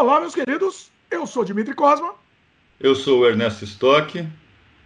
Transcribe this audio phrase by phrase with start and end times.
[0.00, 0.92] Olá, meus queridos.
[1.10, 2.14] Eu sou Dimitri Cosma.
[2.78, 4.24] Eu sou o Ernesto Stock.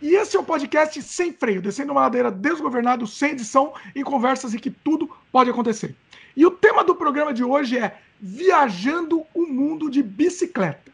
[0.00, 4.54] E esse é o podcast Sem Freio, descendo uma ladeira desgovernado, sem edição, em conversas
[4.54, 5.94] em que tudo pode acontecer.
[6.34, 10.90] E o tema do programa de hoje é Viajando o Mundo de Bicicleta.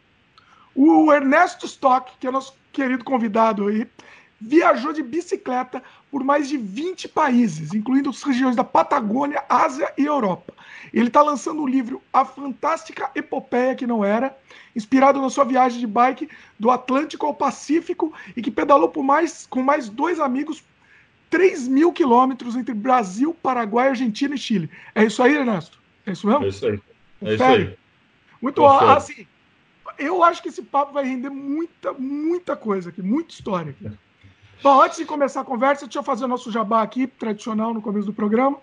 [0.75, 3.87] O Ernesto Stock, que é nosso querido convidado aí,
[4.41, 5.81] viajou de bicicleta
[6.11, 10.55] por mais de 20 países, incluindo as regiões da Patagônia, Ásia e Europa.
[10.93, 14.37] Ele está lançando o livro A Fantástica Epopeia que Não Era,
[14.75, 16.29] inspirado na sua viagem de bike
[16.59, 20.63] do Atlântico ao Pacífico e que pedalou por mais, com mais dois amigos
[21.31, 24.71] 3 mil quilômetros entre Brasil, Paraguai, Argentina e Chile.
[24.95, 25.79] É isso aí, Ernesto?
[26.07, 26.45] É isso mesmo?
[26.45, 26.81] É isso aí.
[27.23, 27.79] É isso aí.
[28.41, 28.69] Muito bom.
[28.69, 29.27] Assim,
[29.99, 33.91] eu acho que esse papo vai render muita, muita coisa aqui, muita história aqui.
[34.63, 37.83] Bom, antes de começar a conversa, deixa eu fazer o nosso jabá aqui, tradicional no
[37.83, 38.59] começo do programa.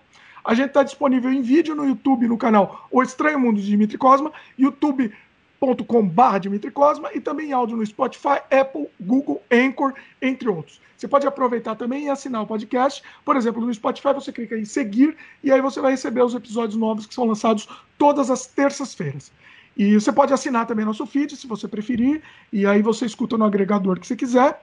[0.46, 3.98] A gente está disponível em vídeo no YouTube, no canal O Estranho Mundo de Dimitri
[3.98, 10.80] Cosma, youtube.com.br Dimitri Cosma e também áudio no Spotify, Apple, Google, Anchor, entre outros.
[10.96, 13.02] Você pode aproveitar também e assinar o podcast.
[13.24, 16.78] Por exemplo, no Spotify você clica em seguir e aí você vai receber os episódios
[16.78, 19.32] novos que são lançados todas as terças-feiras.
[19.76, 22.22] E você pode assinar também nosso feed, se você preferir,
[22.52, 24.62] e aí você escuta no agregador que você quiser.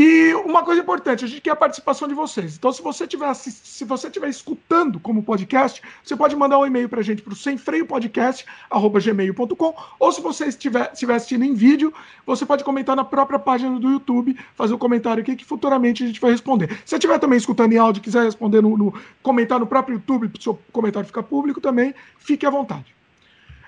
[0.00, 2.56] E uma coisa importante, a gente quer a participação de vocês.
[2.56, 6.88] Então, se você estiver se você estiver escutando como podcast, você pode mandar um e-mail
[6.88, 11.92] para a gente para o semfreiopodcast@gmail.com ou se você estiver, estiver assistindo em vídeo,
[12.24, 16.06] você pode comentar na própria página do YouTube, fazer um comentário aqui que futuramente a
[16.06, 16.70] gente vai responder.
[16.84, 20.28] Se você estiver também escutando em áudio quiser responder no, no comentar no próprio YouTube,
[20.28, 22.94] para o seu comentário ficar público também, fique à vontade.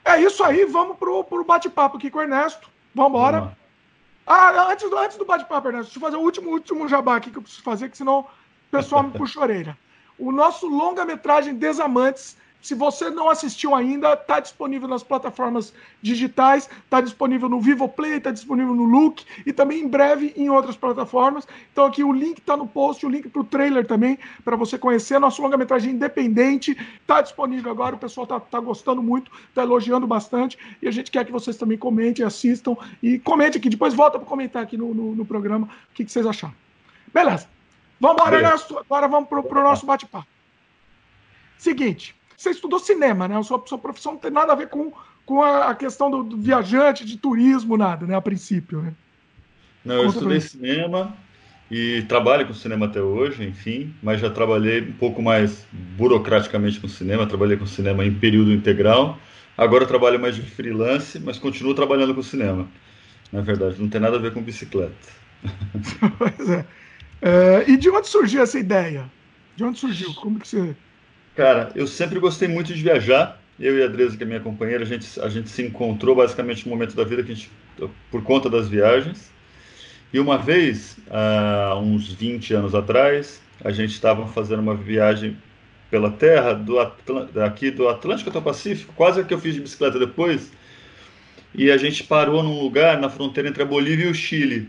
[0.04, 2.70] É isso aí, vamos para o bate-papo aqui com o Ernesto.
[2.94, 3.58] Vamos embora.
[4.32, 7.32] Ah, antes do, antes do bate-papo, Ernesto, deixa eu fazer o último, último jabá aqui
[7.32, 8.26] que eu preciso fazer, que senão o
[8.70, 9.76] pessoal me puxa a orelha.
[10.16, 15.72] O nosso longa-metragem Desamantes se você não assistiu ainda, está disponível nas plataformas
[16.02, 20.50] digitais, está disponível no Vivo Play, está disponível no Look e também em breve em
[20.50, 21.48] outras plataformas.
[21.72, 24.76] Então aqui o link está no post, o link para o trailer também, para você
[24.76, 25.18] conhecer.
[25.18, 30.58] Nosso longa-metragem independente está disponível agora, o pessoal está tá gostando muito, está elogiando bastante
[30.82, 33.70] e a gente quer que vocês também comentem, assistam e comente aqui.
[33.70, 36.54] Depois volta para comentar aqui no, no, no programa o que, que, vocês acharam.
[37.12, 37.48] Beleza.
[37.98, 38.78] Vamos embora, Ernesto.
[38.78, 40.26] Agora vamos para o nosso bate-papo.
[41.58, 43.36] Seguinte, você estudou cinema, né?
[43.36, 44.90] A sua, sua profissão não tem nada a ver com,
[45.26, 48.16] com a, questão do, do, viajante, de turismo, nada, né?
[48.16, 48.94] A princípio, né?
[49.84, 51.14] Não, eu estudei cinema
[51.70, 56.88] e trabalho com cinema até hoje, enfim, mas já trabalhei um pouco mais burocraticamente com
[56.88, 59.18] cinema, trabalhei com cinema em período integral.
[59.56, 62.66] Agora trabalho mais de freelance, mas continuo trabalhando com cinema.
[63.30, 64.94] Na verdade, não tem nada a ver com bicicleta.
[66.16, 66.64] pois é.
[67.20, 67.64] é.
[67.68, 69.04] E de onde surgiu essa ideia?
[69.56, 70.14] De onde surgiu?
[70.14, 70.74] Como que você
[71.40, 73.40] Cara, eu sempre gostei muito de viajar.
[73.58, 76.66] Eu e a Adresa, que é minha companheira, a gente, a gente se encontrou basicamente
[76.66, 77.50] no momento da vida que a gente,
[78.10, 79.32] por conta das viagens.
[80.12, 85.34] E uma vez, há uns 20 anos atrás, a gente estava fazendo uma viagem
[85.90, 89.62] pela terra do aqui do Atlântico até o Pacífico, quase a que eu fiz de
[89.62, 90.52] bicicleta depois.
[91.54, 94.68] E a gente parou num lugar na fronteira entre a Bolívia e o Chile.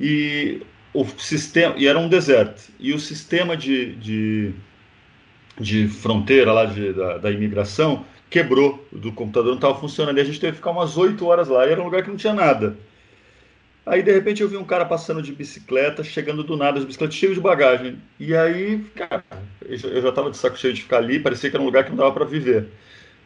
[0.00, 0.60] E
[0.92, 2.68] o sistema e era um deserto.
[2.80, 4.54] E o sistema de, de
[5.60, 10.16] de fronteira lá de, da, da imigração quebrou, do computador não estava funcionando.
[10.18, 11.66] E a gente teve que ficar umas 8 horas lá.
[11.66, 12.76] E era um lugar que não tinha nada.
[13.84, 17.12] Aí, de repente, eu vi um cara passando de bicicleta, chegando do nada, de bicicleta
[17.12, 17.98] cheio de bagagem.
[18.20, 19.24] E aí, cara,
[19.62, 21.90] eu já estava de saco cheio de ficar ali, parecia que era um lugar que
[21.90, 22.68] não dava para viver.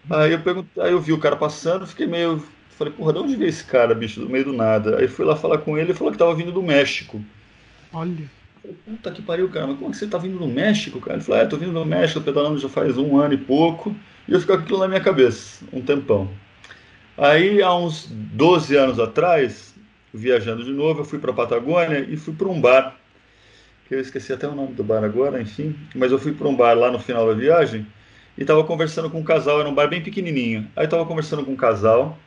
[0.09, 2.43] Aí eu, perguntei, aí eu vi o cara passando, fiquei meio.
[2.71, 4.99] Falei, porra, de onde veio esse cara, bicho, do meio do nada?
[4.99, 7.23] Aí fui lá falar com ele e falou que estava vindo do México.
[7.93, 8.31] Olha.
[8.65, 11.17] Falei, puta que pariu, cara, mas como é que você tá vindo do México, cara?
[11.17, 13.95] Ele falou, é, tô vindo do México, pedalando já faz um ano e pouco,
[14.27, 16.31] e eu fico com aquilo na minha cabeça, um tempão.
[17.19, 19.75] Aí, há uns 12 anos atrás,
[20.15, 22.97] viajando de novo, eu fui para Patagônia e fui para um bar,
[23.87, 26.57] que eu esqueci até o nome do bar agora, enfim, mas eu fui para um
[26.57, 27.87] bar lá no final da viagem
[28.39, 30.67] e estava conversando com um casal, era um bar bem pequenininho.
[30.75, 32.19] Aí estava conversando com um casal,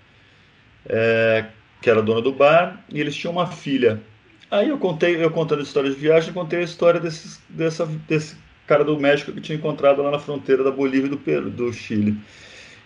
[0.86, 1.46] é,
[1.82, 4.00] que era dono do bar, e eles tinham uma filha.
[4.50, 8.84] Aí eu contei, eu contando histórias de viagem, contei a história desse, dessa, desse cara
[8.84, 12.18] do México que tinha encontrado lá na fronteira da Bolívia e do, Peru, do Chile.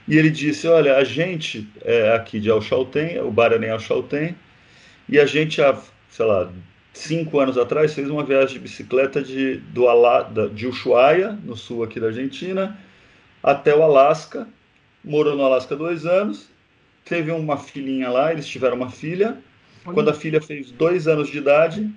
[0.07, 4.35] E ele disse: Olha, a gente é aqui de Alchalten, o bar é em Alchalten,
[5.07, 5.79] e a gente há,
[6.09, 6.51] sei lá,
[6.93, 11.83] cinco anos atrás fez uma viagem de bicicleta de, do Ala, de Ushuaia, no sul
[11.83, 12.75] aqui da Argentina,
[13.43, 14.47] até o Alasca.
[15.03, 16.49] Morou no Alasca dois anos,
[17.05, 19.37] teve uma filhinha lá, eles tiveram uma filha
[19.83, 21.89] quando a filha fez dois anos de idade,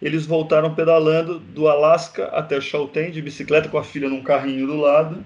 [0.00, 4.76] eles voltaram pedalando do Alasca até Chaltén de bicicleta com a filha num carrinho do
[4.76, 5.22] lado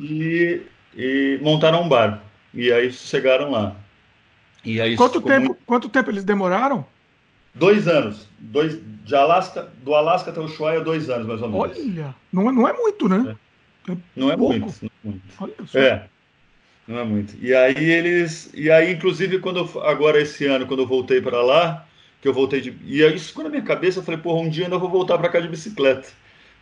[0.00, 0.62] e,
[0.96, 2.22] e, montaram um bar.
[2.54, 3.76] e aí sossegaram lá.
[4.64, 5.46] E aí quanto tempo?
[5.46, 5.62] Muito...
[5.66, 6.84] Quanto tempo eles demoraram?
[7.54, 8.28] Dois anos.
[8.38, 11.78] Dois, de Alasca, do Alasca até o Ushuaia, dois anos, mais ou menos.
[11.78, 13.36] Olha, não é, não é muito, né?
[13.88, 13.96] É.
[14.14, 15.78] Não, é muito, não é muito.
[15.78, 16.08] É.
[16.88, 17.36] Não é muito.
[17.38, 18.50] E aí eles.
[18.54, 21.86] E aí, inclusive, quando eu, agora esse ano, quando eu voltei para lá,
[22.22, 22.74] que eu voltei de.
[22.82, 25.18] E aí isso ficou na minha cabeça, eu falei, porra, um dia ainda vou voltar
[25.18, 26.08] para cá de bicicleta.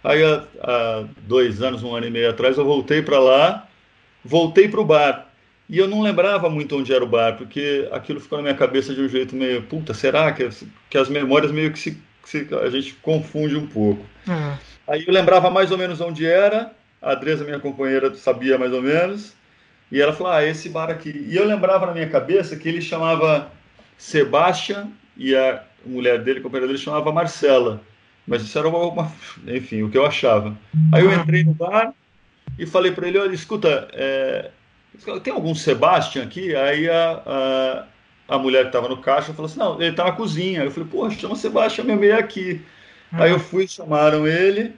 [0.03, 3.69] Aí há, há, dois anos, um ano e meio atrás, eu voltei para lá,
[4.25, 5.31] voltei para o bar.
[5.69, 8.95] E eu não lembrava muito onde era o bar, porque aquilo ficou na minha cabeça
[8.95, 10.49] de um jeito meio, puta, será que,
[10.91, 14.05] que as memórias meio que se, se a gente confunde um pouco.
[14.29, 14.59] É.
[14.89, 18.83] Aí eu lembrava mais ou menos onde era, a Adresa, minha companheira, sabia mais ou
[18.83, 19.36] menos,
[19.91, 21.27] e ela falou, ah, esse bar aqui.
[21.29, 23.51] E eu lembrava na minha cabeça que ele chamava
[23.97, 27.81] Sebastian e a mulher dele, a companheira dele, chamava Marcela.
[28.27, 29.13] Mas isso era uma, uma,
[29.47, 30.57] enfim, o que eu achava.
[30.93, 31.95] Aí eu entrei no bar
[32.59, 34.51] e falei para ele, olha, escuta, é,
[35.23, 36.55] tem algum Sebastian aqui?
[36.57, 37.23] Aí a,
[38.29, 40.65] a, a mulher que estava no caixa falou assim, não, ele está na cozinha.
[40.65, 42.61] Eu falei, pô, chama Sebastian meu meio aqui.
[43.13, 43.23] Uhum.
[43.23, 44.75] Aí eu fui, chamaram ele,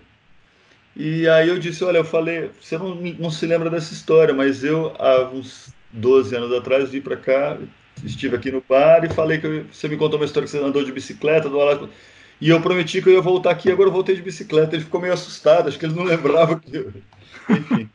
[0.99, 4.65] e aí eu disse, olha, eu falei, você não, não se lembra dessa história, mas
[4.65, 7.57] eu, há uns 12 anos atrás, vim para cá,
[8.05, 10.85] estive aqui no bar e falei que você me contou uma história que você andou
[10.85, 11.89] de bicicleta, do Alasca,
[12.41, 14.77] e eu prometi que eu ia voltar aqui, agora eu voltei de bicicleta.
[14.77, 16.93] Ele ficou meio assustado, acho que ele não lembrava que eu...
[17.49, 17.89] Enfim.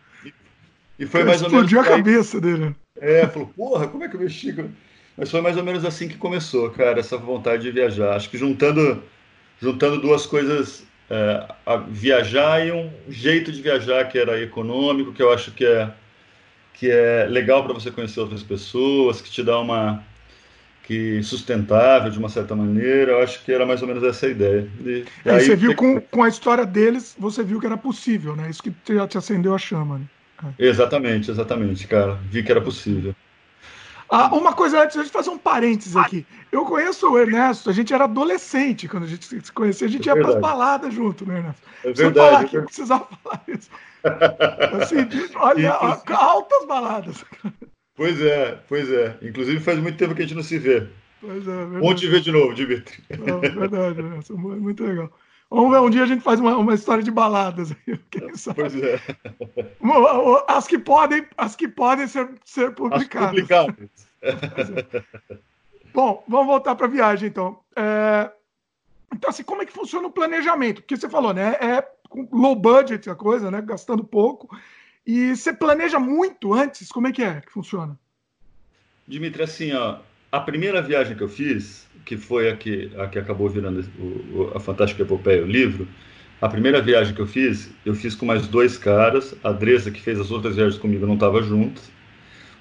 [0.99, 1.65] E foi mais ou menos.
[1.65, 2.75] Explodiu a cabeça dele.
[2.99, 4.53] É, falou, porra, como é que eu mexi?
[5.17, 8.15] Mas foi mais ou menos assim que começou, cara, essa vontade de viajar.
[8.15, 9.01] Acho que juntando,
[9.61, 11.47] juntando duas coisas, é,
[11.89, 15.91] viajar e um jeito de viajar que era econômico, que eu acho que é,
[16.73, 20.03] que é legal para você conhecer outras pessoas, que te dá uma
[20.83, 23.13] que sustentável de uma certa maneira.
[23.13, 24.67] Eu acho que era mais ou menos essa a ideia.
[24.85, 28.35] E, e aí, você viu com, com a história deles, você viu que era possível,
[28.35, 28.49] né?
[28.49, 30.01] Isso que te, te acendeu a chama.
[30.41, 30.53] Né?
[30.59, 32.19] Exatamente, exatamente, cara.
[32.29, 33.15] Vi que era possível.
[34.09, 36.25] Ah, uma coisa antes, a gente fazer um parênteses aqui.
[36.53, 40.07] Eu conheço o Ernesto, a gente era adolescente quando a gente se conhecia, a gente
[40.07, 41.67] é ia para as baladas junto, né, Ernesto?
[41.83, 42.13] É verdade.
[42.13, 43.69] Falar aqui, eu precisava falar isso.
[44.79, 44.97] Assim,
[45.35, 47.25] olha, altas baladas.
[47.95, 49.17] Pois é, pois é.
[49.23, 50.87] Inclusive faz muito tempo que a gente não se vê.
[51.19, 51.79] Pois é, verdade.
[51.79, 53.03] Bom te ver de novo, Dimitri.
[53.09, 55.11] É, verdade, Ernesto, muito legal.
[55.49, 57.73] Vamos um dia a gente faz uma, uma história de baladas.
[58.11, 58.61] Quem sabe?
[58.61, 59.01] Pois é.
[60.47, 63.29] As que podem, as que podem ser, ser publicadas.
[63.29, 63.89] As publicadas.
[65.93, 67.59] Bom, vamos voltar para a viagem, então.
[67.75, 68.31] É...
[69.13, 70.81] Então, assim, como é que funciona o planejamento?
[70.81, 71.55] Porque você falou, né?
[71.61, 71.87] É
[72.31, 73.61] low budget a coisa, né?
[73.61, 74.49] Gastando pouco.
[75.05, 76.89] E você planeja muito antes?
[76.89, 77.97] Como é que é que funciona?
[79.07, 79.99] Dimitri, assim, ó,
[80.31, 84.51] a primeira viagem que eu fiz, que foi a que, a que acabou virando o,
[84.55, 85.87] a Fantástica Epopeia, o livro,
[86.41, 89.35] a primeira viagem que eu fiz, eu fiz com mais dois caras.
[89.43, 91.81] A Dresa, que fez as outras viagens comigo, não estava junto.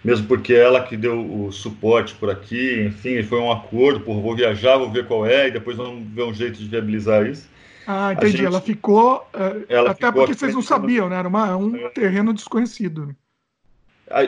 [0.05, 4.35] Mesmo porque ela que deu o suporte por aqui, enfim, foi um acordo, por vou
[4.35, 7.49] viajar, vou ver qual é, e depois vamos ver um jeito de viabilizar isso.
[7.87, 8.33] Ah, entendi.
[8.33, 9.29] Gente, ela ficou.
[9.33, 11.17] Uh, ela até ficou porque vocês não sabiam, né?
[11.17, 11.89] Era uma, um é.
[11.91, 13.15] terreno desconhecido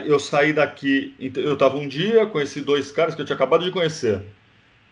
[0.05, 3.71] eu saí daqui, eu estava um dia, conheci dois caras que eu tinha acabado de
[3.71, 4.21] conhecer,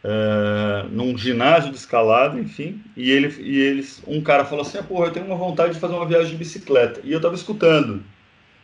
[0.03, 4.83] é, num ginásio de escalada, enfim, e, ele, e eles, um cara falou assim, ah,
[4.83, 8.03] porra, eu tenho uma vontade de fazer uma viagem de bicicleta, e eu estava escutando,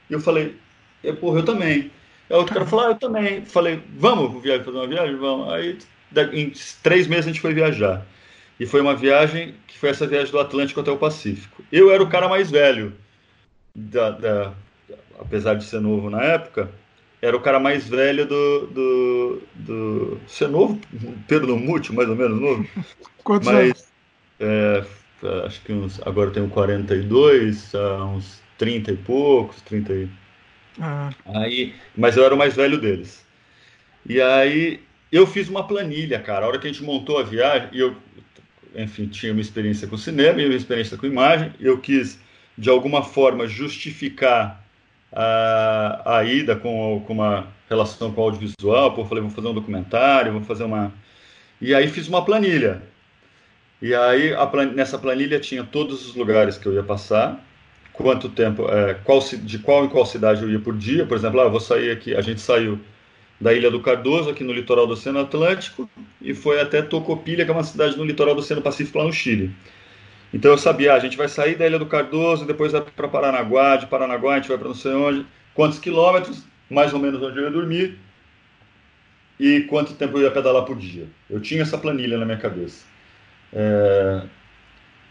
[0.10, 0.56] e eu falei,
[1.20, 1.92] porra, eu também.
[2.30, 3.46] Aí outro cara falou, ah, eu também.
[3.46, 5.16] Falei, vamos viajar, fazer uma viagem?
[5.16, 5.52] Vamos.
[5.52, 5.78] Aí,
[6.34, 6.52] em
[6.84, 8.06] três meses a gente foi viajar.
[8.60, 11.64] E foi uma viagem que foi essa viagem do Atlântico até o Pacífico.
[11.72, 12.94] Eu era o cara mais velho
[13.74, 14.54] da, da
[15.20, 16.70] apesar de ser novo na época,
[17.22, 18.68] era o cara mais velho do.
[18.68, 20.80] do, do ser novo,
[21.28, 22.68] Pedro Mútil, mais ou menos novo.
[23.24, 23.92] Quantos Mas,
[24.40, 24.84] é,
[25.46, 27.74] acho que uns, agora tenho 42,
[28.16, 30.10] uns 30 e poucos, 30 e...
[30.80, 31.10] Ah.
[31.26, 33.26] Aí, mas eu era o mais velho deles.
[34.08, 34.80] E aí
[35.12, 36.46] eu fiz uma planilha, cara.
[36.46, 37.96] A hora que a gente montou a viagem, eu,
[38.76, 42.20] enfim, tinha uma experiência com cinema e uma experiência com imagem, eu quis,
[42.58, 44.64] de alguma forma, justificar
[45.12, 49.54] a, a ida com, com uma relação com o audiovisual, pô, falei, vou fazer um
[49.54, 50.92] documentário, vou fazer uma...
[51.62, 52.82] E aí fiz uma planilha.
[53.82, 54.66] E aí plan...
[54.72, 57.44] nessa planilha tinha todos os lugares que eu ia passar,
[58.00, 61.06] quanto tempo, é, qual, de qual em qual cidade eu ia por dia.
[61.06, 62.80] Por exemplo, ah, eu vou sair aqui, a gente saiu
[63.40, 65.90] da Ilha do Cardoso, aqui no litoral do Oceano Atlântico,
[66.22, 69.12] e foi até Tocopilha, que é uma cidade no litoral do Oceano Pacífico, lá no
[69.12, 69.52] Chile.
[70.34, 73.08] Então eu sabia, ah, a gente vai sair da Ilha do Cardoso, depois vai para
[73.08, 77.22] Paranaguá, de Paranaguá a gente vai para não sei onde, quantos quilômetros, mais ou menos
[77.22, 77.98] onde eu ia dormir,
[79.38, 81.08] e quanto tempo eu ia pedalar por dia.
[81.30, 82.86] Eu tinha essa planilha na minha cabeça.
[83.52, 84.22] É...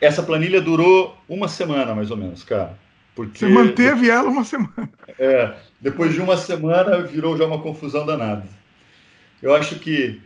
[0.00, 2.78] Essa planilha durou uma semana, mais ou menos, cara.
[3.14, 4.88] Porque, Você manteve ela uma semana.
[5.18, 8.46] É, depois de uma semana virou já uma confusão danada.
[9.42, 10.20] Eu acho que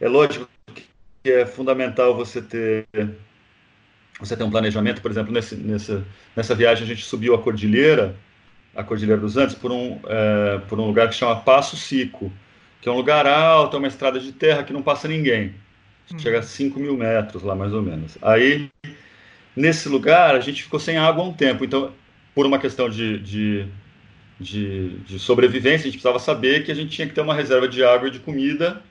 [0.00, 0.48] é lógico
[1.22, 2.86] que é fundamental você ter
[4.18, 6.04] você ter um planejamento, por exemplo, nesse, nessa,
[6.36, 8.14] nessa viagem a gente subiu a cordilheira,
[8.74, 12.32] a Cordilheira dos Andes, por um, é, por um lugar que chama Passo Sico,
[12.80, 15.54] que é um lugar alto, é uma estrada de terra que não passa ninguém.
[16.18, 18.18] Chega a 5 mil metros lá, mais ou menos.
[18.20, 18.70] Aí,
[19.56, 21.64] nesse lugar, a gente ficou sem água um tempo.
[21.64, 21.92] Então,
[22.34, 23.66] por uma questão de, de,
[24.40, 27.68] de, de sobrevivência, a gente precisava saber que a gente tinha que ter uma reserva
[27.68, 28.82] de água e de comida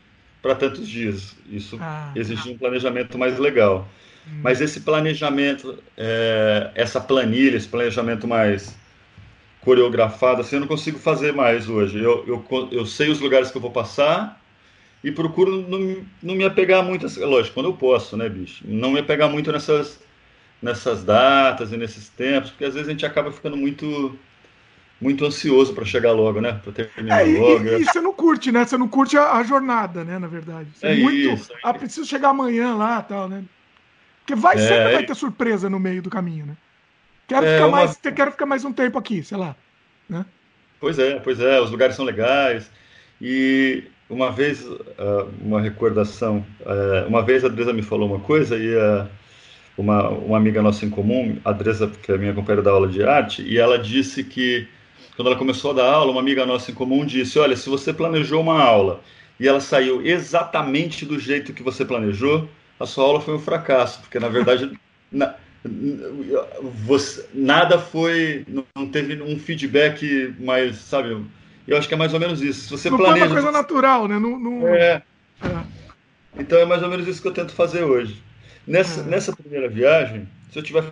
[0.42, 1.36] para tantos dias.
[1.50, 3.88] Isso ah, exigia um planejamento mais legal.
[4.28, 4.42] Hum.
[4.44, 8.76] Mas esse planejamento, é, essa planilha, esse planejamento mais
[9.62, 12.00] coreografado, assim, eu não consigo fazer mais hoje.
[12.00, 14.42] Eu, eu, eu sei os lugares que eu vou passar
[15.04, 18.64] e procuro não, não me apegar muito, lógico, quando eu posso, né, bicho?
[18.68, 20.00] Não me apegar muito nessas,
[20.62, 24.18] nessas datas e nesses tempos, porque às vezes a gente acaba ficando muito
[25.02, 26.62] muito ansioso para chegar logo, né?
[26.64, 27.66] Para terminar é, logo.
[27.66, 28.64] E, e, você não curte, né?
[28.64, 30.20] Você não curte a, a jornada, né?
[30.20, 30.70] Na verdade.
[30.76, 31.34] Você é muito.
[31.34, 33.44] Isso, ah, preciso chegar amanhã lá, tal, né?
[34.20, 36.56] Porque vai é, sempre vai ter surpresa no meio do caminho, né?
[37.28, 37.78] Quero, é, ficar uma...
[37.78, 39.56] mais, quero ficar mais um tempo aqui, sei lá.
[40.08, 40.24] Né?
[40.80, 42.70] Pois é, pois é, os lugares são legais.
[43.20, 44.68] E uma vez,
[45.00, 48.76] ah, uma recordação, eh, uma vez a Adresa me falou uma coisa e
[49.82, 53.04] uma, uma amiga nossa em comum, a Adresa, que é minha companheira da aula de
[53.04, 54.68] arte, e ela disse que,
[55.16, 57.92] quando ela começou a dar aula, uma amiga nossa em comum disse, olha, se você
[57.92, 59.02] planejou uma aula
[59.40, 62.48] e ela saiu exatamente do jeito que você planejou,
[62.80, 64.72] a sua aula foi um fracasso, porque na verdade...
[65.12, 65.36] na,
[66.86, 71.24] você, nada foi, não teve um feedback mais, sabe?
[71.68, 72.62] Eu acho que é mais ou menos isso.
[72.62, 74.18] Se você não planeja, foi uma coisa natural, né?
[74.18, 74.68] Não, não...
[74.68, 75.04] É.
[75.44, 75.64] é.
[76.40, 78.22] Então é mais ou menos isso que eu tento fazer hoje.
[78.66, 79.04] Nessa, é.
[79.04, 80.84] nessa primeira viagem, se eu estiver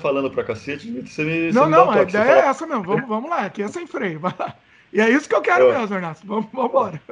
[0.00, 1.52] falando pra cacete, você me.
[1.52, 2.84] Não, você não, me um a ideia é essa mesmo.
[2.84, 4.20] Vamos, vamos lá, aqui é sem freio.
[4.20, 4.54] Vai lá.
[4.92, 5.78] E é isso que eu quero é.
[5.78, 6.26] mesmo, Ernesto.
[6.26, 7.02] Vamos, vamos embora.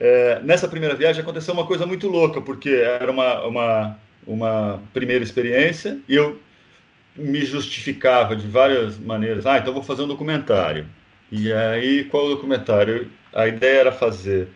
[0.00, 3.98] É, nessa primeira viagem aconteceu uma coisa muito louca, porque era uma, uma
[4.28, 6.38] uma primeira experiência e eu
[7.16, 9.46] me justificava de várias maneiras.
[9.46, 10.86] Ah, então vou fazer um documentário.
[11.32, 13.10] E aí, qual o documentário?
[13.32, 14.48] A ideia era fazer,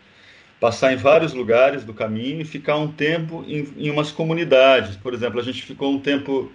[0.62, 4.95] passar em vários lugares do caminho e ficar um tempo em, em umas comunidades.
[4.95, 6.52] Por exemplo, a gente ficou um tempo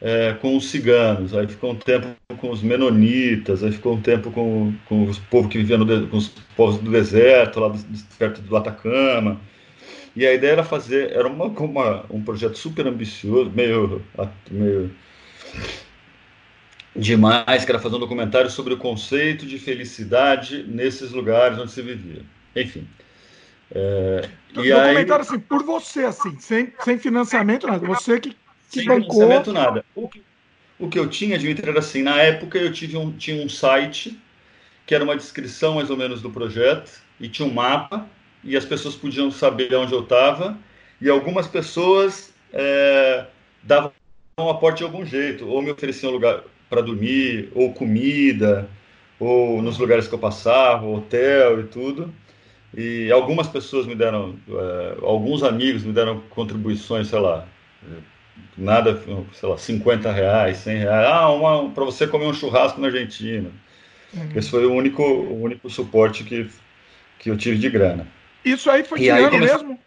[0.00, 2.06] é, com os ciganos, aí ficou um tempo
[2.36, 6.18] com os menonitas, aí ficou um tempo com, com os povos que viviam no, com
[6.18, 7.84] os povos do deserto, lá do,
[8.16, 9.40] perto do Atacama.
[10.14, 14.00] E a ideia era fazer, era uma, uma, um projeto super ambicioso, meio,
[14.48, 14.88] meio
[16.94, 21.82] demais, que era fazer um documentário sobre o conceito de felicidade nesses lugares onde se
[21.82, 22.22] vivia.
[22.54, 22.86] Enfim.
[23.74, 27.86] É, um e aí, assim, por você, assim, sem, sem financiamento, nada.
[27.86, 28.36] Você que, que
[28.68, 29.20] sem bancou.
[29.20, 29.84] financiamento, nada.
[29.94, 30.22] O que,
[30.78, 34.18] o que eu tinha, Dimitri, era assim, na época eu tive um, tinha um site
[34.86, 38.06] que era uma descrição mais ou menos do projeto e tinha um mapa
[38.44, 40.58] e as pessoas podiam saber onde eu estava,
[41.00, 43.26] e algumas pessoas é,
[43.62, 43.92] davam
[44.38, 48.68] um aporte de algum jeito, ou me ofereciam lugar para dormir, ou comida,
[49.18, 52.12] ou nos lugares que eu passava, hotel e tudo.
[52.74, 57.46] E algumas pessoas me deram, é, alguns amigos me deram contribuições, sei lá,
[58.56, 58.98] nada,
[59.32, 61.06] sei lá, 50 reais, 100 reais.
[61.06, 61.28] Ah,
[61.74, 63.50] para você comer um churrasco na Argentina.
[64.14, 64.30] Uhum.
[64.34, 66.48] Esse foi o único, o único suporte que,
[67.18, 68.06] que eu tive de grana.
[68.44, 69.58] Isso aí foi que ano começou...
[69.58, 69.78] mesmo?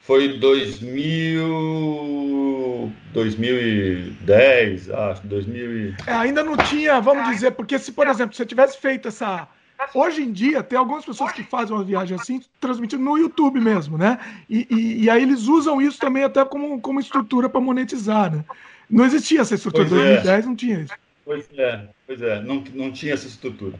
[0.00, 8.36] Foi 2000, 2010, acho, 2000 é, ainda não tinha, vamos dizer, porque se, por exemplo,
[8.36, 9.48] você tivesse feito essa...
[9.94, 13.96] Hoje em dia, tem algumas pessoas que fazem uma viagem assim, transmitindo no YouTube mesmo,
[13.96, 14.18] né?
[14.48, 18.44] E, e, e aí eles usam isso também até como, como estrutura para monetizar, né?
[18.88, 20.48] Não existia essa estrutura, em 2010 é.
[20.48, 20.94] não tinha isso.
[21.24, 23.78] Pois é, pois é, não, não tinha essa estrutura.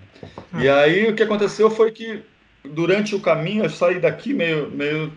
[0.52, 0.62] Ah.
[0.62, 2.22] E aí o que aconteceu foi que
[2.64, 5.12] durante o caminho eu saí daqui meio, meio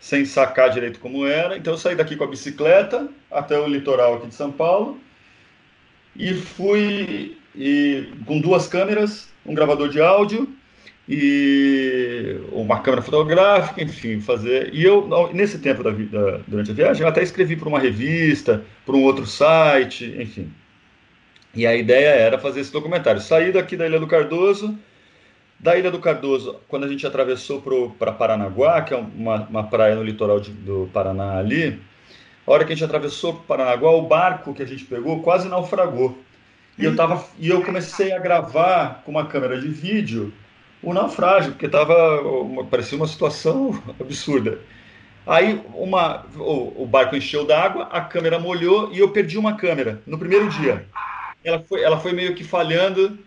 [0.00, 1.56] sem sacar direito como era.
[1.56, 5.00] Então eu saí daqui com a bicicleta até o litoral aqui de São Paulo
[6.14, 10.48] e fui e, com duas câmeras, um gravador de áudio
[11.08, 14.72] e uma câmera fotográfica, enfim, fazer.
[14.72, 15.90] E eu, nesse tempo da,
[16.46, 20.50] durante a viagem, eu até escrevi para uma revista, para um outro site, enfim.
[21.54, 23.20] E a ideia era fazer esse documentário.
[23.20, 24.76] Saí daqui da Ilha do Cardoso,
[25.60, 27.62] da Ilha do Cardoso, quando a gente atravessou
[27.98, 31.80] para Paranaguá, que é uma, uma praia no litoral de, do Paraná ali,
[32.46, 35.48] a hora que a gente atravessou para Paranaguá, o barco que a gente pegou quase
[35.48, 36.18] naufragou.
[36.78, 40.32] E eu, tava, e eu comecei a gravar com uma câmera de vídeo
[40.82, 44.58] o naufrágio, porque tava, uma, parecia uma situação absurda.
[45.26, 50.02] Aí uma, o, o barco encheu d'água, a câmera molhou e eu perdi uma câmera
[50.06, 50.86] no primeiro dia.
[51.42, 53.18] ela foi, ela foi meio que falhando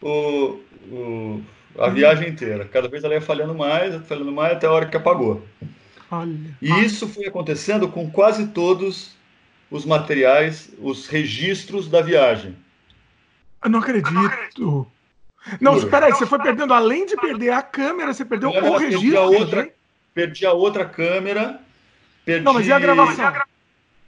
[0.00, 1.42] o, o,
[1.78, 2.64] a viagem inteira.
[2.64, 5.46] Cada vez ela ia falhando mais, falhando mais, até a hora que apagou.
[6.10, 6.56] Olha.
[6.60, 9.14] E isso foi acontecendo com quase todos
[9.70, 12.54] os materiais, os registros da viagem.
[13.64, 14.86] Eu não acredito.
[15.60, 19.00] Não, espera aí, você foi perdendo, além de perder a câmera, você perdeu o registro.
[19.00, 19.72] Perdi a, outra,
[20.14, 21.60] perdi a outra câmera.
[22.24, 23.32] Perdi, não, mas e a gravação?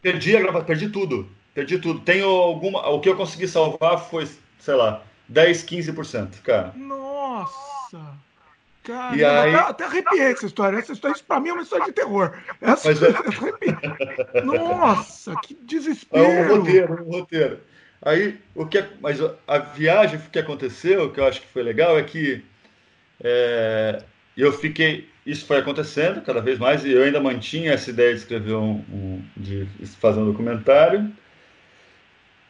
[0.01, 1.29] Perdi a gravação, perdi tudo.
[1.53, 2.01] Perdi tudo.
[2.01, 2.89] Tenho alguma.
[2.89, 6.73] O que eu consegui salvar foi, sei lá, 10, 15%, cara.
[6.77, 8.25] Nossa!
[8.85, 9.55] Cara, e aí...
[9.55, 10.77] até, até arrepiei essa história.
[10.77, 12.35] Essa história, isso pra mim é uma história de terror.
[12.61, 14.43] Essa, Mas é...
[14.43, 16.23] Nossa, que desespero!
[16.23, 17.61] É um roteiro, um roteiro.
[18.05, 21.99] Aí, o que, é, mas a viagem que aconteceu, que eu acho que foi legal,
[21.99, 22.45] é que
[23.23, 24.03] é,
[24.37, 28.21] eu fiquei, isso foi acontecendo cada vez mais, e eu ainda mantinha essa ideia de
[28.21, 29.67] escrever um, um de
[30.01, 31.11] fazer um documentário.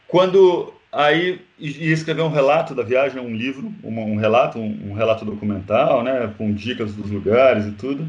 [0.09, 4.93] Quando aí ia escrever um relato da viagem, um livro, um, um relato, um, um,
[4.95, 8.09] relato documental, né, com dicas dos lugares e tudo.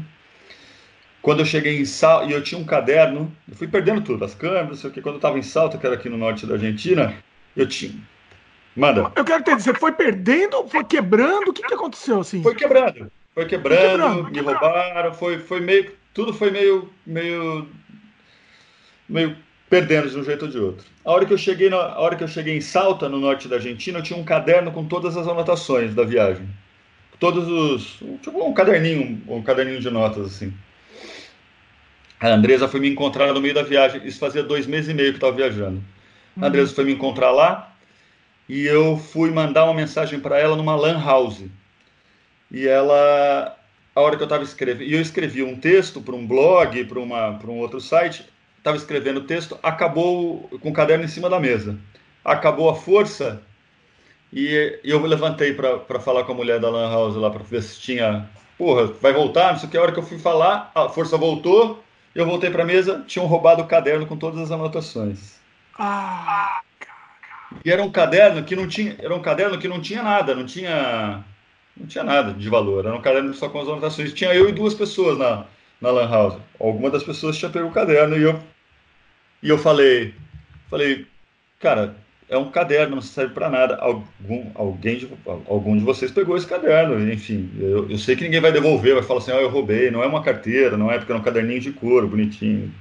[1.22, 4.34] Quando eu cheguei em Salto, e eu tinha um caderno, eu fui perdendo tudo, as
[4.34, 6.54] câmeras, sei o que, quando eu estava em Salto, que era aqui no norte da
[6.54, 7.14] Argentina,
[7.56, 8.00] eu tinha.
[8.76, 9.10] Manda.
[9.16, 11.50] Eu quero entender, você foi perdendo, foi quebrando?
[11.50, 12.42] O que, que aconteceu assim?
[12.42, 13.10] Foi quebrando.
[13.34, 15.92] Foi quebrando, foi quebrando me roubaram, foi, foi meio.
[16.12, 16.90] Tudo foi meio.
[17.06, 17.68] meio.
[19.08, 19.36] meio
[19.68, 20.86] perdendo de um jeito ou de outro.
[21.04, 23.48] A hora que eu cheguei, na, a hora que eu cheguei em Salta, no norte
[23.48, 26.46] da Argentina, eu tinha um caderno com todas as anotações da viagem.
[27.18, 27.98] Todos os.
[28.22, 30.52] Tipo um caderninho, um caderninho de notas, assim.
[32.20, 34.06] A Andresa foi me encontrar no meio da viagem.
[34.06, 35.82] Isso fazia dois meses e meio que eu estava viajando.
[36.40, 37.74] A Andresa foi me encontrar lá
[38.48, 41.44] e eu fui mandar uma mensagem para ela numa lan house.
[42.50, 43.56] E ela,
[43.94, 47.00] a hora que eu estava escrevendo, e eu escrevi um texto para um blog, para
[47.00, 48.24] um outro site,
[48.58, 51.78] estava escrevendo o texto, acabou com o caderno em cima da mesa.
[52.24, 53.42] Acabou a força
[54.32, 57.80] e eu levantei para falar com a mulher da lan house lá para ver se
[57.80, 58.28] tinha,
[58.58, 59.78] porra, vai voltar, não sei o que.
[59.78, 61.82] A hora que eu fui falar, a força voltou,
[62.14, 65.36] eu voltei para a mesa, tinham roubado o caderno com todas as anotações.
[65.78, 66.60] Ah,
[67.64, 70.46] e era um caderno que não tinha, era um caderno que não tinha nada, não
[70.46, 71.24] tinha,
[71.76, 72.84] não tinha nada de valor.
[72.84, 74.12] Era um caderno só com as anotações.
[74.12, 75.44] Tinha eu e duas pessoas na,
[75.80, 76.38] na lan house.
[76.58, 78.40] Alguma das pessoas tinha pego o caderno e eu
[79.42, 80.14] e eu falei,
[80.68, 81.06] falei,
[81.60, 81.94] cara,
[82.28, 83.76] é um caderno, não serve para nada.
[83.76, 85.08] Algum, alguém de,
[85.48, 87.50] algum de vocês pegou esse caderno, enfim.
[87.58, 89.90] Eu, eu sei que ninguém vai devolver, vai falar assim, ah, eu roubei.
[89.90, 92.72] Não é uma carteira, não é porque é um caderninho de couro, bonitinho.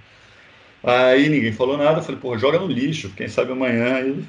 [0.86, 4.24] Aí ninguém falou nada, eu falei, pô, joga no lixo, quem sabe amanhã eu.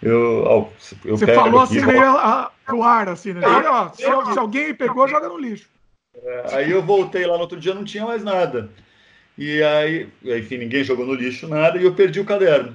[0.00, 0.72] eu,
[1.04, 3.42] eu Você falou aqui, assim meio a, pro ar, assim, né?
[3.44, 5.68] Aí, ó, se, se, alguém pegou, joga no lixo.
[6.14, 8.70] É, aí eu voltei lá no outro dia, não tinha mais nada.
[9.36, 12.74] E aí, enfim, ninguém jogou no lixo nada e eu perdi o caderno.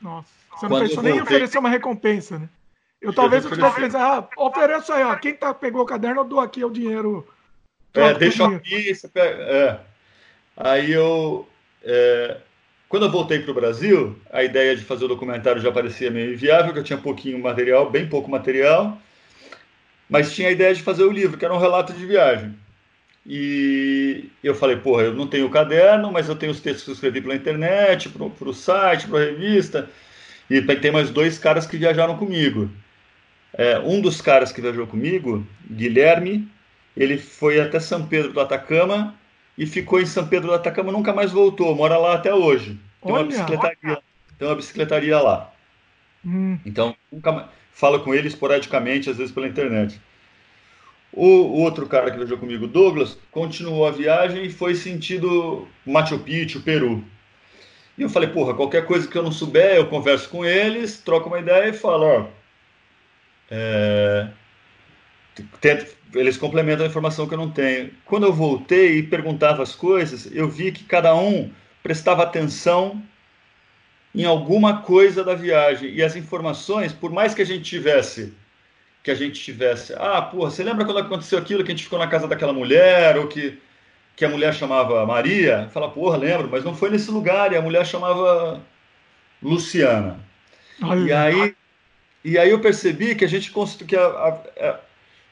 [0.00, 2.48] Nossa, você não pensou nem em oferecer uma recompensa, né?
[3.00, 6.24] Eu talvez eu tivesse pensado, ah, ofereço aí, ó, quem tá, pegou o caderno, eu
[6.24, 7.28] dou aqui o dinheiro.
[7.92, 9.80] É, deixa aqui, você pega, é.
[10.56, 11.48] Aí eu,
[11.84, 12.36] é,
[12.88, 16.34] quando eu voltei para o Brasil, a ideia de fazer o documentário já parecia meio
[16.34, 19.00] inviável, que eu tinha pouquinho material, bem pouco material,
[20.08, 22.54] mas tinha a ideia de fazer o livro, que era um relato de viagem.
[23.26, 26.90] E eu falei, porra, eu não tenho o caderno, mas eu tenho os textos que
[26.90, 29.88] eu escrevi pela internet, para o site, para a revista,
[30.50, 32.68] e tem mais dois caras que viajaram comigo.
[33.54, 36.46] É, um dos caras que viajou comigo, Guilherme,
[36.94, 39.14] ele foi até São Pedro do Atacama
[39.56, 42.78] e ficou em São Pedro do Atacama, nunca mais voltou, mora lá até hoje.
[43.02, 44.02] Tem uma bicicletaria,
[44.38, 45.52] tem uma bicicletaria lá.
[46.24, 46.58] Hum.
[46.64, 50.00] Então, nunca mais, falo com ele esporadicamente, às vezes pela internet.
[51.12, 56.18] O, o, outro cara que viajou comigo, Douglas, continuou a viagem e foi sentido Machu
[56.18, 57.04] Picchu, Peru.
[57.98, 61.28] E eu falei, porra, qualquer coisa que eu não souber, eu converso com eles, troco
[61.28, 62.26] uma ideia e falo, ó,
[63.50, 64.28] é,
[66.14, 67.90] eles complementam a informação que eu não tenho.
[68.04, 71.50] Quando eu voltei e perguntava as coisas, eu vi que cada um
[71.82, 73.02] prestava atenção
[74.14, 78.34] em alguma coisa da viagem e as informações, por mais que a gente tivesse
[79.02, 81.98] que a gente tivesse, ah, porra, você lembra quando aconteceu aquilo que a gente ficou
[81.98, 83.58] na casa daquela mulher ou que
[84.14, 85.68] que a mulher chamava Maria?
[85.72, 88.60] Fala, porra, lembro, mas não foi nesse lugar e a mulher chamava
[89.42, 90.20] Luciana.
[90.82, 91.56] Ai, e aí
[92.24, 93.52] e aí eu percebi que a gente
[93.84, 94.80] que a, a,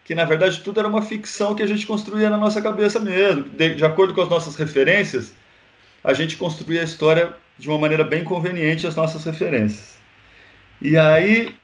[0.04, 3.44] que na verdade tudo era uma ficção que a gente construía na nossa cabeça mesmo.
[3.44, 5.32] De, de acordo com as nossas referências,
[6.02, 9.98] a gente construía a história de uma maneira bem conveniente às nossas referências.
[10.80, 11.54] E aí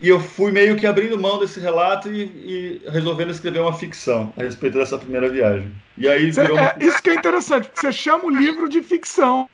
[0.00, 4.32] e eu fui meio que abrindo mão desse relato e, e, resolvendo escrever uma ficção
[4.38, 5.70] a respeito dessa primeira viagem.
[5.98, 6.70] E aí virou uma...
[6.70, 9.48] é, Isso que é interessante, você chama o livro de ficção.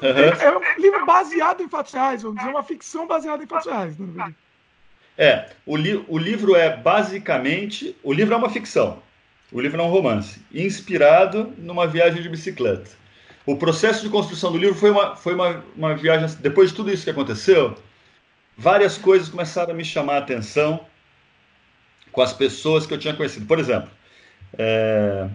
[0.00, 3.66] É, é, um livro baseado em fatos reais, vamos dizer, uma ficção baseada em fatos
[3.66, 4.06] reais, né?
[4.28, 4.41] É,
[5.66, 7.96] o, li o livro é basicamente.
[8.02, 9.02] O livro é uma ficção.
[9.52, 12.90] O livro é um romance, inspirado numa viagem de bicicleta.
[13.44, 16.36] O processo de construção do livro foi uma, foi uma, uma viagem.
[16.40, 17.76] Depois de tudo isso que aconteceu,
[18.56, 20.86] várias coisas começaram a me chamar a atenção
[22.10, 23.44] com as pessoas que eu tinha conhecido.
[23.46, 23.90] Por exemplo,
[24.56, 25.28] é,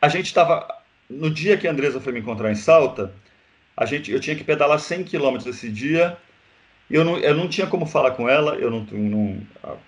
[0.00, 0.66] a gente estava.
[1.08, 3.12] No dia que a Andresa foi me encontrar em Salta,
[3.76, 6.16] a gente, eu tinha que pedalar 100 quilômetros esse dia.
[6.90, 9.40] Eu não, eu não tinha como falar com ela, eu não, não,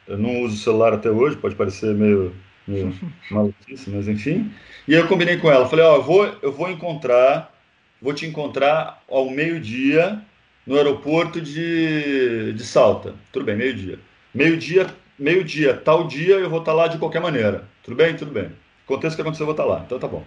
[0.06, 2.34] eu não uso celular até hoje, pode parecer meio,
[2.66, 2.92] meio
[3.30, 4.50] maluquice, mas enfim.
[4.86, 7.54] E eu combinei com ela, falei, ó, eu vou, eu vou encontrar,
[8.02, 10.20] vou te encontrar ao meio-dia
[10.66, 13.14] no aeroporto de, de Salta.
[13.32, 13.98] Tudo bem, meio-dia.
[14.34, 14.86] Meio-dia,
[15.18, 17.64] meio-dia, tal dia eu vou estar lá de qualquer maneira.
[17.82, 18.14] Tudo bem?
[18.16, 18.50] Tudo bem.
[18.84, 19.82] Aconteça o que acontecer, eu vou estar lá.
[19.86, 20.24] Então tá bom.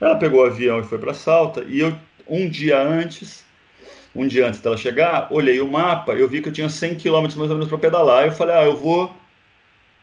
[0.00, 1.94] Ela pegou o avião e foi para Salta, e eu
[2.30, 3.44] um dia antes,
[4.14, 7.20] um dia antes dela chegar, olhei o mapa, eu vi que eu tinha 100 km
[7.20, 8.26] mais ou menos para pedalar.
[8.26, 9.14] Eu falei, ah, eu vou,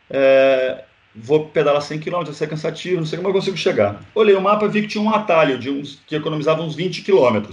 [0.10, 4.02] é, vou pedalar 100 km, vai ser cansativo, não sei como eu consigo chegar.
[4.16, 7.52] Olhei o mapa, vi que tinha um atalho de uns, que economizava uns 20 km.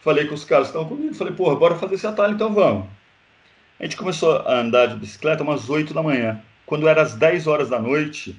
[0.00, 2.86] Falei com os caras estavam comigo, falei, porra, bora fazer esse atalho, então vamos.
[3.80, 6.40] A gente começou a andar de bicicleta umas 8 da manhã.
[6.64, 8.38] Quando era às 10 horas da noite,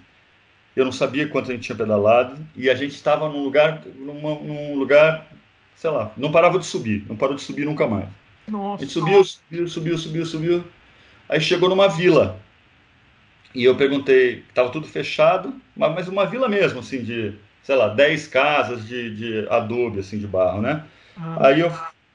[0.76, 4.36] eu não sabia quanto a gente tinha pedalado e a gente estava num lugar, numa,
[4.36, 5.28] num lugar
[5.76, 8.08] sei lá, não parava de subir, não parou de subir nunca mais.
[8.48, 8.84] Nossa.
[8.84, 10.64] A gente subiu, subiu, subiu, subiu, subiu.
[11.28, 12.40] Aí chegou numa vila.
[13.54, 17.34] E eu perguntei, estava tudo fechado, mas uma vila mesmo, assim, de,
[17.64, 20.84] sei lá, 10 casas de, de adobe, assim, de barro, né?
[21.18, 21.48] Ah.
[21.48, 21.72] Aí eu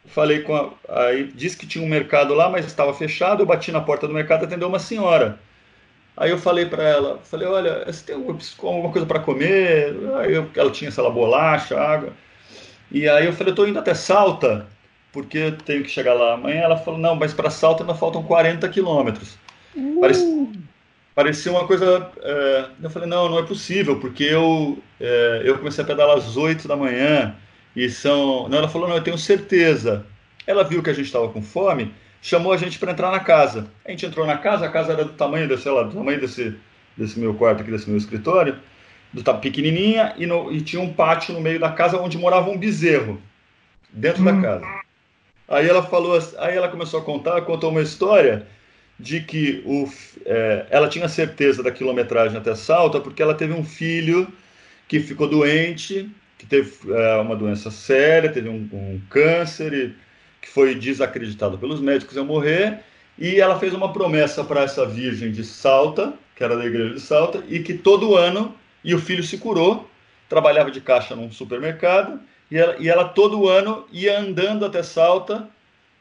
[0.07, 3.43] falei com a, aí disse que tinha um mercado lá, mas estava fechado.
[3.43, 5.39] Eu bati na porta do mercado, atendeu uma senhora.
[6.17, 9.97] Aí eu falei para ela, falei, olha, você tem alguma coisa para comer?
[10.19, 12.13] Aí eu, ela tinha, sei lá, bolacha, água.
[12.91, 14.67] E aí eu falei, eu tô indo até Salta,
[15.13, 16.63] porque eu tenho que chegar lá amanhã.
[16.63, 19.39] Ela falou, não, mas para Salta ainda faltam 40 quilômetros.
[19.77, 20.01] Uh.
[20.01, 20.49] Parece,
[21.15, 22.11] parecia uma coisa.
[22.21, 26.37] É, eu falei, não, não é possível, porque eu, é, eu comecei a pedalar às
[26.37, 27.35] 8 da manhã
[27.77, 28.49] e são.
[28.49, 30.05] Não, ela falou, não, eu tenho certeza.
[30.47, 33.71] Ela viu que a gente estava com fome, chamou a gente para entrar na casa.
[33.85, 36.57] A gente entrou na casa, a casa era do tamanho, desse, lá, do tamanho desse,
[36.97, 38.57] desse meu quarto aqui, desse meu escritório
[39.13, 42.59] do pequenininha e, no, e, tinha um pátio no meio da casa onde morava um
[42.59, 43.21] bezerro
[43.93, 44.43] dentro da hum.
[44.43, 44.67] casa.
[45.49, 48.47] Aí ela falou, aí ela começou a contar, contou uma história
[48.99, 49.91] de que o,
[50.25, 54.29] é, ela tinha certeza da quilometragem até Salta porque ela teve um filho
[54.87, 59.95] que ficou doente, que teve é, uma doença séria, teve um, um câncer e
[60.41, 62.81] que foi desacreditado pelos médicos ia morrer
[63.19, 67.01] e ela fez uma promessa para essa virgem de Salta, que era da igreja de
[67.01, 69.89] Salta, e que todo ano e o filho se curou,
[70.29, 75.49] trabalhava de caixa num supermercado, e ela, e ela todo ano ia andando até Salta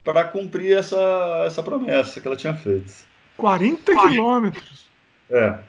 [0.04, 2.92] para cumprir essa, essa promessa que ela tinha feito.
[3.38, 4.88] 40 quilômetros.
[5.30, 5.60] É.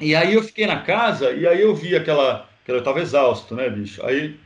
[0.00, 2.48] E aí eu fiquei na casa e aí eu vi aquela.
[2.62, 4.04] aquela eu estava exausto, né, bicho?
[4.04, 4.38] Aí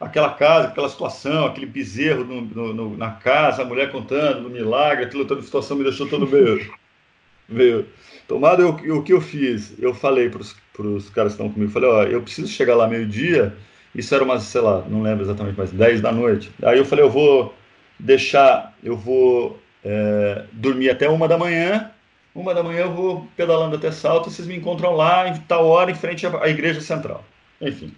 [0.00, 4.50] aquela casa, aquela situação, aquele bezerro no, no, no, na casa, a mulher contando do
[4.50, 6.72] milagre, aquilo toda a situação me deixou todo meio.
[7.48, 7.86] meio
[8.28, 8.62] tomado.
[8.62, 9.74] Eu, o que eu fiz?
[9.78, 11.72] Eu falei para os para os caras que estão comigo.
[11.72, 13.56] Falei, ó, eu preciso chegar lá meio-dia.
[13.94, 16.50] Isso era umas, sei lá, não lembro exatamente, mas 10 da noite.
[16.62, 17.54] Aí eu falei, eu vou
[17.98, 21.90] deixar, eu vou é, dormir até uma da manhã.
[22.34, 24.30] Uma da manhã eu vou pedalando até Salto.
[24.30, 27.24] Vocês me encontram lá em tal hora, em frente à, igreja central.
[27.60, 27.94] Enfim,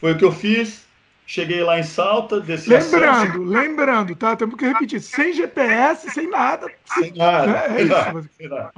[0.00, 0.84] foi o que eu fiz.
[1.26, 4.36] Cheguei lá em Salta, desci Lembrando, lembrando, tá?
[4.36, 6.70] Temos que repetir, sem GPS, sem nada.
[6.84, 7.50] Sem nada.
[7.50, 8.28] É, é isso.
[8.36, 8.70] Sem nada.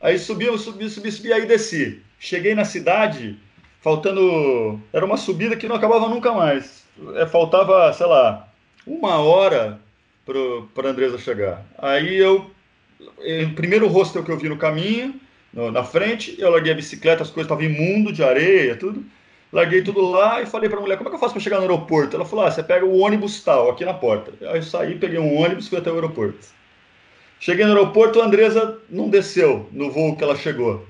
[0.00, 2.00] Aí subi, subi, subi, subi, aí desci.
[2.18, 3.38] Cheguei na cidade,
[3.80, 4.80] faltando.
[4.92, 6.84] Era uma subida que não acabava nunca mais.
[7.16, 8.48] É, faltava, sei lá,
[8.86, 9.78] uma hora
[10.74, 11.64] para Andresa chegar.
[11.78, 12.50] Aí eu.
[12.98, 15.18] O primeiro hostel que eu vi no caminho,
[15.52, 19.04] no, na frente, eu larguei a bicicleta, as coisas estavam imundo de areia, tudo.
[19.52, 21.56] Larguei tudo lá e falei para a mulher: como é que eu faço para chegar
[21.56, 22.16] no aeroporto?
[22.16, 24.32] Ela falou: ah, você pega o ônibus tal, aqui na porta.
[24.48, 26.38] Aí eu saí, peguei um ônibus e fui até o aeroporto.
[27.40, 30.86] Cheguei no aeroporto, a Andresa não desceu no voo que ela chegou.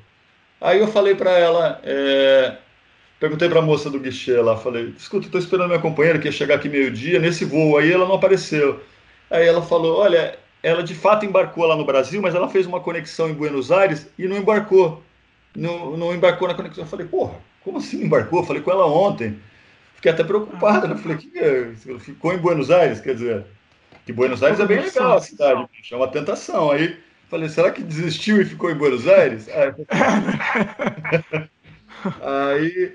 [0.60, 2.56] Aí eu falei para ela, é...
[3.20, 6.32] perguntei para a moça do guichê lá, falei, escuta, estou esperando minha companheira que ia
[6.32, 8.80] chegar aqui meio-dia, nesse voo aí ela não apareceu.
[9.30, 12.80] Aí ela falou, olha, ela de fato embarcou lá no Brasil, mas ela fez uma
[12.80, 15.02] conexão em Buenos Aires e não embarcou.
[15.54, 16.82] Não, não embarcou na conexão.
[16.82, 18.40] Eu falei, porra, como assim embarcou?
[18.40, 19.38] Eu falei com ela ontem.
[19.94, 20.96] Fiquei até preocupado, né?
[20.96, 21.72] Falei, que é?
[22.00, 23.44] ficou em Buenos Aires, quer dizer,
[24.04, 26.70] que Buenos Aires é bem legal a cidade, bicho, é uma tentação.
[26.70, 26.98] Aí
[27.30, 29.48] Falei, será que desistiu e ficou em Buenos Aires?
[32.22, 32.92] Aí,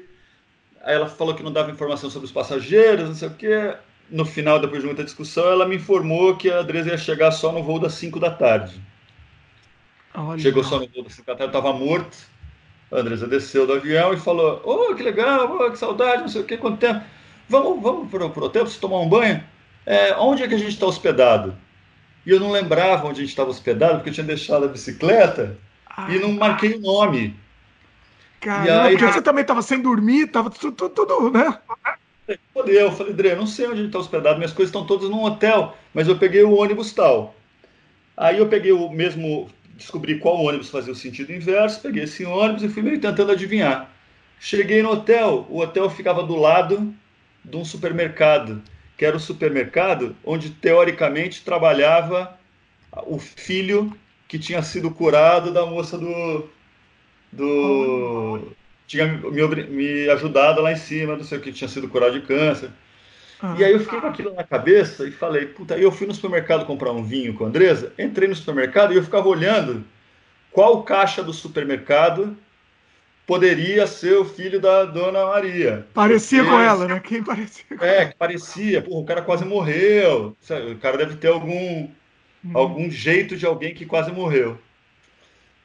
[0.83, 3.75] aí, ela falou que não dava informação sobre os passageiros, não sei o quê.
[4.09, 7.51] no final, depois de muita discussão, ela me informou que a Andresa ia chegar só
[7.51, 8.81] no voo das 5 da tarde.
[10.15, 10.39] Olha.
[10.39, 12.17] Chegou só no voo das 5 da tarde, estava morto.
[12.91, 16.29] A Andresa desceu do avião e falou: Ô, oh, que legal, oh, que saudade, não
[16.29, 17.05] sei o que, quanto tempo.
[17.47, 19.43] Vamos, vamos para o hotel para você tomar um banho?
[19.85, 21.55] É, onde é que a gente está hospedado?
[22.25, 25.57] E eu não lembrava onde a gente estava hospedado, porque eu tinha deixado a bicicleta
[25.85, 27.35] ah, e não marquei o nome.
[28.39, 31.57] Caramba, aí, porque você também estava sem dormir, estava tudo, tudo, tudo, né?
[32.55, 35.09] Eu falei, Dre, eu não sei onde a gente está hospedado, minhas coisas estão todas
[35.09, 37.35] num hotel, mas eu peguei o ônibus tal.
[38.17, 42.63] Aí eu peguei o mesmo, descobri qual ônibus fazia o sentido inverso, peguei esse ônibus
[42.63, 43.91] e fui meio tentando adivinhar.
[44.39, 46.93] Cheguei no hotel, o hotel ficava do lado
[47.43, 48.61] de um supermercado
[48.97, 52.37] que era o supermercado onde teoricamente trabalhava
[53.05, 53.95] o filho
[54.27, 56.49] que tinha sido curado da moça do.
[57.31, 58.51] do
[58.87, 62.25] tinha me, me ajudado lá em cima, não sei o que, tinha sido curado de
[62.25, 62.69] câncer.
[63.41, 63.55] Ah.
[63.57, 66.65] E aí eu fiquei com aquilo na cabeça e falei, puta, eu fui no supermercado
[66.65, 69.83] comprar um vinho com a Andresa, entrei no supermercado e eu ficava olhando
[70.51, 72.37] qual caixa do supermercado
[73.25, 75.85] poderia ser o filho da Dona Maria.
[75.93, 76.99] Parecia Porque, com ela, né?
[76.99, 77.65] Quem parecia?
[77.81, 78.81] É, que parecia.
[78.81, 80.35] Porra, o cara quase morreu.
[80.71, 81.87] O cara deve ter algum,
[82.45, 82.51] hum.
[82.53, 84.57] algum jeito de alguém que quase morreu.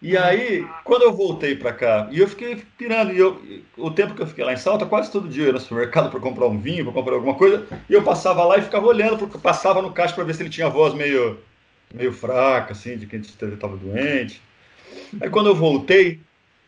[0.00, 0.22] E hum.
[0.22, 3.40] aí, quando eu voltei para cá, e eu fiquei pirando, e eu,
[3.76, 6.10] o tempo que eu fiquei lá em Salta, quase todo dia eu ia no supermercado
[6.10, 9.18] para comprar um vinho, para comprar alguma coisa, e eu passava lá e ficava olhando,
[9.18, 11.38] porque passava no caixa para ver se ele tinha voz meio,
[11.92, 14.40] meio fraca, assim, de quem estava doente.
[15.20, 16.20] Aí quando eu voltei,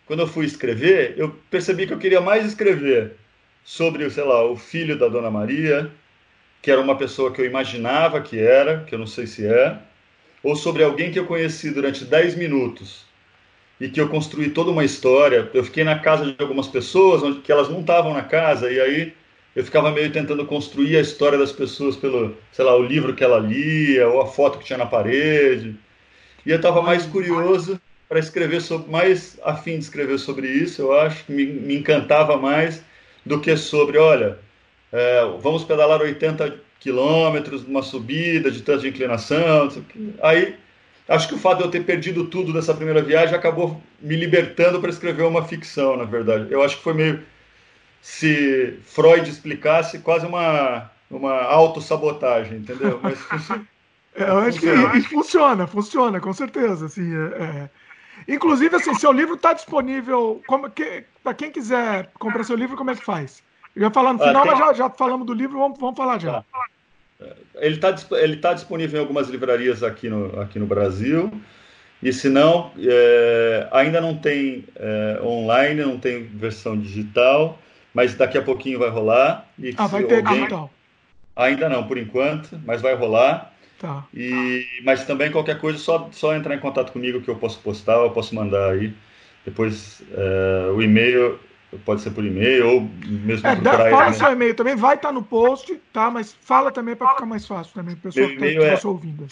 [0.07, 3.13] quando eu fui escrever, eu percebi que eu queria mais escrever
[3.65, 5.91] sobre, sei lá, o filho da Dona Maria,
[6.61, 9.79] que era uma pessoa que eu imaginava que era, que eu não sei se é,
[10.43, 13.05] ou sobre alguém que eu conheci durante 10 minutos
[13.81, 15.51] e que eu construí toda uma história.
[15.55, 18.81] Eu fiquei na casa de algumas pessoas, onde que elas não estavam na casa, e
[18.81, 19.15] aí
[19.55, 23.25] eu ficava meio tentando construir a história das pessoas pelo, sei lá, o livro que
[23.25, 25.77] ela lia, ou a foto que tinha na parede.
[26.47, 27.81] E eu estava mais curioso
[28.13, 32.37] para escrever sobre, mais afim de escrever sobre isso, eu acho que me, me encantava
[32.37, 32.85] mais
[33.25, 34.39] do que sobre, olha,
[34.93, 39.73] é, vamos pedalar 80 quilômetros numa subida de tanta inclinação.
[40.23, 40.57] Aí,
[41.09, 44.79] acho que o fato de eu ter perdido tudo dessa primeira viagem acabou me libertando
[44.79, 46.53] para escrever uma ficção, na verdade.
[46.53, 47.23] Eu acho que foi meio,
[48.03, 53.01] se Freud explicasse, quase uma, uma autossabotagem, entendeu?
[53.03, 53.19] Mas,
[54.15, 56.85] é, eu acho que funciona, funciona, com certeza.
[56.85, 57.82] Assim, é, é
[58.29, 60.43] Inclusive, assim, seu livro está disponível.
[60.75, 63.43] Que, para quem quiser comprar seu livro, como é que faz?
[63.75, 64.51] Eu ia falar no ah, final, ah, tem...
[64.53, 66.43] mas já, já falamos do livro, vamos, vamos falar já.
[66.43, 67.27] Tá.
[67.57, 71.33] Ele está ele tá disponível em algumas livrarias aqui no, aqui no Brasil.
[72.03, 77.59] E se não, é, ainda não tem é, online, não tem versão digital,
[77.95, 79.49] mas daqui a pouquinho vai rolar.
[79.57, 80.35] E ah, vai ter alguém...
[80.35, 80.71] digital.
[81.37, 83.52] Ainda não, por enquanto, mas vai rolar.
[83.83, 84.05] Tá.
[84.15, 87.95] E, mas também qualquer coisa, só, só entrar em contato comigo que eu posso postar,
[87.95, 88.95] eu posso mandar aí.
[89.45, 91.41] Depois é, o e-mail
[91.85, 94.33] pode ser por e-mail ou mesmo é, procurar Fala ele, seu né?
[94.35, 96.09] e-mail também, vai estar tá no post, tá?
[96.13, 99.27] Mas fala também para ficar mais fácil também, para pessoa que está é ouvindo.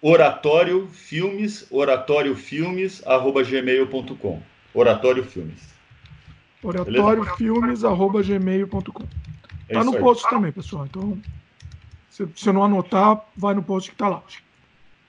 [0.00, 4.42] Oratório Filmes, oratóriofilmes, arroba gmail.com.
[4.72, 5.74] Oratório Filmes.
[6.62, 9.04] Oratório Filmes, arroba gmail.com.
[9.68, 10.86] É tá no post também, pessoal.
[10.86, 11.18] Então,
[12.12, 14.22] se você não anotar, vai no post que está lá.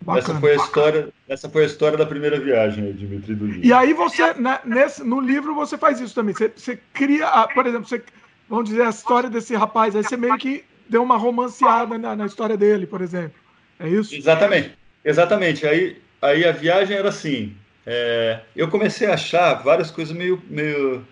[0.01, 0.19] Bacana.
[0.19, 3.65] Essa foi a história, essa foi a história da primeira viagem, Dimitri do livro.
[3.65, 6.33] E aí você, né, nesse, no livro você faz isso também.
[6.33, 8.01] Você, você cria, a, por exemplo, você,
[8.49, 9.95] vamos dizer a história desse rapaz.
[9.95, 13.37] Aí você meio que deu uma romanceada na, na história dele, por exemplo.
[13.79, 14.15] É isso?
[14.15, 15.67] Exatamente, exatamente.
[15.67, 17.53] Aí, aí a viagem era assim.
[17.85, 21.05] É, eu comecei a achar várias coisas meio, meio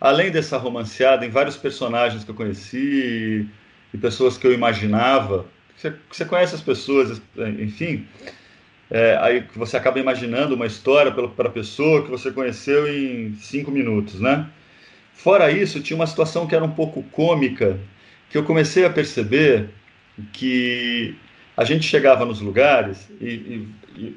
[0.00, 3.46] além dessa romanceada em vários personagens que eu conheci
[3.96, 5.46] e pessoas que eu imaginava.
[5.76, 7.20] Você, você conhece as pessoas,
[7.58, 8.06] enfim,
[8.90, 13.70] é, aí você acaba imaginando uma história para a pessoa que você conheceu em cinco
[13.70, 14.48] minutos, né?
[15.12, 17.80] Fora isso, tinha uma situação que era um pouco cômica,
[18.30, 19.70] que eu comecei a perceber
[20.32, 21.16] que
[21.56, 24.16] a gente chegava nos lugares e, e, e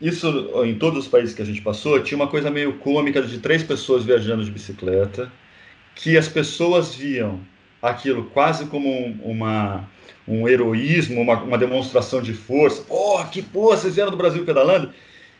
[0.00, 3.38] isso em todos os países que a gente passou tinha uma coisa meio cômica de
[3.38, 5.30] três pessoas viajando de bicicleta
[5.94, 7.40] que as pessoas viam
[7.82, 9.84] aquilo quase como um, uma,
[10.26, 12.82] um heroísmo, uma, uma demonstração de força.
[12.82, 14.92] Pô, que porra, vocês vieram do Brasil pedalando?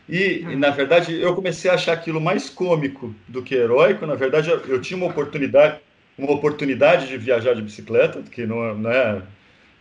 [0.07, 4.05] E, e, na verdade, eu comecei a achar aquilo mais cômico do que heróico.
[4.05, 5.79] Na verdade, eu, eu tinha uma oportunidade,
[6.17, 9.21] uma oportunidade de viajar de bicicleta, que não, não é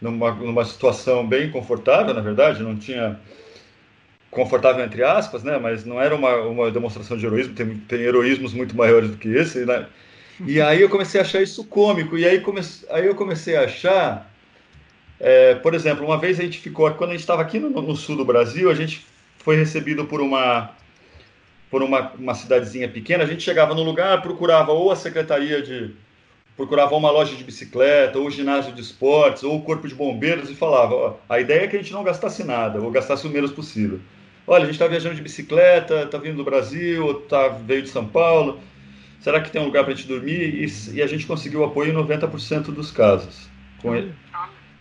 [0.00, 3.18] numa, numa situação bem confortável, na verdade, não tinha
[4.30, 5.58] confortável entre aspas, né?
[5.58, 7.54] Mas não era uma, uma demonstração de heroísmo.
[7.54, 9.64] Tem, tem heroísmos muito maiores do que esse.
[9.66, 9.86] Né?
[10.40, 12.18] E aí eu comecei a achar isso cômico.
[12.18, 12.42] E aí,
[12.90, 14.30] aí eu comecei a achar.
[15.20, 16.90] É, por exemplo, uma vez a gente ficou.
[16.92, 19.06] Quando a gente estava aqui no, no, sul do Brasil, a gente
[19.38, 20.70] foi recebido por uma.
[21.70, 25.94] Por uma, uma cidadezinha pequena, a gente chegava no lugar, procurava ou a secretaria de,
[26.54, 30.94] procurava uma loja de bicicleta, ou ginásio de esportes, ou corpo de bombeiros e falava:
[30.94, 34.00] ó, a ideia é que a gente não gastasse nada, ou gastasse o menos possível.
[34.46, 38.06] Olha, a gente está viajando de bicicleta, está vindo do Brasil, tá, veio de São
[38.06, 38.60] Paulo,
[39.22, 40.54] será que tem um lugar para a gente dormir?
[40.54, 43.48] E, e, a gente conseguiu apoio em 90% dos casos,
[43.80, 44.10] com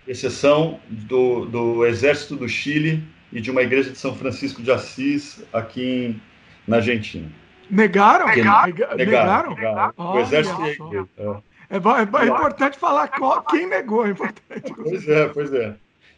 [0.07, 5.43] exceção do, do Exército do Chile e de uma igreja de São Francisco de Assis,
[5.53, 6.21] aqui em,
[6.67, 7.29] na Argentina.
[7.69, 8.27] Negaram?
[8.27, 8.67] Negaram?
[8.67, 8.97] Negaram?
[8.97, 9.55] negaram?
[9.55, 9.93] negaram.
[9.97, 11.07] O Exército e a igreja.
[11.17, 11.51] É.
[11.71, 14.73] É, é, é importante falar qual, quem negou, é importante.
[14.75, 15.73] Pois é, pois é.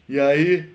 [0.08, 0.68] E aí,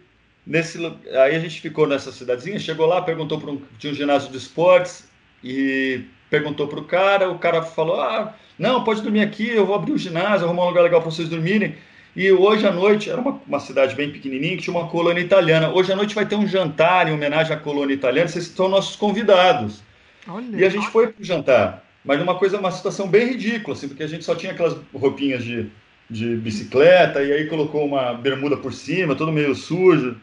[0.47, 4.31] nesse, aí a gente ficou nessa cidadezinha, chegou lá, perguntou para um, tinha um ginásio
[4.31, 5.09] de esportes
[5.43, 9.75] e perguntou para o cara, o cara falou, ah, não, pode dormir aqui, eu vou
[9.75, 11.75] abrir um ginásio, arrumar um lugar legal para vocês dormirem.
[12.15, 15.69] E hoje à noite, era uma, uma, cidade bem pequenininha que tinha uma colônia italiana.
[15.69, 18.95] Hoje à noite vai ter um jantar em homenagem à colônia italiana, vocês são nossos
[18.95, 19.81] convidados.
[20.27, 23.75] Olha, e a gente foi para o jantar mas uma coisa, uma situação bem ridícula,
[23.75, 25.69] assim, porque a gente só tinha aquelas roupinhas de,
[26.09, 30.15] de bicicleta e aí colocou uma bermuda por cima, todo meio sujo.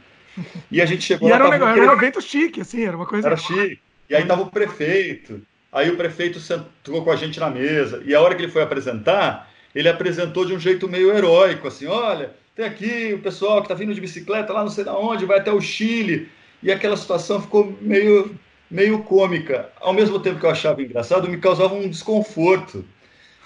[0.70, 1.36] E a gente chegou e lá.
[1.36, 3.26] Era um, negócio, era um evento chique, assim, era uma coisa.
[3.26, 3.80] Era chique.
[4.08, 5.40] E aí tava o prefeito.
[5.76, 8.02] Aí o prefeito sentou com a gente na mesa.
[8.06, 11.84] E a hora que ele foi apresentar, ele apresentou de um jeito meio heróico, assim:
[11.84, 15.26] olha, tem aqui o pessoal que está vindo de bicicleta lá não sei de onde,
[15.26, 16.30] vai até o Chile.
[16.62, 18.34] E aquela situação ficou meio
[18.70, 19.68] meio cômica.
[19.78, 22.82] Ao mesmo tempo que eu achava engraçado, me causava um desconforto.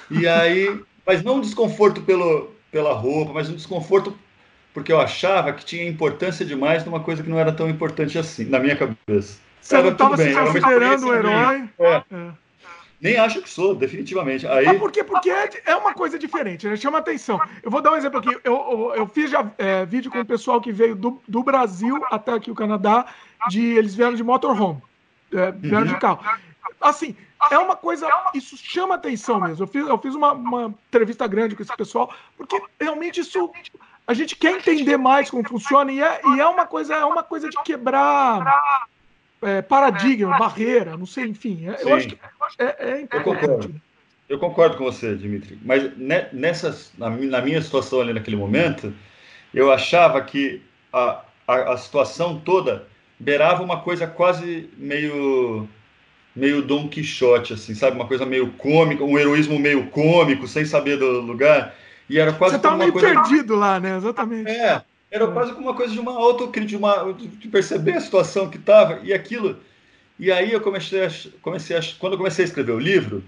[0.08, 4.16] E aí, mas não um desconforto pelo, pela roupa, mas um desconforto
[4.72, 8.44] porque eu achava que tinha importância demais numa coisa que não era tão importante assim,
[8.44, 9.49] na minha cabeça.
[9.60, 11.68] Você era, não estava se considerando o herói.
[11.78, 12.02] É.
[12.10, 12.30] É.
[13.00, 14.46] Nem acho que sou, definitivamente.
[14.46, 14.66] Aí...
[14.66, 15.02] Ah, por quê?
[15.02, 16.76] Porque é, é uma coisa diferente, né?
[16.76, 17.40] chama atenção.
[17.62, 18.28] Eu vou dar um exemplo aqui.
[18.44, 21.98] Eu, eu, eu fiz já é, vídeo com o pessoal que veio do, do Brasil
[22.10, 23.06] até aqui o Canadá,
[23.48, 24.82] de, eles vieram de motorhome
[25.32, 25.84] é, uhum.
[25.84, 26.20] de carro.
[26.80, 27.16] Assim,
[27.50, 28.06] é uma coisa.
[28.34, 29.64] Isso chama atenção mesmo.
[29.64, 33.50] Eu fiz, eu fiz uma, uma entrevista grande com esse pessoal, porque realmente isso.
[34.06, 37.22] A gente quer entender mais como funciona e é, e é uma coisa é uma
[37.22, 38.42] coisa de quebrar
[39.42, 41.68] é, paradigma, barreira, não sei, enfim.
[41.68, 42.18] É, eu acho que
[42.58, 43.44] é, é importante.
[43.44, 43.80] Eu concordo.
[44.28, 45.58] Eu concordo com você, Dimitri.
[45.62, 45.90] Mas
[46.32, 48.92] nessa, na, minha situação ali naquele momento,
[49.52, 52.86] eu achava que a, a, a situação toda
[53.18, 55.68] beirava uma coisa quase meio
[56.34, 57.96] meio Dom Quixote, assim, sabe?
[57.96, 61.74] Uma coisa meio cômica, um heroísmo meio cômico, sem saber do lugar.
[62.08, 63.08] E era quase Você tá meio coisa...
[63.08, 63.96] perdido lá, né?
[63.96, 64.48] Exatamente.
[64.48, 65.32] É, era é.
[65.32, 69.00] quase como uma coisa de uma autocrítica, de, uma, de perceber a situação que estava
[69.02, 69.58] e aquilo.
[70.18, 71.10] E aí eu comecei a,
[71.42, 73.24] comecei a, quando eu comecei a escrever o livro,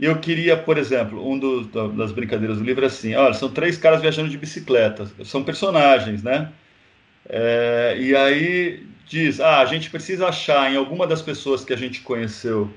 [0.00, 3.76] eu queria, por exemplo, um dos, das brincadeiras do livro é assim, olha, são três
[3.78, 6.52] caras viajando de bicicleta, são personagens, né?
[7.28, 11.76] É, e aí diz: ah, a gente precisa achar em alguma das pessoas que a
[11.76, 12.70] gente conheceu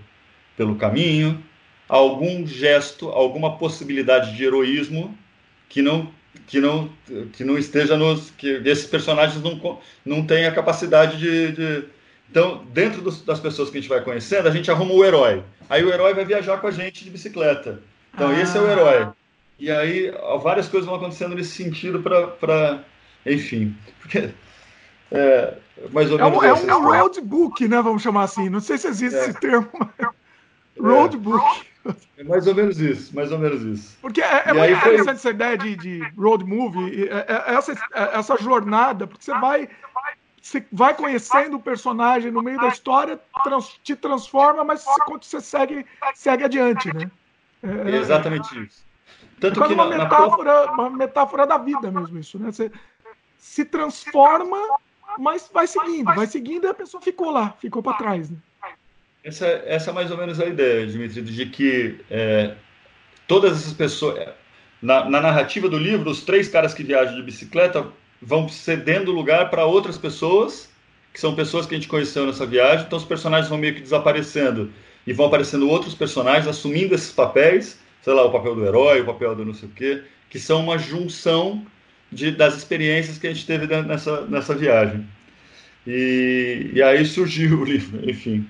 [0.56, 1.44] pelo caminho
[1.90, 5.18] algum gesto, alguma possibilidade de heroísmo
[5.68, 6.14] que não
[6.48, 6.90] que não
[7.34, 11.86] que não esteja nos que esses personagens não não têm a capacidade de, de...
[12.30, 15.44] então dentro dos, das pessoas que a gente vai conhecendo a gente arruma o herói
[15.70, 17.82] aí o herói vai viajar com a gente de bicicleta
[18.14, 18.42] então ah.
[18.42, 19.08] esse é o herói
[19.60, 20.12] e aí
[20.42, 22.84] várias coisas vão acontecendo nesse sentido para
[23.26, 24.30] enfim porque
[25.12, 25.58] é,
[25.92, 26.44] mais ou é menos.
[26.44, 27.82] É um, é um roadbook, né?
[27.82, 28.50] Vamos chamar assim.
[28.50, 29.22] Não sei se existe é.
[29.22, 29.70] esse termo.
[30.80, 31.69] roadbook.
[32.18, 33.98] É mais ou menos isso, mais ou menos isso.
[34.02, 35.14] Porque é, é muito interessante foi...
[35.14, 39.70] essa ideia de, de road movie, é, é, essa, essa jornada, porque você vai,
[40.42, 45.86] você vai conhecendo o personagem no meio da história, trans, te transforma, mas você segue,
[46.14, 47.10] segue adiante, né?
[47.64, 48.86] É, exatamente isso.
[49.40, 50.72] Tanto é que uma, na, metáfora, na...
[50.74, 52.52] uma metáfora da vida mesmo, isso, né?
[52.52, 52.72] Você
[53.38, 54.58] se transforma
[55.18, 58.30] mas vai seguindo, vai seguindo e a pessoa ficou lá, ficou para trás.
[58.30, 58.38] Né?
[59.24, 62.54] Essa, essa é mais ou menos a ideia, Dimitri, de que é,
[63.28, 64.30] todas essas pessoas.
[64.82, 67.86] Na, na, narrativa do livro, os três caras que viajam de bicicleta
[68.22, 70.70] vão cedendo lugar para outras pessoas,
[71.14, 73.82] que são pessoas que a gente conheceu nessa viagem, então os personagens vão meio que
[73.82, 74.72] desaparecendo
[75.06, 79.06] e vão aparecendo outros personagens assumindo esses papéis, sei lá, o papel do herói, o
[79.06, 81.66] papel do não sei o quê, que são uma junção
[82.10, 85.06] de, das experiências que a gente teve nessa, nessa viagem.
[85.86, 88.48] E, e aí surgiu o livro, enfim.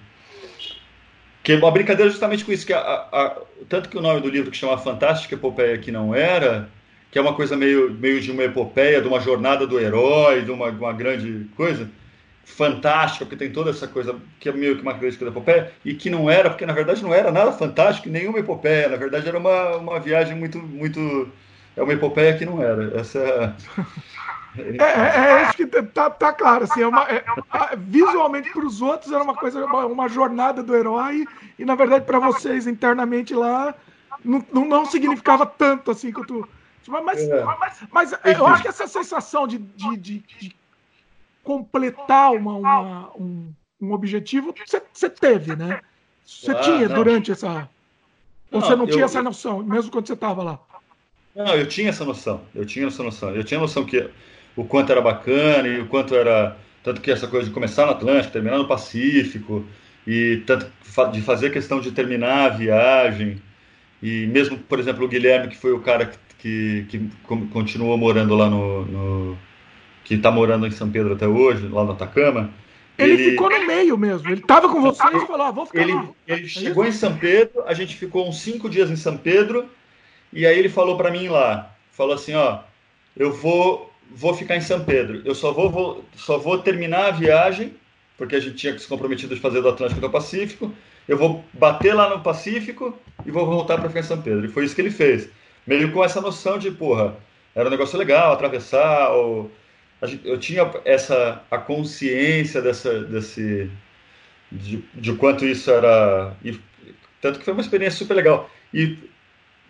[1.50, 3.36] Que uma brincadeira justamente com isso, que a, a,
[3.68, 6.70] tanto que o nome do livro que chama Fantástica Epopeia que não era,
[7.10, 10.52] que é uma coisa meio, meio de uma epopeia, de uma jornada do herói, de
[10.52, 11.90] uma, uma grande coisa,
[12.46, 15.96] fantástica, porque tem toda essa coisa que é meio que uma crítica da epopeia, e
[15.96, 19.40] que não era, porque na verdade não era nada fantástico, nenhuma epopeia, na verdade era
[19.40, 21.32] uma, uma viagem muito, muito.
[21.76, 22.96] É uma epopeia que não era.
[22.96, 23.56] Essa
[24.58, 26.64] é, é, é isso que tá, tá claro.
[26.64, 27.24] Assim, é uma, é,
[27.78, 31.26] visualmente para os outros era uma coisa, uma jornada do herói,
[31.58, 33.76] e na verdade para vocês internamente lá
[34.24, 36.48] não, não, não, significava tanto assim quanto.
[36.88, 37.44] Mas, é.
[37.44, 40.56] mas, mas, eu acho que essa sensação de, de, de, de
[41.44, 44.54] completar uma, uma um, um, objetivo
[44.92, 45.82] você teve, né?
[46.26, 46.96] Você ah, tinha não.
[46.96, 47.70] durante essa.
[48.52, 50.60] Ou você não eu, tinha essa noção, mesmo quando você estava lá?
[51.36, 52.42] Não, eu tinha essa noção.
[52.56, 53.36] Eu tinha essa noção.
[53.36, 54.10] Eu tinha noção que
[54.56, 56.58] o quanto era bacana e o quanto era.
[56.84, 59.66] Tanto que essa coisa de começar no Atlântico, terminar no Pacífico,
[60.08, 60.72] e tanto
[61.12, 63.42] de fazer questão de terminar a viagem.
[64.02, 67.10] E mesmo, por exemplo, o Guilherme, que foi o cara que, que, que
[67.52, 69.38] continuou morando lá no, no
[70.06, 72.50] que está morando em São Pedro até hoje, lá no Atacama.
[72.98, 74.28] Ele, ele ficou no meio mesmo.
[74.28, 76.10] Ele estava com vocês e falou: ah, vou ficar ele, lá.
[76.28, 79.70] Ele é chegou em São Pedro, a gente ficou uns cinco dias em São Pedro,
[80.34, 82.60] e aí ele falou para mim lá: falou assim, ó,
[83.16, 87.12] eu vou, vou ficar em São Pedro, eu só vou, vou, só vou terminar a
[87.12, 87.74] viagem,
[88.18, 90.74] porque a gente tinha se comprometido de fazer do Atlântico ao Pacífico,
[91.08, 94.46] eu vou bater lá no Pacífico e vou voltar para ficar em São Pedro.
[94.46, 95.30] E foi isso que ele fez.
[95.66, 97.16] Meio com essa noção de, porra,
[97.56, 99.52] era um negócio legal, atravessar, ou
[100.24, 103.70] eu tinha essa a consciência dessa desse
[104.52, 106.58] de, de quanto isso era e,
[107.22, 108.98] tanto que foi uma experiência super legal e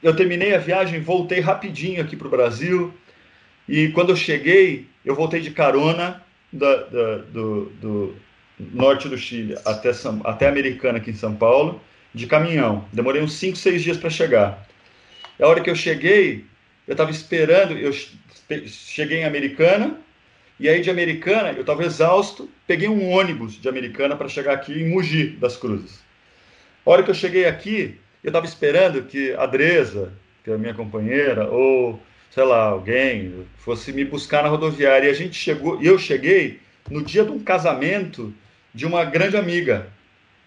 [0.03, 2.93] eu terminei a viagem voltei rapidinho aqui para o Brasil
[3.69, 8.15] e quando eu cheguei eu voltei de carona da, da, do, do,
[8.59, 11.81] norte do Chile até São, até Americana aqui em São Paulo
[12.13, 14.67] de caminhão demorei uns 5, 6 dias para chegar
[15.39, 16.45] a hora que eu cheguei
[16.87, 17.93] eu estava esperando eu
[18.65, 19.97] cheguei em Americana
[20.59, 24.73] e aí de Americana, eu estava exausto, peguei um ônibus de Americana para chegar aqui
[24.73, 26.01] em Mogi das Cruzes.
[26.85, 30.11] A hora que eu cheguei aqui, eu estava esperando que a Dresa,
[30.43, 32.01] que é a minha companheira, ou
[32.31, 35.07] sei lá, alguém fosse me buscar na rodoviária.
[35.07, 36.59] E a gente chegou, e eu cheguei
[36.89, 38.33] no dia de um casamento
[38.73, 39.87] de uma grande amiga.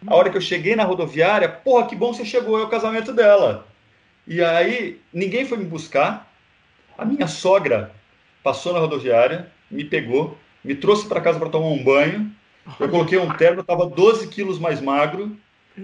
[0.07, 3.13] A hora que eu cheguei na rodoviária, porra, que bom você chegou, é o casamento
[3.13, 3.67] dela.
[4.27, 6.33] E aí ninguém foi me buscar.
[6.97, 7.93] A minha sogra
[8.43, 12.31] passou na rodoviária, me pegou, me trouxe para casa para tomar um banho.
[12.79, 15.37] Eu coloquei um terno, estava 12 quilos mais magro.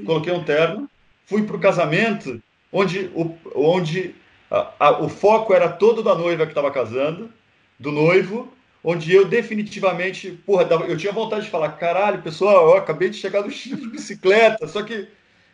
[0.05, 0.89] Coloquei um terno,
[1.27, 3.11] fui para o casamento, onde,
[3.55, 4.15] onde
[4.51, 7.31] a, a, o foco era todo da noiva que estava casando,
[7.79, 13.11] do noivo, onde eu definitivamente, porra, eu tinha vontade de falar, caralho, pessoal, eu acabei
[13.11, 15.09] de chegar do Chile de bicicleta, só que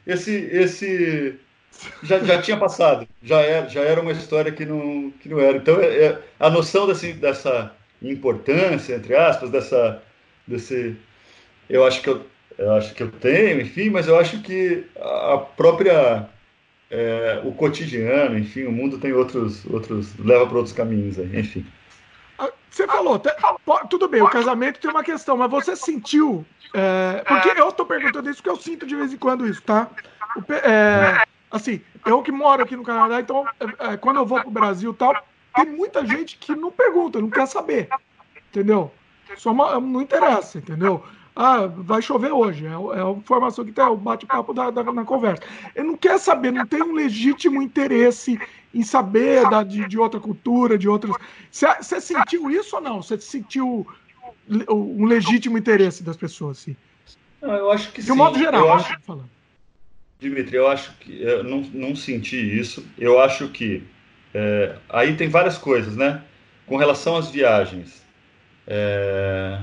[0.06, 1.38] esse, esse
[2.02, 5.56] já, já tinha passado, já era, já era uma história que não, que não era.
[5.56, 10.02] Então, é, é a noção desse, dessa importância, entre aspas, dessa,
[10.46, 10.96] desse,
[11.68, 12.24] eu acho que eu,
[12.58, 16.28] eu acho que eu tenho, enfim, mas eu acho que a própria
[16.94, 21.66] é, o cotidiano, enfim, o mundo tem outros, outros leva para outros caminhos, aí, enfim.
[22.38, 23.20] Ah, você falou,
[23.90, 28.30] tudo bem, o casamento tem uma questão, mas você sentiu, é, porque eu estou perguntando
[28.30, 29.90] isso porque eu sinto de vez em quando isso, tá?
[30.48, 34.48] É, assim, eu que moro aqui no Canadá, então é, é quando eu vou para
[34.48, 35.16] o Brasil tal,
[35.56, 37.88] tem muita gente que não pergunta, não quer saber.
[38.50, 38.92] Entendeu?
[39.36, 41.04] Só uma, não interessa, entendeu?
[41.36, 42.66] Ah, vai chover hoje.
[42.66, 45.42] É, é a informação que tem, é o bate-papo da, da, na conversa.
[45.74, 48.38] Ele não quer saber, não tem um legítimo interesse
[48.72, 51.14] em saber da, de, de outra cultura, de outras.
[51.50, 53.02] Você sentiu isso ou não?
[53.02, 53.86] Você sentiu
[54.68, 56.76] um legítimo interesse das pessoas, sim?
[57.40, 58.12] Não, eu acho que de sim.
[58.12, 59.30] De modo geral, eu acho, falando.
[60.20, 62.86] Dimitri, eu acho que eu não, não senti isso.
[62.96, 63.82] Eu acho que
[64.32, 66.22] é, aí tem várias coisas, né?
[66.66, 68.02] Com relação às viagens,
[68.66, 69.60] é,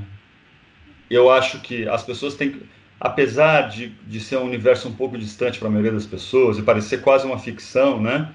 [1.16, 2.62] eu acho que as pessoas têm,
[3.00, 6.62] apesar de, de ser um universo um pouco distante para a maioria das pessoas e
[6.62, 8.32] parecer quase uma ficção, né?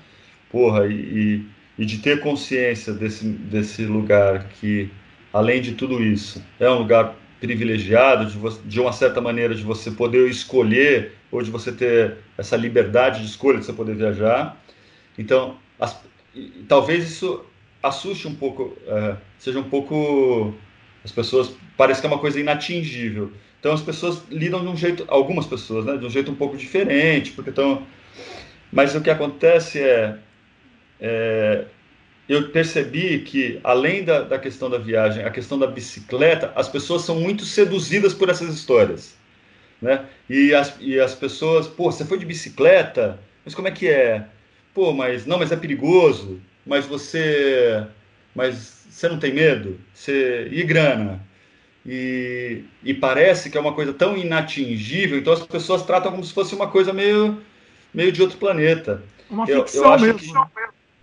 [0.50, 1.44] Porra, e,
[1.78, 4.90] e de ter consciência desse, desse lugar que,
[5.32, 9.90] além de tudo isso, é um lugar privilegiado de, de uma certa maneira de você
[9.90, 14.56] poder escolher ou de você ter essa liberdade de escolha de você poder viajar.
[15.18, 16.00] Então, as,
[16.68, 17.44] talvez isso
[17.82, 20.54] assuste um pouco, é, seja um pouco.
[21.06, 21.52] As pessoas.
[21.76, 23.32] Parece que é uma coisa inatingível.
[23.60, 25.04] Então as pessoas lidam de um jeito.
[25.06, 25.96] Algumas pessoas, né?
[25.96, 27.86] De um jeito um pouco diferente, porque estão.
[28.72, 30.18] Mas o que acontece é,
[31.00, 31.64] é.
[32.28, 37.02] eu percebi que, além da, da questão da viagem, a questão da bicicleta, as pessoas
[37.02, 39.16] são muito seduzidas por essas histórias.
[39.80, 40.04] Né?
[40.28, 43.20] E, as, e as pessoas, pô, você foi de bicicleta?
[43.44, 44.26] Mas como é que é?
[44.74, 46.40] Pô, mas não, mas é perigoso.
[46.66, 47.86] Mas você,
[48.34, 49.78] mas você não tem medo?
[49.92, 51.20] Você e grana?
[51.84, 56.32] e, e, parece que é uma coisa tão inatingível, então as pessoas tratam como se
[56.32, 57.40] fosse uma coisa meio,
[57.94, 59.04] meio de outro planeta.
[59.30, 60.18] Uma ficção eu, eu mesmo.
[60.18, 60.32] Que,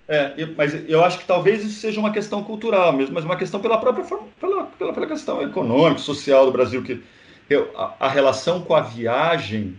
[0.10, 3.62] é, mas eu acho que talvez isso seja uma questão cultural mesmo, mas uma questão
[3.62, 7.02] pela própria pela, pela, pela questão econômica, social do Brasil, que
[7.50, 9.78] eu, a, a, relação com a viagem,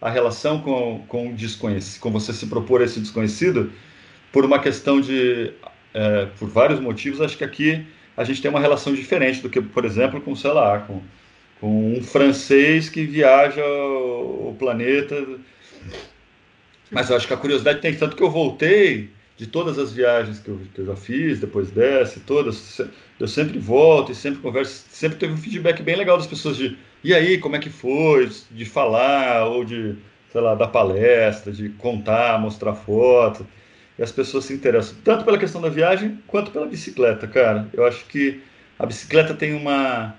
[0.00, 3.72] a relação com, com o desconhecido, com você se propor esse desconhecido,
[4.30, 5.52] por uma questão de,
[5.96, 9.60] é, por vários motivos, acho que aqui a gente tem uma relação diferente do que,
[9.60, 11.00] por exemplo, com, sei lá, com,
[11.60, 15.26] com um francês que viaja o, o planeta.
[16.90, 20.38] Mas eu acho que a curiosidade tem tanto que eu voltei de todas as viagens
[20.38, 22.80] que eu, que eu já fiz, depois dessa, todas,
[23.18, 26.76] eu sempre volto e sempre converso, sempre teve um feedback bem legal das pessoas de
[27.04, 29.94] e aí, como é que foi, de falar, ou de,
[30.32, 33.46] sei lá, dar palestra, de contar, mostrar foto.
[33.98, 37.66] E as pessoas se interessam tanto pela questão da viagem quanto pela bicicleta, cara.
[37.72, 38.42] Eu acho que
[38.78, 40.14] a bicicleta tem uma,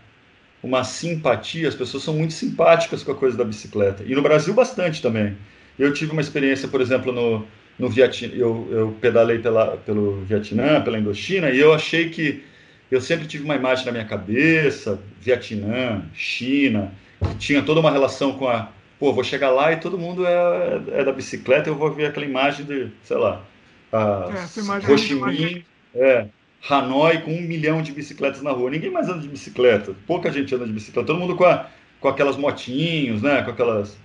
[0.63, 4.03] uma simpatia, as pessoas são muito simpáticas com a coisa da bicicleta.
[4.05, 5.38] E no Brasil, bastante também.
[5.78, 7.45] Eu tive uma experiência, por exemplo, no,
[7.78, 12.43] no Vietnã, eu, eu pedalei pela, pelo Vietnã, pela Indochina, e eu achei que
[12.89, 18.34] eu sempre tive uma imagem na minha cabeça, Vietnã, China, que tinha toda uma relação
[18.34, 18.69] com a,
[18.99, 22.25] pô, vou chegar lá e todo mundo é, é da bicicleta, eu vou ver aquela
[22.25, 23.43] imagem de, sei lá,
[23.92, 25.64] a é, Ho Chi Minh,
[25.96, 26.28] é,
[26.70, 28.70] Hanoi com um milhão de bicicletas na rua.
[28.70, 31.68] Ninguém mais anda de bicicleta, pouca gente anda de bicicleta, todo mundo com, a,
[32.00, 33.98] com aquelas motinhos, né, com aquelas,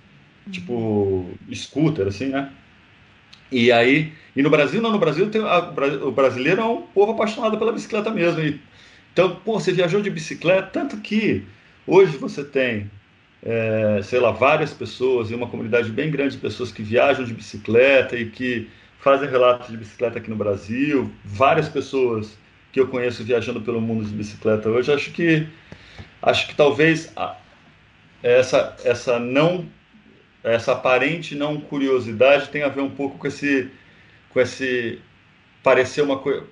[0.51, 2.51] tipo, scooter, assim, né?
[3.51, 5.59] E aí, e no Brasil, não, no Brasil tem, a,
[6.03, 8.41] o brasileiro é um povo apaixonado pela bicicleta mesmo.
[8.41, 8.59] E,
[9.11, 11.43] então, pô, você viajou de bicicleta, tanto que
[11.85, 12.89] hoje você tem,
[13.43, 17.33] é, sei lá, várias pessoas e uma comunidade bem grande de pessoas que viajam de
[17.33, 18.67] bicicleta e que
[19.03, 21.11] fazem relatos de bicicleta aqui no Brasil.
[21.25, 22.37] Várias pessoas
[22.71, 24.91] que eu conheço viajando pelo mundo de bicicleta hoje.
[24.91, 25.47] Acho que,
[26.21, 27.13] acho que talvez
[28.23, 29.67] essa, essa não
[30.43, 33.69] essa aparente não curiosidade tem a ver um pouco com esse
[34.29, 34.99] com esse
[35.61, 36.45] parecer uma coisa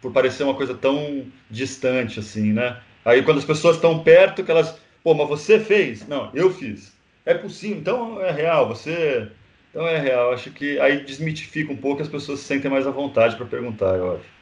[0.00, 2.80] por parecer uma coisa tão distante assim, né?
[3.04, 6.06] Aí quando as pessoas estão perto que elas, pô, mas você fez?
[6.08, 6.94] Não, eu fiz.
[7.24, 9.30] É possível, então é real, você
[9.70, 10.32] então é real.
[10.32, 13.96] Acho que aí desmitifica um pouco as pessoas se sentem mais à vontade para perguntar,
[13.96, 14.40] eu acho.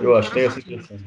[0.00, 0.98] Eu acho que tem essa impressão.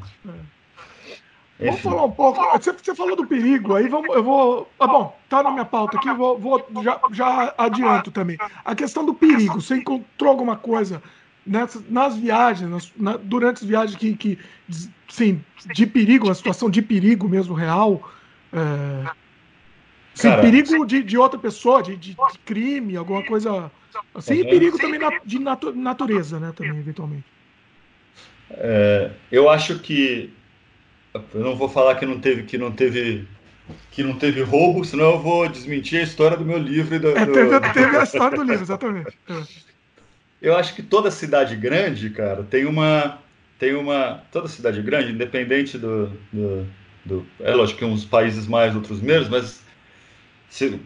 [1.60, 1.66] É.
[1.66, 2.42] Vamos falar um pouco.
[2.58, 4.70] Você, você, falou do perigo, aí vamos, eu vou.
[4.80, 8.38] Ah, bom, tá na minha pauta aqui, vou, vou já, já adianto também.
[8.64, 11.02] A questão do perigo, você encontrou alguma coisa
[11.46, 14.40] nessas, nas viagens, nas, na, durante as viagens que, que,
[15.10, 15.44] sim,
[15.74, 18.10] de perigo, uma situação de perigo mesmo real?
[18.52, 19.12] É,
[20.14, 23.72] sim, Cara, perigo de, de outra pessoa, de, de, de crime, alguma coisa
[24.14, 27.26] assim, e perigo também na, de natu, natureza, né, também, eventualmente.
[28.52, 30.32] É, eu acho que
[31.14, 33.28] eu não vou falar que não teve que não teve
[33.92, 37.00] que não teve roubo, senão eu vou desmentir a história do meu livro.
[37.00, 39.18] Do, é, teve, teve, a história do livro, exatamente.
[39.30, 39.44] É.
[40.42, 43.20] Eu acho que toda cidade grande, cara, tem uma
[43.58, 46.68] tem uma toda cidade grande, independente do, do,
[47.06, 49.63] do é lógico que uns países mais, outros menos, mas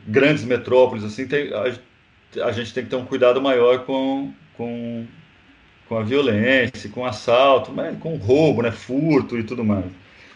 [0.08, 5.06] grandes metrópoles assim, tem, a, a gente tem que ter um cuidado maior com, com
[5.88, 9.86] com a violência, com assalto, mas com roubo, né, furto e tudo mais.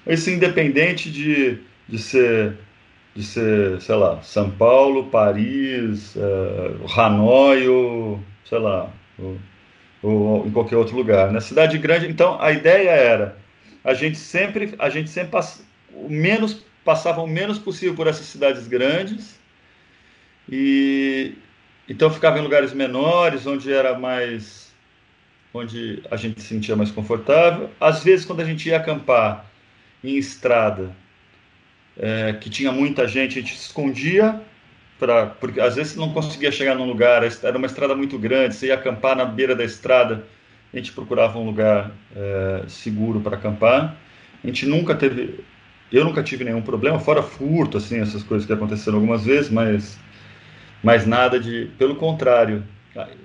[0.07, 2.53] Isso independente de, de ser,
[3.15, 9.38] de ser, sei lá, São Paulo, Paris, uh, Hanoi ou, sei lá, ou,
[10.01, 11.27] ou, em qualquer outro lugar.
[11.27, 11.39] Na né?
[11.41, 13.38] cidade grande, então, a ideia era
[13.84, 15.39] a gente sempre, a gente sempre
[15.93, 19.39] o menos passava o menos possível por essas cidades grandes
[20.49, 21.34] e
[21.88, 24.71] então ficava em lugares menores, onde era mais
[25.53, 27.69] onde a gente se sentia mais confortável.
[27.79, 29.45] Às vezes, quando a gente ia acampar,
[30.03, 30.95] em estrada
[31.97, 34.41] é, que tinha muita gente, a gente se escondia,
[34.97, 38.67] pra, porque às vezes não conseguia chegar num lugar, era uma estrada muito grande, você
[38.67, 40.23] ia acampar na beira da estrada,
[40.73, 43.97] a gente procurava um lugar é, seguro para acampar.
[44.43, 45.43] A gente nunca teve,
[45.91, 49.97] eu nunca tive nenhum problema, fora furto, assim, essas coisas que aconteceram algumas vezes, mas,
[50.83, 52.63] mas nada de, pelo contrário,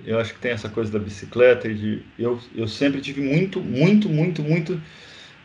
[0.05, 3.61] eu acho que tem essa coisa da bicicleta e de, eu, eu sempre tive muito,
[3.61, 4.81] muito, muito, muito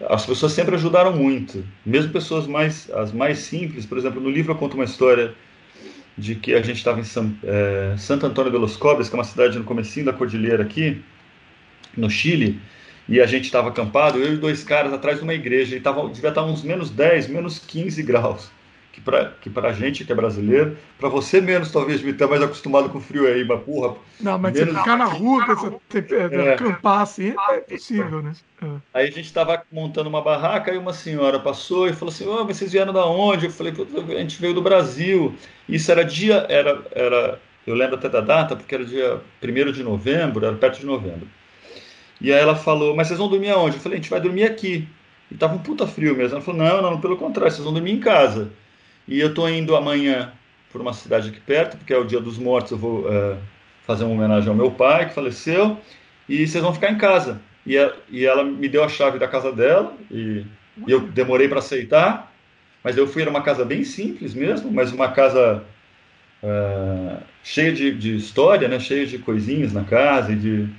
[0.09, 3.85] as pessoas sempre ajudaram muito, mesmo pessoas mais as mais simples.
[3.85, 5.33] Por exemplo, no livro eu conto uma história
[6.17, 9.17] de que a gente estava em São, é, Santo Antônio de los Cobres, que é
[9.17, 11.01] uma cidade no comecinho da cordilheira aqui,
[11.95, 12.59] no Chile,
[13.11, 16.07] e a gente estava acampado, eu e dois caras atrás de uma igreja, e tava,
[16.07, 18.49] devia estar uns menos 10, menos 15 graus.
[18.93, 22.41] que para que a gente que é brasileiro, para você menos talvez me estar mais
[22.41, 23.97] acostumado com o frio aí, mas porra.
[24.17, 24.73] Não, mas menos...
[24.73, 26.53] você ficar na rua, você, é.
[26.53, 28.31] acampar assim, é possível, né?
[28.63, 28.67] É.
[28.93, 32.45] Aí a gente estava montando uma barraca e uma senhora passou e falou assim: oh,
[32.45, 33.47] vocês vieram da onde?
[33.47, 33.73] Eu falei:
[34.07, 35.35] a gente veio do Brasil.
[35.67, 39.83] Isso era dia, era, era eu lembro até da data, porque era dia 1 de
[39.83, 41.27] novembro, era perto de novembro.
[42.21, 43.75] E aí ela falou: mas vocês vão dormir aonde?
[43.75, 44.87] Eu falei: a gente vai dormir aqui.
[45.29, 46.35] E tava um puta frio mesmo.
[46.35, 48.51] Ela falou: não, não, pelo contrário, vocês vão dormir em casa.
[49.07, 50.31] E eu estou indo amanhã
[50.71, 53.37] por uma cidade aqui perto, porque é o Dia dos Mortos, eu vou uh,
[53.85, 55.77] fazer uma homenagem ao meu pai, que faleceu,
[56.29, 57.41] e vocês vão ficar em casa.
[57.65, 60.45] E, a, e ela me deu a chave da casa dela, e,
[60.87, 62.31] e eu demorei para aceitar,
[62.83, 65.63] mas eu fui, era uma casa bem simples mesmo, mas uma casa
[66.41, 70.69] uh, cheia de, de, história, né, cheia de coisinhas na casa, e, de,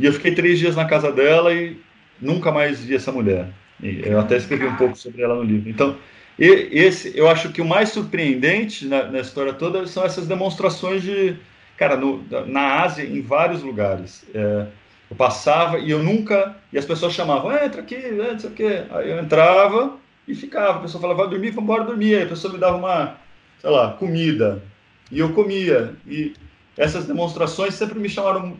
[0.00, 1.76] e eu fiquei três dias na casa dela e
[2.20, 3.48] nunca mais vi essa mulher.
[3.82, 5.68] E eu até escrevi um pouco sobre ela no livro.
[5.68, 5.96] Então,
[6.38, 11.36] esse, eu acho que o mais surpreendente na, na história toda são essas demonstrações de,
[11.76, 14.24] cara, no, na Ásia, em vários lugares.
[14.34, 14.66] É,
[15.10, 18.84] eu passava e eu nunca, e as pessoas chamavam, entra aqui, não sei o quê.
[18.90, 20.78] Aí eu entrava e ficava.
[20.78, 22.16] A pessoa falava, vai dormir, vamos embora dormir.
[22.16, 23.16] Aí a pessoa me dava uma,
[23.60, 24.62] sei lá, comida.
[25.10, 25.94] E eu comia.
[26.06, 26.32] E
[26.76, 28.56] essas demonstrações sempre me chamaram,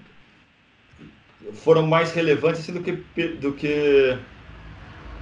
[1.52, 2.92] foram mais relevantes assim, do que,
[3.28, 4.18] do que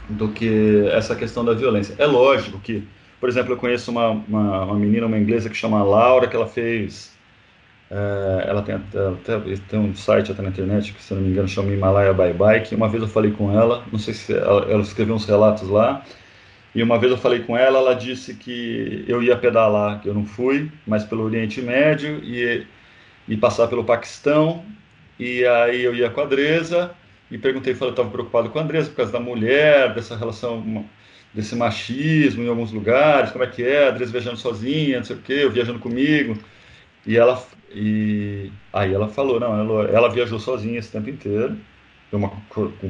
[0.09, 1.95] do que essa questão da violência.
[1.99, 2.83] É lógico que,
[3.21, 6.47] por exemplo, eu conheço uma, uma, uma menina, uma inglesa que chama Laura, que ela
[6.47, 7.16] fez.
[7.91, 9.19] É, ela, tem, ela
[9.69, 12.62] tem um site até na internet que, se não me engano, chama Himalaya Bye Bye.
[12.62, 15.69] Que uma vez eu falei com ela, não sei se ela, ela escreveu uns relatos
[15.69, 16.03] lá.
[16.75, 20.14] E uma vez eu falei com ela, ela disse que eu ia pedalar, que eu
[20.14, 22.66] não fui, mas pelo Oriente Médio e,
[23.27, 24.64] e passar pelo Paquistão.
[25.19, 26.95] E aí eu ia com a Dresa
[27.31, 30.85] e perguntei, falei, estava preocupado com a Andressa por causa da mulher, dessa relação,
[31.35, 35.16] desse machismo em alguns lugares, como é que é, a Andressa viajando sozinha, não sei
[35.16, 36.39] o quê, eu viajando comigo.
[37.07, 37.43] E ela,
[37.75, 41.57] e aí ela falou, não, ela, ela viajou sozinha esse tempo inteiro,
[42.12, 42.33] uma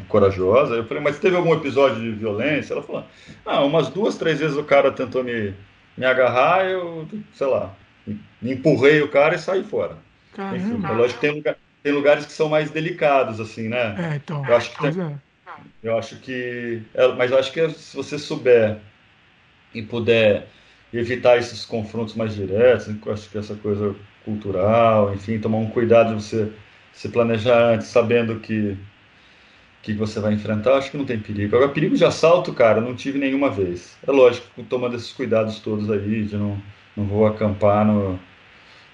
[0.08, 0.74] corajosa.
[0.74, 2.74] Eu falei, mas teve algum episódio de violência?
[2.74, 3.04] Ela falou,
[3.44, 5.54] ah, umas duas, três vezes o cara tentou me,
[5.96, 7.74] me agarrar, eu, sei lá,
[8.42, 9.96] empurrei o cara e saí fora.
[10.32, 10.56] Caramba.
[10.56, 14.12] Enfim, é lógico que tem lugar, tem lugares que são mais delicados, assim, né?
[14.12, 14.44] É, então.
[14.46, 15.14] Eu acho que, tem, é.
[15.82, 18.78] eu acho que é, mas eu acho que se você souber
[19.74, 20.48] e puder
[20.92, 26.16] evitar esses confrontos mais diretos, eu acho que essa coisa cultural, enfim, tomar um cuidado
[26.16, 26.52] de você
[26.92, 28.76] se planejar antes, sabendo que
[29.82, 31.56] que você vai enfrentar, acho que não tem perigo.
[31.56, 33.96] Agora, perigo de assalto, cara, não tive nenhuma vez.
[34.06, 36.60] É lógico, tomando esses cuidados todos aí, de não,
[36.96, 38.18] não vou acampar no,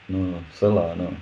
[0.09, 1.16] no sei lá, no,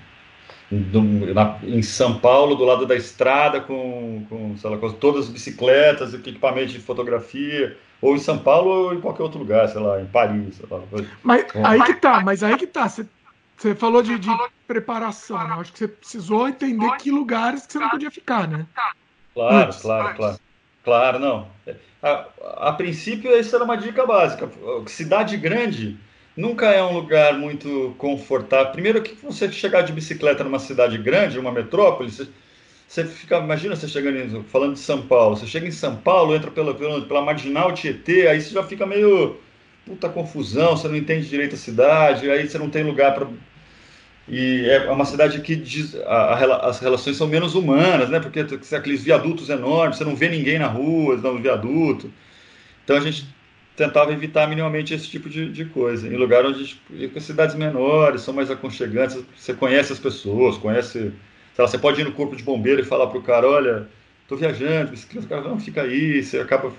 [0.73, 1.03] do,
[1.35, 6.15] na, em São Paulo, do lado da estrada, com, com, lá, com todas as bicicletas,
[6.15, 10.07] equipamento de fotografia, ou em São Paulo ou em qualquer outro lugar, sei lá, em
[10.07, 10.61] Paris.
[10.71, 10.81] Lá.
[11.23, 12.89] Mas aí que tá, mas aí que tá.
[12.89, 13.07] Você,
[13.57, 14.31] você falou de, de
[14.67, 15.57] preparação, né?
[15.59, 18.67] Acho que você precisou entender que lugares que você não podia ficar, né?
[19.35, 19.81] Claro, Antes.
[19.81, 20.41] claro, claro.
[20.85, 21.49] Claro, não.
[22.03, 22.27] A,
[22.69, 24.51] a princípio, essa era uma dica básica.
[24.87, 25.99] Cidade grande
[26.37, 28.73] nunca é um lugar muito confortável.
[28.73, 32.29] Primeiro que você chegar de bicicleta numa cidade grande, uma metrópole, você,
[32.89, 36.51] você fica, imagina você chegando, falando de São Paulo, você chega em São Paulo, entra
[36.51, 39.37] pela, pela, pela marginal Tietê, aí você já fica meio
[39.85, 43.27] puta confusão, você não entende direito a cidade, aí você não tem lugar para
[44.29, 48.21] e é uma cidade que diz, a, a, as relações são menos humanas, né?
[48.21, 48.41] Porque
[48.75, 52.11] aqueles viadutos enormes, você não vê ninguém na rua, no viaduto.
[52.85, 53.27] Então a gente
[53.77, 56.07] tentava evitar minimamente esse tipo de, de coisa.
[56.07, 61.13] Em lugar onde tipo, cidades menores são mais aconchegantes, você conhece as pessoas, conhece.
[61.59, 63.89] Lá, você pode ir no corpo de bombeiro e falar para o cara: olha,
[64.23, 66.73] estou viajando, o cara não fica aí, você acaba.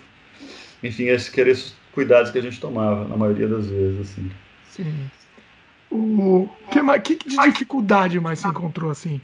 [0.82, 4.02] Enfim, esses querer esses cuidados que a gente tomava, na maioria das vezes.
[4.02, 4.32] Assim.
[4.70, 5.10] Sim.
[5.90, 6.50] O
[7.04, 9.22] que, que de dificuldade mais você encontrou assim?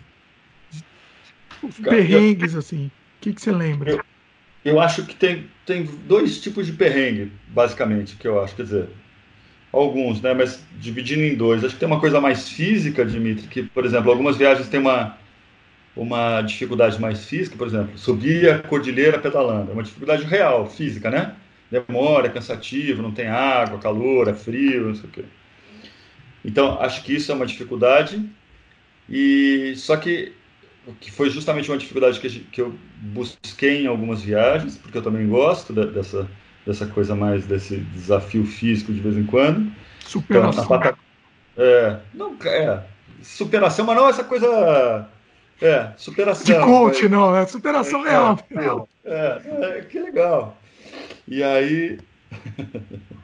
[1.63, 2.86] Os perrengues, assim.
[2.86, 3.91] O que, que você lembra?
[3.91, 4.03] Eu,
[4.64, 8.55] eu acho que tem, tem dois tipos de perrengue, basicamente, que eu acho.
[8.55, 8.89] Quer dizer,
[9.72, 10.34] alguns, né?
[10.34, 11.64] Mas dividindo em dois.
[11.64, 15.18] Acho que tem uma coisa mais física, Dimitri, que, por exemplo, algumas viagens têm uma,
[15.95, 19.72] uma dificuldade mais física, por exemplo, subir a cordilheira pedalando.
[19.72, 21.36] É uma dificuldade real, física, né?
[21.72, 25.26] Demora, é cansativo, não tem água, calor, é frio, não sei o quê.
[26.43, 28.24] Então, acho que isso é uma dificuldade.
[29.07, 30.34] E só que
[30.99, 35.27] que foi justamente uma dificuldade que, que eu busquei em algumas viagens, porque eu também
[35.27, 36.29] gosto de, dessa,
[36.65, 39.71] dessa coisa mais, desse desafio físico de vez em quando.
[40.05, 40.63] Superação.
[40.63, 40.95] Então,
[41.57, 42.83] é, não, é,
[43.21, 45.07] superação, mas não essa coisa.
[45.61, 46.45] É, superação.
[46.45, 47.11] De coach, mas...
[47.11, 48.39] não, é superação é, real.
[49.03, 50.57] É, é, é, que legal.
[51.27, 51.99] E aí.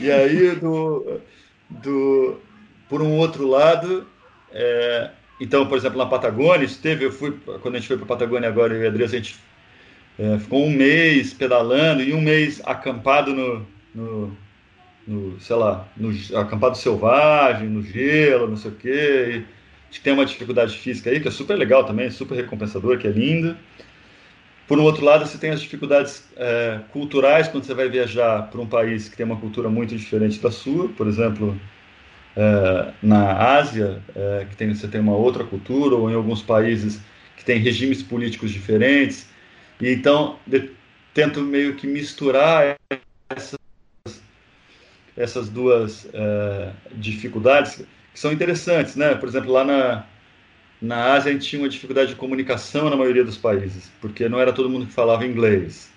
[0.00, 1.20] E aí, do,
[1.68, 2.40] do,
[2.88, 4.06] por um outro lado,
[4.52, 5.10] é,
[5.40, 8.48] então, por exemplo, na Patagônia, esteve, eu fui, quando a gente foi para a Patagônia
[8.48, 9.36] agora, eu e a Adriana, a gente
[10.18, 14.36] é, ficou um mês pedalando e um mês acampado no, no,
[15.06, 19.44] no sei lá, no acampado selvagem, no gelo, não sei o quê.
[19.94, 23.10] E tem uma dificuldade física aí, que é super legal também, super recompensador, que é
[23.10, 23.56] linda.
[24.66, 28.60] Por um outro lado, você tem as dificuldades é, culturais quando você vai viajar para
[28.60, 31.58] um país que tem uma cultura muito diferente da sua, por exemplo,
[32.38, 37.00] é, na Ásia, é, que tem, você tem uma outra cultura, ou em alguns países
[37.36, 39.26] que tem regimes políticos diferentes.
[39.80, 40.70] E então, de,
[41.12, 42.76] tento meio que misturar
[43.28, 43.58] essas,
[45.16, 47.82] essas duas é, dificuldades,
[48.14, 49.16] que são interessantes, né?
[49.16, 50.06] Por exemplo, lá na,
[50.80, 54.38] na Ásia a gente tinha uma dificuldade de comunicação na maioria dos países, porque não
[54.38, 55.90] era todo mundo que falava inglês.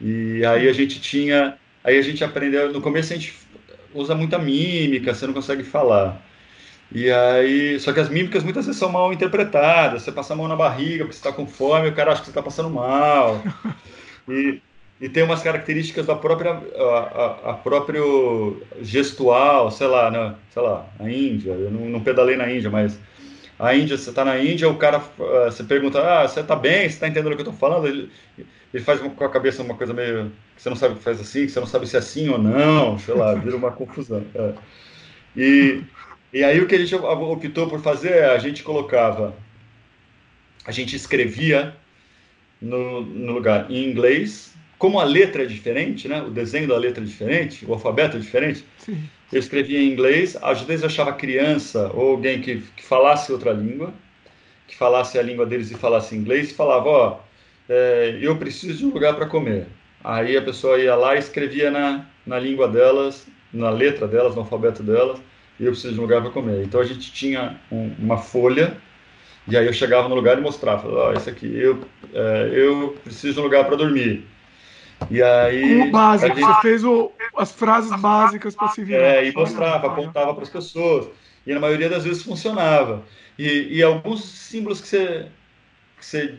[0.00, 3.43] E aí a gente tinha, aí a gente aprendeu, no começo a gente
[3.94, 6.20] usa muita mímica, você não consegue falar.
[6.92, 10.02] E aí, só que as mímicas muitas vezes são mal interpretadas.
[10.02, 12.26] Você passa a mão na barriga porque você está com fome, o cara acha que
[12.26, 13.42] você está passando mal.
[14.26, 14.58] E,
[15.02, 20.34] e tem umas características da própria a, a, a próprio gestual, sei lá, né?
[20.50, 21.50] sei lá, a Índia.
[21.50, 22.98] Eu não, não pedalei na Índia, mas
[23.58, 26.80] a Índia, você está na Índia, o cara, uh, você pergunta, ah, você está bem,
[26.80, 27.86] você está entendendo o que eu estou falando?
[27.86, 28.10] Ele,
[28.74, 31.20] ele faz com a cabeça uma coisa meio, que você não sabe o que faz
[31.20, 34.24] assim, que você não sabe se é assim ou não, sei lá, vira uma confusão.
[34.34, 34.52] É.
[35.36, 35.82] E,
[36.32, 39.32] e aí o que a gente optou por fazer é, a gente colocava,
[40.66, 41.76] a gente escrevia
[42.60, 46.20] no, no lugar em inglês, como a letra é diferente, né?
[46.20, 48.64] O desenho da letra é diferente, o alfabeto é diferente.
[48.78, 49.04] Sim.
[49.32, 53.52] Eu escrevia em inglês, às vezes eu achava criança ou alguém que, que falasse outra
[53.52, 53.94] língua,
[54.66, 57.20] que falasse a língua deles e falasse inglês, e falava, ó,
[57.68, 59.66] é, eu preciso de um lugar para comer.
[60.02, 64.42] Aí a pessoa ia lá e escrevia na, na língua delas, na letra delas, no
[64.42, 65.18] alfabeto delas,
[65.58, 66.62] e eu preciso de um lugar para comer.
[66.64, 68.76] Então a gente tinha um, uma folha,
[69.48, 71.80] e aí eu chegava no lugar e mostrava, ó, oh, esse aqui, eu,
[72.12, 74.26] é, eu preciso de um lugar para dormir.
[75.10, 75.78] E aí.
[75.78, 76.46] Como básico, gente...
[76.46, 79.02] você fez o, as frases básicas para se virar.
[79.02, 81.08] É, e mostrava, apontava para as pessoas.
[81.46, 83.02] E na maioria das vezes funcionava.
[83.38, 85.26] E, e alguns símbolos que você,
[86.04, 86.34] você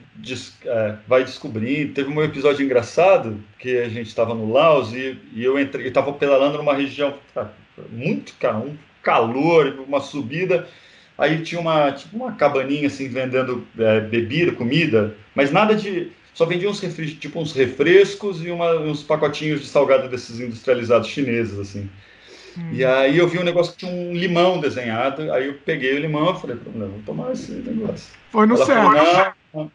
[0.66, 1.94] é, vai descobrindo.
[1.94, 6.14] Teve um episódio engraçado que a gente estava no Laos e, e eu entrei, estava
[6.14, 7.16] pedalando numa região
[7.92, 10.68] muito um calor, uma subida.
[11.18, 16.46] Aí tinha uma, tipo uma cabaninha assim vendendo é, bebida, comida, mas nada de só
[16.46, 21.58] vendia uns refres, tipo uns refrescos e uma, uns pacotinhos de salgado desses industrializados chineses,
[21.58, 21.90] assim.
[22.58, 22.70] Hum.
[22.74, 26.00] E aí eu vi um negócio que tinha um limão desenhado, aí eu peguei o
[26.00, 28.14] limão e falei, não, vou tomar esse negócio.
[28.32, 28.92] Foi no céu.
[28.92, 29.34] Não,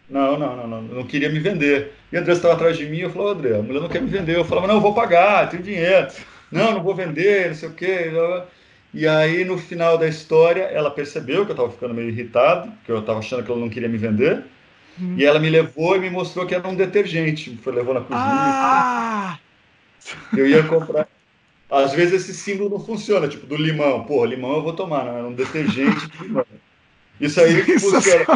[0.09, 1.93] não, não, não, não, não queria me vender.
[2.12, 4.11] E a André estava atrás de mim, eu falei, André, a mulher não quer me
[4.11, 4.37] vender.
[4.37, 6.09] Eu falava, não, eu vou pagar, tenho dinheiro.
[6.51, 8.11] Não, não vou vender, não sei o quê.
[8.93, 12.91] E aí, no final da história, ela percebeu que eu estava ficando meio irritado, que
[12.91, 14.45] eu estava achando que ela não queria me vender.
[15.01, 15.14] Hum.
[15.16, 17.57] E ela me levou e me mostrou que era um detergente.
[17.62, 18.20] Foi levou na cozinha.
[18.20, 19.39] Ah!
[20.37, 21.07] Eu ia comprar.
[21.70, 24.03] Às vezes esse símbolo não funciona, tipo do limão.
[24.05, 26.45] Porra, limão eu vou tomar, não é um detergente de limão.
[27.21, 28.27] Isso aí funciona.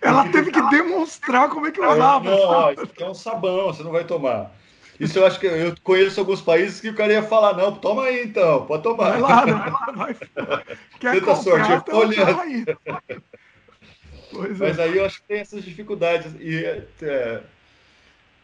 [0.00, 2.30] Ela teve que demonstrar como é que usava.
[2.30, 4.52] Não, ó, isso aqui é um sabão, você não vai tomar.
[4.98, 8.04] Isso eu acho que eu conheço alguns países que o cara ia falar, não, toma
[8.04, 9.12] aí então, pode tomar.
[9.12, 10.14] Vai lá, vai lá, vai.
[10.98, 12.78] Quer Tenta comprar, sorte, eu tô olhando.
[14.30, 14.82] Pois Mas é.
[14.84, 16.32] aí eu acho que tem essas dificuldades.
[16.38, 16.64] E
[17.02, 17.42] é,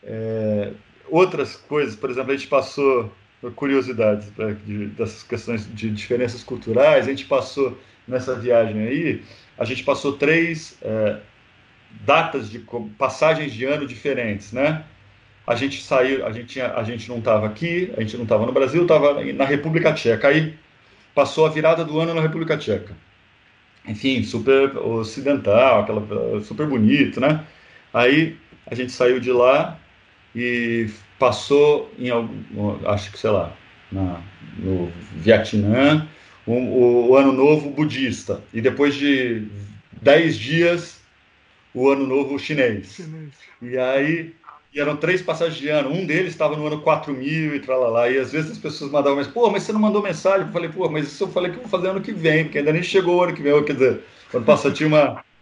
[0.02, 0.72] é,
[1.08, 3.12] outras coisas, por exemplo, a gente passou
[3.54, 7.06] curiosidades né, de, dessas questões de diferenças culturais.
[7.06, 9.22] A gente passou nessa viagem aí,
[9.58, 11.18] a gente passou três é,
[12.02, 12.64] datas de
[12.98, 14.84] passagens de ano diferentes, né?
[15.46, 18.44] A gente saiu, a gente, tinha, a gente não estava aqui, a gente não estava
[18.44, 20.28] no Brasil, estava na República Tcheca.
[20.28, 20.54] Aí
[21.14, 22.94] passou a virada do ano na República Tcheca
[23.86, 27.44] enfim, super ocidental, aquela super bonito, né?
[27.94, 28.36] Aí
[28.66, 29.78] a gente saiu de lá
[30.34, 32.08] e passou em
[32.86, 33.52] acho que sei lá,
[33.90, 34.20] na,
[34.58, 36.06] no Vietnã,
[36.46, 39.46] o, o, o, ano novo budista e depois de
[40.00, 41.00] dez dias
[41.74, 42.94] o ano novo chinês.
[42.94, 43.32] chinês.
[43.60, 44.34] E aí
[44.76, 45.90] e eram três passagens de ano.
[45.90, 48.10] Um deles estava no ano 4000 e tralalá.
[48.10, 50.46] E às vezes as pessoas mandavam, mas, pô, mas você não mandou mensagem?
[50.46, 52.58] Eu falei, pô, mas isso eu falei que eu vou fazer ano que vem, porque
[52.58, 53.64] ainda nem chegou o ano que vem.
[53.64, 55.24] Quer dizer, quando passou tinha uma.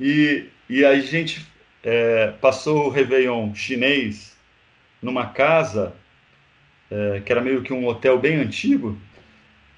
[0.00, 1.46] E, e aí a gente
[1.84, 4.34] é, passou o Réveillon chinês
[5.00, 5.94] numa casa
[6.90, 8.98] é, que era meio que um hotel bem antigo,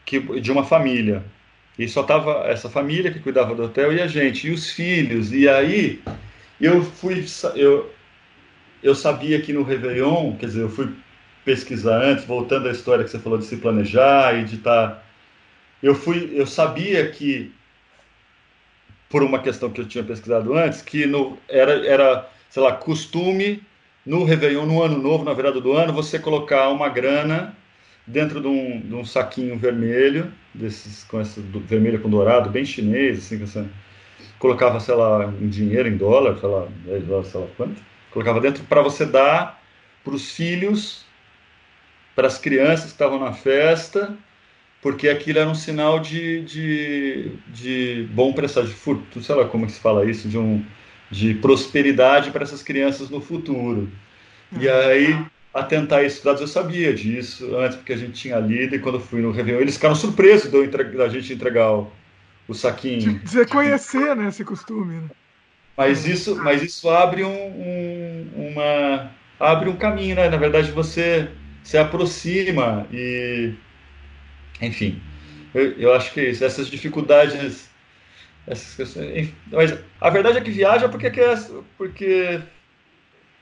[0.05, 1.25] que, de uma família.
[1.79, 5.33] E só tava essa família que cuidava do hotel e a gente, e os filhos.
[5.33, 6.03] E aí
[6.61, 7.25] eu fui.
[7.55, 7.91] Eu,
[8.83, 10.89] eu sabia que no Réveillon, quer dizer, eu fui
[11.45, 14.89] pesquisar antes, voltando à história que você falou de se planejar e de estar.
[14.89, 15.03] Tá...
[15.83, 17.53] Eu fui, eu sabia que
[19.09, 23.63] por uma questão que eu tinha pesquisado antes, que no, era, era, sei lá, costume
[24.07, 27.55] no Réveillon, no Ano Novo, na virada do ano, você colocar uma grana
[28.07, 32.65] dentro de um, de um saquinho vermelho, desses com esse do, vermelho com dourado, bem
[32.65, 33.71] chinês, assim, assim,
[34.39, 38.41] colocava, sei lá, um dinheiro em dólar, sei lá, 10 dólares, sei lá quanto, colocava
[38.41, 39.63] dentro para você dar
[40.05, 41.05] para os filhos,
[42.15, 44.17] para as crianças que estavam na festa,
[44.81, 49.67] porque aquilo era um sinal de, de, de bom presságio, de futuro, sei lá como
[49.67, 50.65] que se fala isso, de, um,
[51.09, 53.89] de prosperidade para essas crianças no futuro.
[54.61, 55.27] E uhum.
[55.55, 59.01] Aí, atentar esses dados, eu sabia disso antes, porque a gente tinha lido, e quando
[59.01, 61.93] fui no Réveillon, eles ficaram surpresos da gente entregar o,
[62.49, 63.19] o saquinho.
[63.19, 64.95] De você conhecer, né, esse costume.
[64.95, 65.11] Né?
[65.77, 70.29] Mas isso, mas isso abre um, um, uma abre um caminho, né?
[70.29, 71.29] Na verdade, você
[71.65, 73.55] se aproxima e
[74.61, 75.03] enfim,
[75.55, 77.69] eu, eu acho que é isso, essas dificuldades,
[78.47, 81.39] essas questões, mas a verdade é que viaja porque quer,
[81.77, 82.41] porque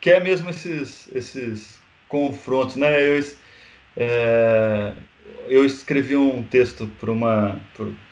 [0.01, 1.80] quer mesmo esses, esses
[2.11, 3.01] confrontos, né?
[3.01, 3.25] Eu,
[3.97, 4.93] é,
[5.49, 7.59] eu escrevi um texto para uma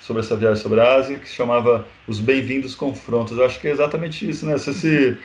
[0.01, 3.37] sobre essa viagem sobre a Ásia que chamava Os Bem-vindos Confrontos.
[3.37, 4.57] Eu acho que é exatamente isso, né?
[4.57, 5.19] Você se,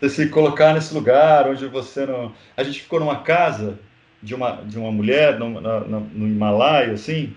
[0.00, 2.32] você se colocar nesse lugar onde você não.
[2.56, 3.78] A gente ficou numa casa
[4.22, 7.34] de uma, de uma mulher no, no, no Himalaia, assim,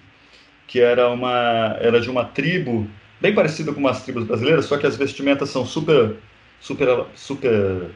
[0.67, 2.87] que era, uma, era de uma tribo
[3.19, 6.15] bem parecida com umas tribos brasileiras, só que as vestimentas são super,
[6.61, 7.89] super, super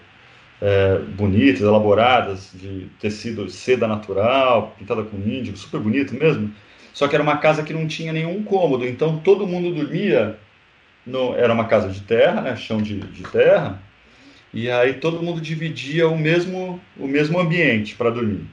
[0.61, 6.53] é, bonitas, elaboradas, de tecido, seda natural, pintada com índigo, super bonito mesmo.
[6.93, 10.37] Só que era uma casa que não tinha nenhum cômodo, então todo mundo dormia.
[11.03, 13.81] No, era uma casa de terra, né, chão de, de terra,
[14.53, 18.45] e aí todo mundo dividia o mesmo, o mesmo ambiente para dormir.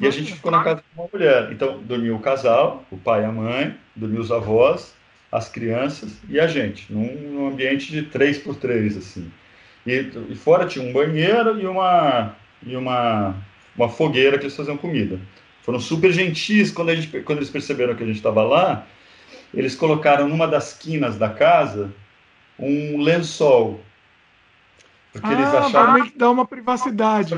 [0.00, 1.52] E a gente ficou na casa de uma mulher.
[1.52, 4.94] Então, dormiu o casal, o pai e a mãe, dormiu os avós,
[5.30, 9.30] as crianças e a gente, num, num ambiente de três por três, assim.
[9.86, 13.34] E, e, fora tinha um banheiro e uma, e uma,
[13.76, 15.20] uma fogueira que eles faziam comida.
[15.62, 18.86] Foram super gentis quando, a gente, quando eles perceberam que a gente estava lá.
[19.52, 21.92] Eles colocaram numa das quinas da casa
[22.58, 23.80] um lençol.
[25.12, 26.10] Porque ah, eles acharam.
[26.16, 27.34] Dá uma privacidade.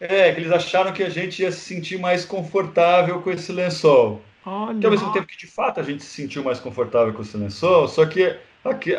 [0.00, 4.22] É, que eles acharam que a gente ia se sentir mais confortável com esse lençol.
[4.46, 4.78] Olha.
[4.78, 7.36] Que ao mesmo tempo que de fato a gente se sentiu mais confortável com esse
[7.36, 8.38] lençol, só que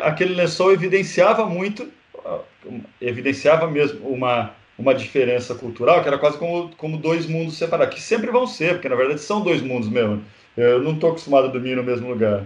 [0.02, 1.90] aquele lençol evidenciava muito,
[3.00, 8.00] evidenciava mesmo uma, uma diferença cultural, que era quase como, como dois mundos separados, que
[8.00, 10.22] sempre vão ser, porque na verdade são dois mundos mesmo.
[10.56, 12.44] Eu não estou acostumado a dormir no mesmo lugar.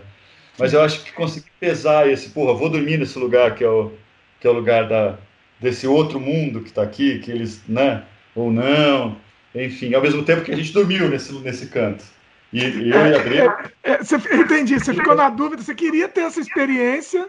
[0.58, 3.92] Mas eu acho que consegui pesar esse, porra, vou dormir nesse lugar que é o,
[4.40, 5.18] que é o lugar da,
[5.60, 8.04] desse outro mundo que está aqui, que eles, né?
[8.34, 9.16] ou não,
[9.54, 12.04] enfim, ao mesmo tempo que a gente dormiu nesse, nesse canto.
[12.52, 13.38] E, e eu e a Adri...
[13.38, 17.28] É, é, você, entendi, você ficou na dúvida, você queria ter essa experiência,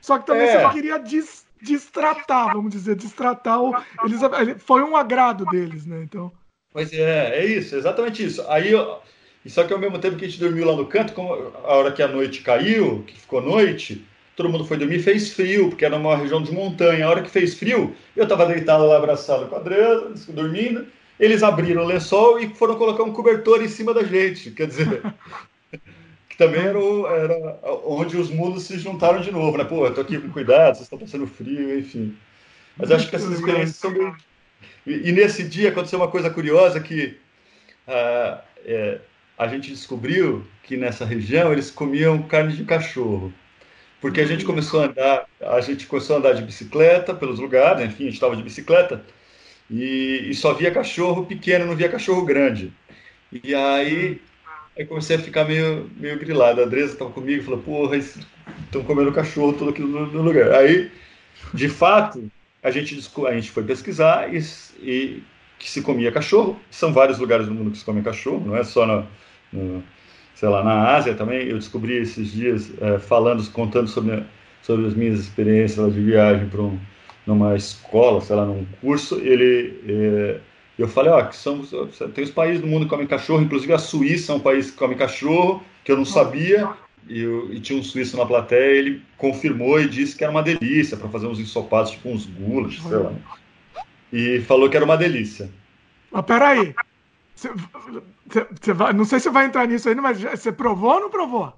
[0.00, 0.60] só que também é.
[0.60, 3.62] você queria dis, distratar, vamos dizer, distratar.
[3.62, 4.20] O, eles,
[4.62, 6.02] foi um agrado deles, né?
[6.02, 6.32] Então...
[6.72, 8.44] Pois é, é isso, exatamente isso.
[8.48, 8.72] Aí,
[9.46, 11.92] só que ao mesmo tempo que a gente dormiu lá no canto, como a hora
[11.92, 14.04] que a noite caiu, que ficou noite,
[14.36, 17.06] todo mundo foi dormir, fez frio, porque era uma região de montanha.
[17.06, 20.86] A hora que fez frio, eu estava deitado lá abraçado com a Andresa, dormindo.
[21.18, 24.52] Eles abriram o lençol e foram colocar um cobertor em cima da gente.
[24.52, 25.02] Quer dizer,
[26.38, 29.64] também era, o, era, onde os mundos se juntaram de novo, né?
[29.64, 32.16] Pô, eu tô aqui com cuidado, vocês estão passando frio, enfim.
[32.76, 34.14] Mas acho que essas experiências são bem...
[34.86, 37.18] E, e, nesse dia aconteceu uma coisa curiosa que
[37.88, 39.00] uh, é,
[39.36, 43.34] a gente descobriu que nessa região eles comiam carne de cachorro.
[44.00, 47.84] Porque a gente começou a andar, a gente começou a andar de bicicleta pelos lugares,
[47.84, 49.04] enfim, a gente estava de bicicleta
[49.68, 52.72] e, e, só via cachorro pequeno, não via cachorro grande.
[53.32, 54.20] E aí
[54.78, 56.60] eu comecei a ficar meio, meio grilado.
[56.60, 60.52] A Andresa estava comigo falou: Porra, estão comendo cachorro todo aqui no, no, lugar.
[60.52, 60.90] Aí,
[61.52, 62.30] de fato,
[62.62, 64.40] a gente, a gente foi pesquisar e,
[64.80, 65.22] e
[65.58, 66.58] que se comia cachorro.
[66.70, 69.06] São vários lugares no mundo que se come cachorro, não é só no,
[69.52, 69.82] no
[70.36, 71.48] sei lá, na Ásia também.
[71.48, 74.22] Eu descobri esses dias, é, falando, contando sobre,
[74.62, 76.78] sobre as minhas experiências de viagem para um,
[77.26, 79.16] numa escola, sei lá, num curso.
[79.16, 80.40] Ele, é,
[80.78, 81.62] eu falei, ó, que são,
[82.14, 84.76] tem os países do mundo que comem cachorro, inclusive a Suíça é um país que
[84.76, 86.68] come cachorro, que eu não sabia.
[87.08, 90.42] E, eu, e, tinha um suíço na plateia, ele confirmou e disse que era uma
[90.42, 93.12] delícia para fazer uns ensopados, tipo uns gulas, sei lá.
[94.12, 95.50] E falou que era uma delícia.
[96.10, 96.74] Mas peraí,
[97.34, 97.50] você,
[98.60, 101.10] você vai, não sei se você vai entrar nisso ainda, mas você provou ou não
[101.10, 101.52] provou?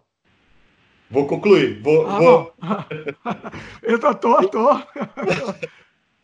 [1.11, 1.83] Vou concluir.
[1.83, 2.55] Vou, ah, vou.
[3.83, 4.83] Eu tô, tô, tô.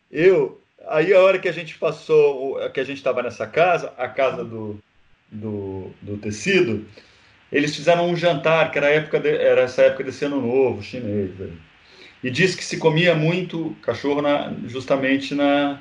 [0.09, 4.07] Eu, aí a hora que a gente passou, que a gente estava nessa casa, a
[4.07, 4.79] casa do,
[5.31, 6.85] do, do, tecido,
[7.51, 11.31] eles fizeram um jantar, que era, época de, era essa época desse ano novo chinês.
[12.23, 15.79] E diz que se comia muito cachorro na, justamente na,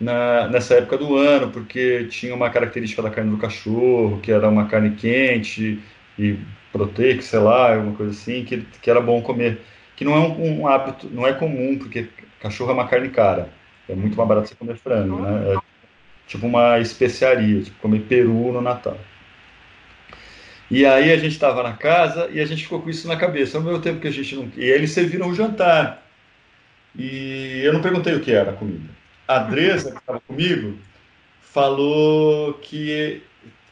[0.00, 4.48] na, nessa época do ano, porque tinha uma característica da carne do cachorro, que era
[4.48, 5.80] uma carne quente
[6.18, 6.38] e
[6.72, 9.60] proteica, sei lá, alguma coisa assim, que, que era bom comer.
[9.96, 12.08] Que não é um, um hábito, não é comum, porque
[12.40, 13.50] cachorro é uma carne cara.
[13.90, 15.54] É muito mais barato você comer frango, né?
[15.54, 15.58] É
[16.26, 18.96] tipo uma especiaria, tipo comer peru no Natal.
[20.70, 23.58] E aí a gente estava na casa e a gente ficou com isso na cabeça.
[23.58, 24.48] Ao mesmo tempo que a gente não.
[24.56, 26.06] E aí eles serviram o jantar.
[26.96, 28.88] E eu não perguntei o que era a comida.
[29.26, 30.78] A Dresa, que estava comigo,
[31.40, 33.22] falou que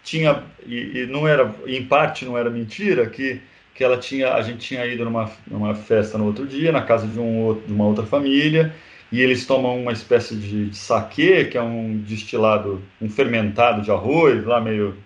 [0.02, 0.42] tinha.
[0.66, 1.54] E, e, não era.
[1.64, 3.40] Em parte não era mentira, que,
[3.72, 4.34] que ela tinha.
[4.34, 7.72] A gente tinha ido numa, numa festa no outro dia, na casa de, um, de
[7.72, 8.74] uma outra família
[9.10, 14.44] e eles tomam uma espécie de saquê, que é um destilado, um fermentado de arroz,
[14.44, 14.96] lá meio,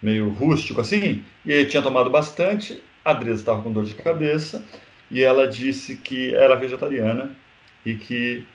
[0.00, 4.64] meio rústico assim, e ele tinha tomado bastante, a Adresa estava com dor de cabeça,
[5.10, 7.36] e ela disse que era vegetariana,
[7.84, 8.46] e que,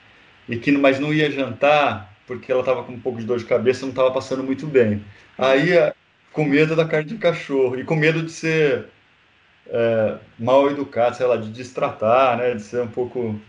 [0.47, 3.45] e que mas não ia jantar, porque ela estava com um pouco de dor de
[3.45, 5.04] cabeça, não estava passando muito bem.
[5.38, 5.72] Aí,
[6.32, 8.88] com medo da carne de cachorro, e com medo de ser
[9.68, 13.39] é, mal educado, sei lá, de destratar, né, de ser um pouco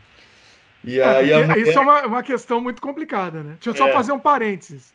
[0.85, 1.59] e é, aí é, mulher...
[1.59, 3.53] Isso é uma, uma questão muito complicada, né?
[3.55, 3.93] Deixa eu só é.
[3.93, 4.93] fazer um parênteses.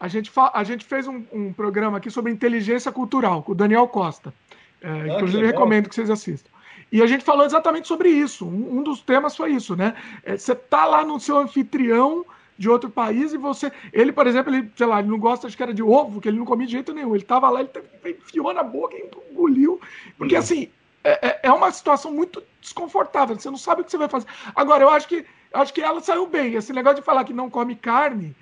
[0.00, 0.50] A gente, fa...
[0.54, 4.32] a gente fez um, um, programa aqui sobre inteligência cultural com o Daniel Costa.
[4.80, 6.50] É, ah, inclusive, recomendo que vocês assistam.
[6.90, 8.46] E a gente falou exatamente sobre isso.
[8.46, 9.94] Um, um dos temas foi isso, né?
[10.24, 12.24] É, você tá lá no seu anfitrião
[12.56, 13.72] de outro país e você.
[13.92, 16.28] Ele, por exemplo, ele, sei lá, ele não gosta, acho que era de ovo, que
[16.28, 17.14] ele não comia de jeito nenhum.
[17.14, 17.70] Ele tava lá, ele
[18.06, 19.80] enfiou na boca e engoliu.
[20.16, 20.40] Porque, uhum.
[20.40, 20.68] assim,
[21.04, 23.38] é, é, é uma situação muito desconfortável.
[23.38, 24.26] Você não sabe o que você vai fazer.
[24.54, 26.54] Agora, eu acho que acho que ela saiu bem.
[26.54, 28.34] Esse negócio de falar que não come carne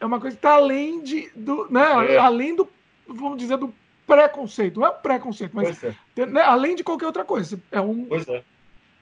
[0.00, 2.18] é uma coisa que está além de, do, né, é.
[2.18, 2.68] além do,
[3.06, 3.72] vamos dizer, do
[4.06, 4.78] preconceito.
[4.78, 6.26] Não é um preconceito, mas é.
[6.26, 7.60] né, além de qualquer outra coisa.
[7.72, 8.04] É um.
[8.04, 8.42] Pois é.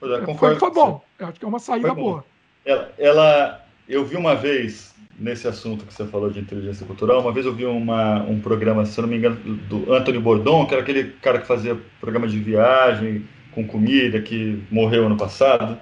[0.01, 1.05] Pois é foi, foi bom.
[1.19, 2.25] Eu acho que é uma saída boa.
[2.65, 7.33] Ela, ela, eu vi uma vez nesse assunto que você falou de inteligência cultural, uma
[7.33, 10.75] vez eu vi uma, um programa, se eu não me engano, do Anthony Bourdon, que
[10.75, 15.79] era aquele cara que fazia programa de viagem com comida, que morreu ano passado,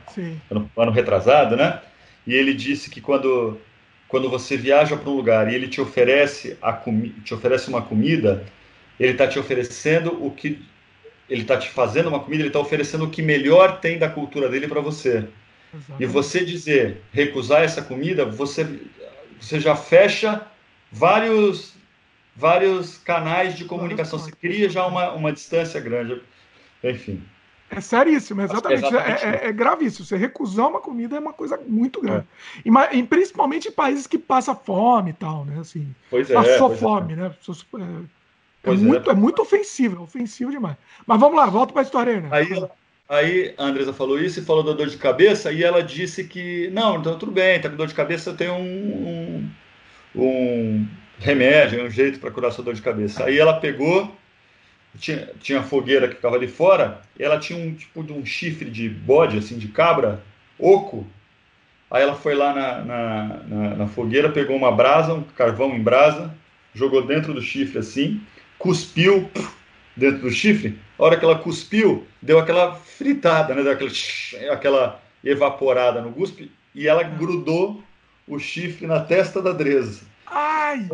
[0.51, 1.81] ano, ano, retrasado, né?
[2.27, 3.59] E ele disse que quando,
[4.07, 6.73] quando você viaja para um lugar e ele te oferece, a
[7.25, 8.45] te oferece uma comida,
[9.01, 10.63] ele está te oferecendo o que.
[11.31, 14.51] Ele está te fazendo uma comida, ele está oferecendo o que melhor tem da cultura
[14.51, 15.25] dele para você.
[15.75, 16.03] Exatamente.
[16.03, 18.67] E você dizer, recusar essa comida, você
[19.43, 20.47] você já fecha
[20.91, 21.75] vários,
[22.37, 24.19] vários canais de comunicação.
[24.19, 26.23] Você cria já uma, uma distância grande.
[26.83, 27.23] Enfim.
[27.71, 28.85] É seríssimo, exatamente.
[28.85, 29.25] É, exatamente.
[29.25, 30.05] É, é, é, gravíssimo.
[30.05, 32.27] Você recusar uma comida é uma coisa muito grave.
[32.59, 32.69] É.
[32.95, 35.59] E, e, principalmente em países que passam fome e tal, né?
[35.59, 36.35] Assim, pois é.
[36.35, 36.81] Passou pois é.
[36.83, 37.35] fome, né?
[38.65, 39.15] É, é muito, é.
[39.15, 40.77] muito ofensivo, é ofensivo demais.
[41.07, 42.29] Mas vamos lá, volta para a história, né?
[42.31, 42.49] Aí,
[43.13, 46.71] Aí a Andresa falou isso e falou da dor de cabeça, e ela disse que,
[46.71, 49.51] não, então tudo bem, tá com dor de cabeça, tem um, um,
[50.17, 50.89] um
[51.19, 53.27] remédio, um jeito para curar sua dor de cabeça.
[53.27, 54.17] Aí ela pegou,
[54.97, 58.71] tinha, tinha fogueira que ficava ali fora, e ela tinha um tipo de um chifre
[58.71, 60.23] de bode, assim, de cabra,
[60.59, 61.07] oco.
[61.91, 65.83] Aí ela foi lá na, na, na, na fogueira, pegou uma brasa, um carvão em
[65.83, 66.35] brasa,
[66.75, 68.23] jogou dentro do chifre assim,
[68.59, 69.31] cuspiu
[69.97, 73.63] dentro do chifre, a hora que ela cuspiu, deu aquela fritada, né?
[73.63, 73.91] Deu aquela,
[74.53, 77.83] aquela evaporada no guspe e ela grudou
[78.27, 80.03] o chifre na testa da Dresa.
[80.27, 80.89] Ai!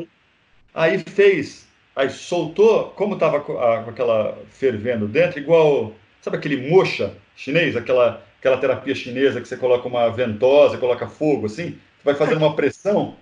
[0.74, 7.76] Aí fez, aí soltou, como estava com aquela fervendo dentro, igual, sabe aquele mocha chinês,
[7.76, 12.54] aquela, aquela terapia chinesa que você coloca uma ventosa, coloca fogo assim, vai fazendo uma
[12.54, 13.16] pressão,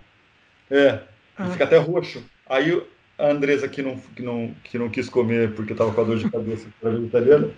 [0.71, 1.01] é,
[1.39, 1.51] e ah.
[1.51, 2.25] fica até roxo.
[2.49, 2.83] Aí
[3.19, 6.19] a Andresa, que não, que não, que não quis comer porque estava com a dor
[6.19, 7.51] de cabeça para vegetariana,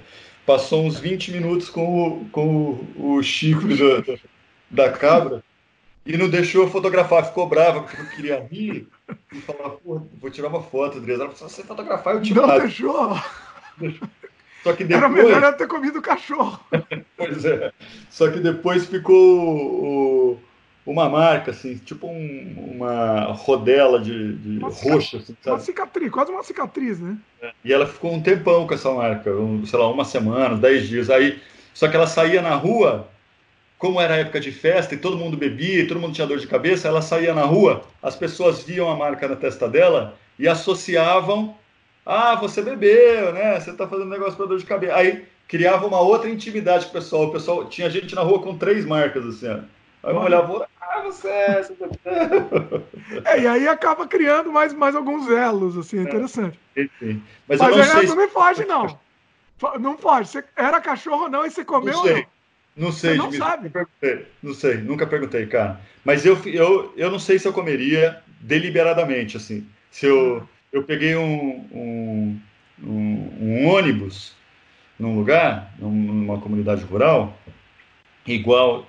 [0.46, 4.18] passou uns 20 minutos com o, com o, o chifre da,
[4.70, 5.42] da cabra
[6.06, 7.26] e não deixou fotografar.
[7.26, 8.88] Ficou brava porque eu queria rir
[9.32, 11.24] e falar, pô, vou tirar uma foto, Andresa.
[11.24, 13.14] Ela falou, se você fotografar, eu tiro Não deixou.
[14.64, 15.04] Só que depois...
[15.04, 16.60] Era melhor eu ter comido o cachorro.
[17.16, 17.72] pois é.
[18.10, 20.40] Só que depois ficou o,
[20.90, 25.18] uma marca, assim, tipo um, uma rodela de, de uma roxa.
[25.18, 27.18] Assim, uma cicatriz, quase uma cicatriz, né?
[27.42, 30.88] É, e ela ficou um tempão com essa marca, um, sei lá, uma semana, dez
[30.88, 31.10] dias.
[31.10, 31.38] Aí,
[31.74, 33.06] só que ela saía na rua,
[33.76, 36.46] como era época de festa e todo mundo bebia, e todo mundo tinha dor de
[36.46, 41.54] cabeça, ela saía na rua, as pessoas viam a marca na testa dela e associavam,
[42.06, 43.60] ah, você bebeu, né?
[43.60, 44.94] Você tá fazendo negócio para dor de cabeça.
[44.94, 47.24] Aí criava uma outra intimidade com o pessoal.
[47.24, 49.58] O pessoal tinha gente na rua com três marcas, assim, ó.
[50.02, 51.90] Aí eu olhava, Ah, você, é, você tá
[53.26, 56.58] é, e aí acaba criando mais, mais alguns elos, assim, é interessante.
[56.74, 57.22] Enfim.
[57.46, 58.98] Mas, Mas eu não, sei não me foge, não.
[59.78, 60.30] Não foge.
[60.30, 62.12] Você era cachorro ou não e você comeu não sei.
[62.12, 62.26] ou não?
[62.78, 63.72] Não sei, você não sabe.
[64.42, 65.80] Não sei, nunca perguntei, cara.
[66.04, 69.66] Mas eu, eu, eu não sei se eu comeria deliberadamente, assim.
[69.90, 72.40] Se eu, eu peguei um, um,
[72.82, 74.32] um, um ônibus
[74.98, 77.36] num lugar, numa comunidade rural,
[78.26, 78.86] igual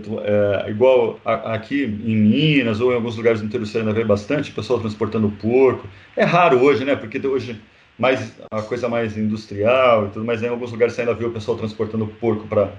[0.00, 3.92] tô, é, igual a, aqui em Minas ou em alguns lugares do interior você ainda
[3.92, 5.88] vê bastante pessoal transportando porco.
[6.16, 6.96] É raro hoje, né?
[6.96, 7.60] Porque hoje
[7.98, 11.30] mais a coisa mais industrial e tudo, mas em alguns lugares você ainda vê o
[11.30, 12.72] pessoal transportando porco para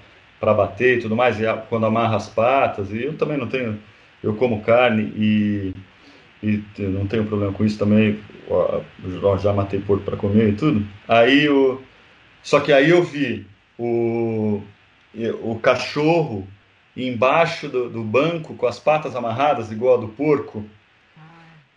[0.44, 3.80] para bater e tudo mais, e quando amarra as patas, e eu também não tenho,
[4.22, 5.74] eu como carne e,
[6.44, 10.86] e não tenho problema com isso também, eu já matei porco para comer e tudo.
[11.08, 11.82] Aí o
[12.44, 13.48] só que aí eu vi
[13.80, 14.62] o
[15.42, 16.46] o cachorro
[16.96, 20.64] embaixo do, do banco com as patas amarradas igual a do porco.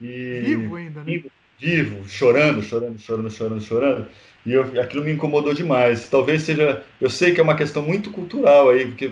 [0.00, 1.22] E vivo ainda, né?
[1.58, 4.06] Vivo, chorando, chorando, chorando, chorando, chorando.
[4.46, 6.08] E eu, aquilo me incomodou demais.
[6.08, 6.84] Talvez seja.
[7.00, 9.10] Eu sei que é uma questão muito cultural aí, porque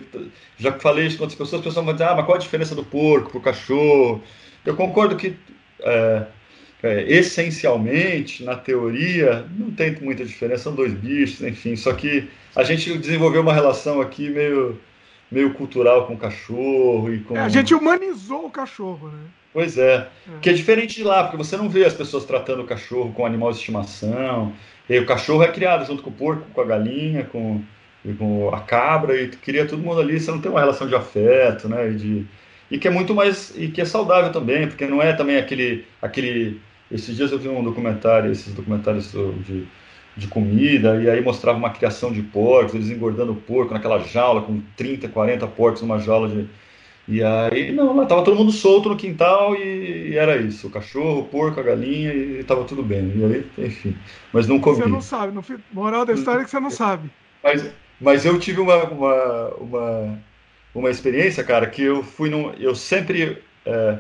[0.57, 2.75] já falei isso com outras pessoas, as pessoas vão dizer, ah, mas qual a diferença
[2.75, 4.23] do porco para o cachorro?
[4.65, 5.35] Eu concordo que,
[5.81, 6.27] é,
[6.83, 11.75] é, essencialmente, na teoria, não tem muita diferença, são dois bichos, enfim.
[11.75, 14.79] Só que a gente desenvolveu uma relação aqui meio,
[15.35, 17.37] meio cultural com o cachorro e com.
[17.37, 19.19] É, a gente humanizou o cachorro, né?
[19.53, 20.09] Pois é.
[20.29, 20.39] é.
[20.41, 23.27] Que é diferente de lá, porque você não vê as pessoas tratando o cachorro com
[23.27, 24.53] animal de estimação.
[24.89, 27.63] E o cachorro é criado junto com o porco, com a galinha, com,
[28.19, 31.69] com a cabra, e cria todo mundo ali, você não tem uma relação de afeto,
[31.69, 31.91] né?
[31.91, 32.27] E, de,
[32.71, 33.53] e que é muito mais.
[33.57, 35.85] e que é saudável também, porque não é também aquele.
[36.01, 36.61] aquele
[36.91, 39.67] esses dias eu vi um documentário, esses documentários de,
[40.17, 44.43] de comida, e aí mostrava uma criação de porcos, eles engordando o porco naquela jaula,
[44.43, 46.47] com 30, 40 porcos numa jaula de
[47.07, 50.71] e aí, não, lá tava todo mundo solto no quintal e, e, era isso: o
[50.71, 53.13] cachorro, o porco, a galinha e tava tudo bem.
[53.15, 53.97] E aí, enfim.
[54.33, 54.79] Mas não comi.
[54.79, 57.11] Você não sabe, no moral da história é que você não sabe.
[57.43, 60.19] Mas, mas eu tive uma, uma, uma,
[60.75, 62.53] uma experiência, cara, que eu fui num.
[62.55, 63.39] Eu sempre.
[63.67, 63.99] É,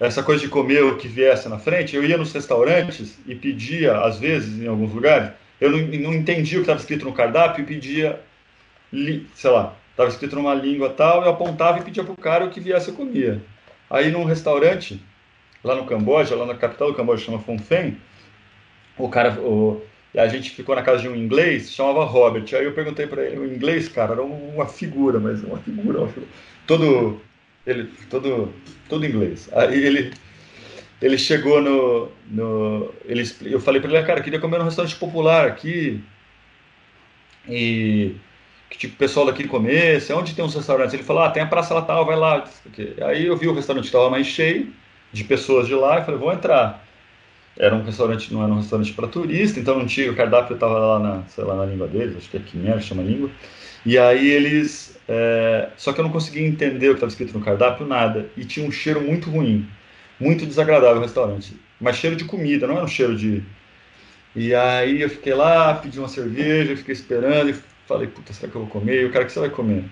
[0.00, 3.98] essa coisa de comer o que viesse na frente, eu ia nos restaurantes e pedia,
[3.98, 5.30] às vezes, em alguns lugares,
[5.60, 8.20] eu não, não entendia o que estava escrito no cardápio e pedia,
[9.34, 12.50] sei lá, Estava escrito numa língua tal, eu apontava e pedia para o cara o
[12.50, 13.40] que viesse eu comia.
[13.88, 15.00] Aí num restaurante,
[15.62, 17.96] lá no Camboja, lá na capital do Camboja, chama Phnom Penh,
[18.98, 19.80] o cara, o,
[20.16, 22.44] a gente ficou na casa de um inglês, chamava Robert.
[22.54, 26.08] Aí eu perguntei para ele, o inglês, cara, era uma figura, mas uma figura, uma
[26.08, 26.28] figura
[26.66, 27.20] todo,
[27.66, 28.52] ele, todo,
[28.88, 29.48] todo inglês.
[29.52, 30.12] Aí ele,
[31.00, 35.46] ele chegou no, no ele, eu falei para ele, cara, queria comer num restaurante popular
[35.46, 36.02] aqui
[37.48, 38.16] e
[38.70, 40.94] que tipo, o pessoal daqui comesse, onde tem uns restaurantes?
[40.94, 42.44] Ele falou, ah, tem a Praça Latal, vai lá.
[43.06, 44.72] Aí eu vi o restaurante estava mais cheio
[45.12, 46.83] de pessoas de lá e falei, vou entrar.
[47.56, 50.78] Era um restaurante, não era um restaurante para turista, então não tinha, o cardápio estava
[50.78, 53.30] lá na, sei lá, na língua deles, acho que é Khmer, chama língua.
[53.86, 55.68] E aí eles, é...
[55.76, 58.28] só que eu não conseguia entender o que estava escrito no cardápio, nada.
[58.36, 59.68] E tinha um cheiro muito ruim,
[60.18, 61.56] muito desagradável o restaurante.
[61.80, 63.42] Mas cheiro de comida, não era um cheiro de...
[64.34, 67.54] E aí eu fiquei lá, pedi uma cerveja, fiquei esperando e
[67.86, 69.02] Falei, puta, será que eu vou comer?
[69.02, 69.84] E o cara, que você vai comer?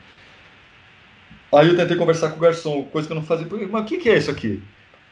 [1.54, 3.46] Aí eu tentei conversar com o garçom, coisa que eu não fazia.
[3.70, 4.62] Mas o que, que é isso aqui?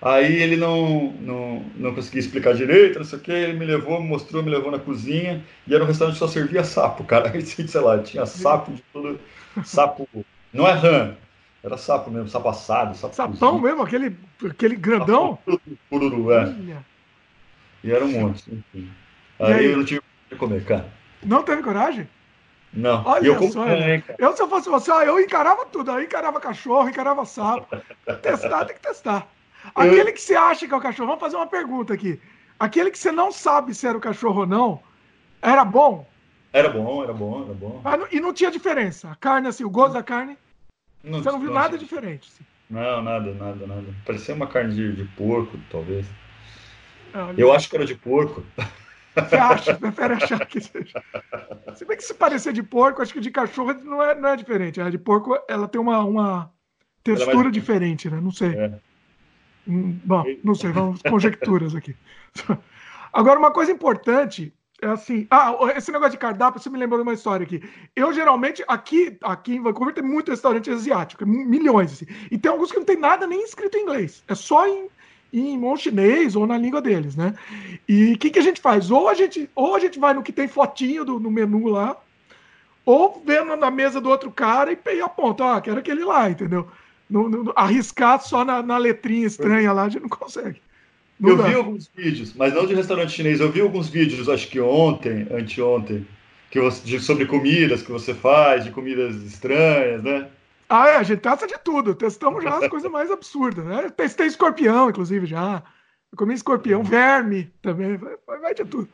[0.02, 4.00] Aí ele não, não, não conseguia explicar direito, não sei o que, ele me levou,
[4.00, 7.30] me mostrou, me levou na cozinha, e era um restaurante que só servia sapo, cara.
[7.34, 9.20] Aí, sei lá, tinha sapo de todo.
[9.62, 10.08] Sapo.
[10.52, 11.14] Não é rã,
[11.62, 13.62] era sapo mesmo, sapo assado, sapo Sapão cozinho.
[13.62, 14.16] mesmo, aquele,
[14.48, 15.38] aquele grandão?
[15.90, 16.54] Pururu, é.
[17.84, 18.90] E era um monte, enfim.
[19.38, 20.88] Aí, aí, eu não tive que comer, cara.
[21.22, 22.08] Não teve coragem?
[22.72, 24.02] Não, Olha eu só, né?
[24.18, 25.90] Eu, se eu fosse você, eu encarava tudo.
[25.90, 27.66] Eu encarava cachorro, encarava sapo.
[28.22, 29.28] testar, tem que testar.
[29.74, 32.20] Aquele que você acha que é o cachorro, vamos fazer uma pergunta aqui.
[32.58, 34.82] Aquele que você não sabe se era o cachorro ou não,
[35.40, 36.06] era bom?
[36.52, 37.80] Era bom, era bom, era bom.
[37.84, 39.10] Ah, e não tinha diferença?
[39.10, 40.36] A carne, assim, o gosto da carne?
[41.02, 42.30] Não, você não viu nada diferente?
[42.32, 42.44] Assim.
[42.68, 43.86] Não, nada, nada, nada.
[44.04, 46.06] Parecia uma carne de, de porco, talvez.
[47.14, 48.44] Ah, eu acho que era de porco.
[49.14, 51.02] Você acha, prefere achar que seja.
[51.74, 54.36] Se bem que se parecer de porco, acho que de cachorro não é, não é
[54.36, 54.80] diferente.
[54.80, 56.52] A de porco ela tem uma, uma
[57.02, 57.52] textura mais...
[57.52, 58.20] diferente, né?
[58.20, 58.54] Não sei.
[58.54, 58.78] É.
[59.70, 61.94] Bom, não sei, vamos conjecturas aqui.
[63.12, 64.52] Agora, uma coisa importante
[64.82, 65.26] é assim.
[65.30, 67.62] Ah, esse negócio de cardápio, você me lembrou de uma história aqui.
[67.94, 72.06] Eu geralmente, aqui, aqui em Vancouver, tem muito restaurante asiático, milhões, assim.
[72.30, 74.24] E tem alguns que não tem nada nem escrito em inglês.
[74.28, 74.88] É só em
[75.32, 77.34] em mão chinês ou na língua deles, né?
[77.88, 78.90] E o que, que a gente faz?
[78.90, 81.96] Ou a gente, ou a gente vai no que tem fotinho do, no menu lá,
[82.84, 86.68] ou vendo na mesa do outro cara e, e aponta, ah, quero aquele lá, entendeu?
[87.56, 90.60] Arriscar só na, na, letrinha estranha lá, a gente não consegue.
[91.18, 91.44] Não eu dá.
[91.44, 93.40] vi alguns vídeos, mas não de restaurante chinês.
[93.40, 96.06] Eu vi alguns vídeos, acho que ontem, anteontem,
[96.50, 100.28] que você, de, sobre comidas que você faz, de comidas estranhas, né?
[100.68, 101.94] Ah, é, a gente testa de tudo.
[101.94, 103.90] Testamos já as coisas mais absurdas, né?
[103.90, 105.62] Testei escorpião, inclusive, já.
[106.10, 108.88] Eu comi escorpião, verme também, vai, vai de tudo.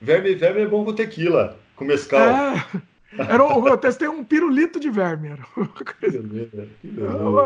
[0.00, 2.20] Verme, verme é bom com tequila, com mescal.
[2.20, 2.66] É.
[3.18, 5.28] Era, eu testei um pirulito de verme.
[5.28, 5.42] Era.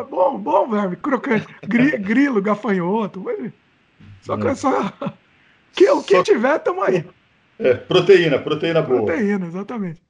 [0.05, 1.47] bom, bom verme, crocante.
[1.67, 3.25] grilo, gafanhoto.
[4.23, 4.93] Só que só.
[5.73, 6.23] Que, o que só...
[6.23, 7.05] tiver, tamo aí.
[7.59, 9.05] É, proteína, proteína boa.
[9.05, 10.01] Proteína, exatamente.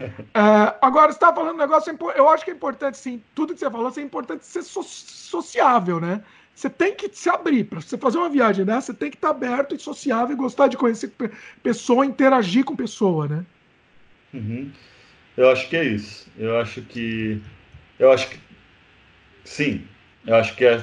[0.00, 3.60] É, agora, você estava falando um negócio, eu acho que é importante, sim, tudo que
[3.60, 6.22] você falou, é importante ser so sociável, né?
[6.54, 7.64] Você tem que se abrir.
[7.64, 10.68] Para você fazer uma viagem dessa, você tem que estar aberto e sociável e gostar
[10.68, 11.12] de conhecer
[11.62, 13.44] pessoa, interagir com pessoa, né?
[14.34, 14.70] Uhum.
[15.36, 16.26] Eu acho que é isso.
[16.38, 17.40] Eu acho que.
[17.98, 18.38] Eu acho que.
[19.44, 19.82] Sim.
[20.26, 20.80] Eu acho que é,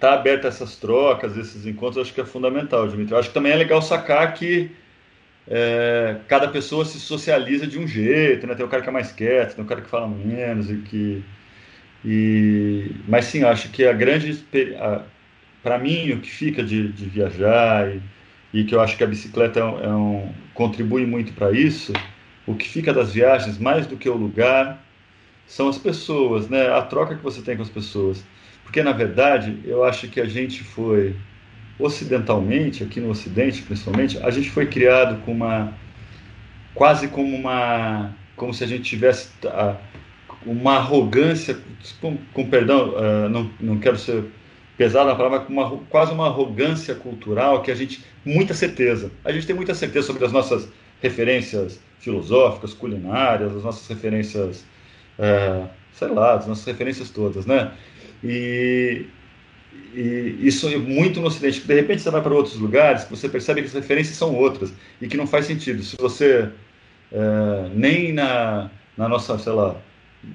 [0.00, 3.12] tá aberto a essas trocas, esses encontros, eu acho que é fundamental, Dimitri.
[3.12, 4.70] Eu acho que também é legal sacar que
[5.46, 8.54] é, cada pessoa se socializa de um jeito, né?
[8.54, 11.24] Tem o cara que é mais quieto, tem o cara que fala menos e que.
[12.04, 14.44] E, mas sim, acho que a grande.
[15.62, 18.00] Para mim, o que fica de, de viajar e,
[18.54, 21.92] e, que eu acho que a bicicleta é um, é um contribui muito para isso
[22.48, 24.82] o que fica das viagens, mais do que o lugar,
[25.46, 26.72] são as pessoas, né?
[26.72, 28.24] A troca que você tem com as pessoas.
[28.64, 31.14] Porque, na verdade, eu acho que a gente foi,
[31.78, 35.74] ocidentalmente, aqui no Ocidente principalmente, a gente foi criado com uma.
[36.74, 38.14] quase como uma.
[38.34, 39.76] como se a gente tivesse uh,
[40.46, 41.58] uma arrogância,
[42.00, 44.24] com, com perdão, uh, não, não quero ser
[44.78, 48.02] pesado na palavra, mas uma, quase uma arrogância cultural que a gente.
[48.24, 49.10] muita certeza.
[49.22, 50.68] A gente tem muita certeza sobre as nossas
[51.00, 54.64] referências filosóficas, culinárias, as nossas referências,
[55.18, 57.72] é, sei lá, as nossas referências todas, né?
[58.22, 59.06] E,
[59.94, 61.60] e isso é muito no Ocidente.
[61.60, 65.08] De repente você vai para outros lugares, você percebe que as referências são outras e
[65.08, 65.82] que não faz sentido.
[65.82, 66.48] Se você
[67.12, 69.76] é, nem na, na nossa, sei lá,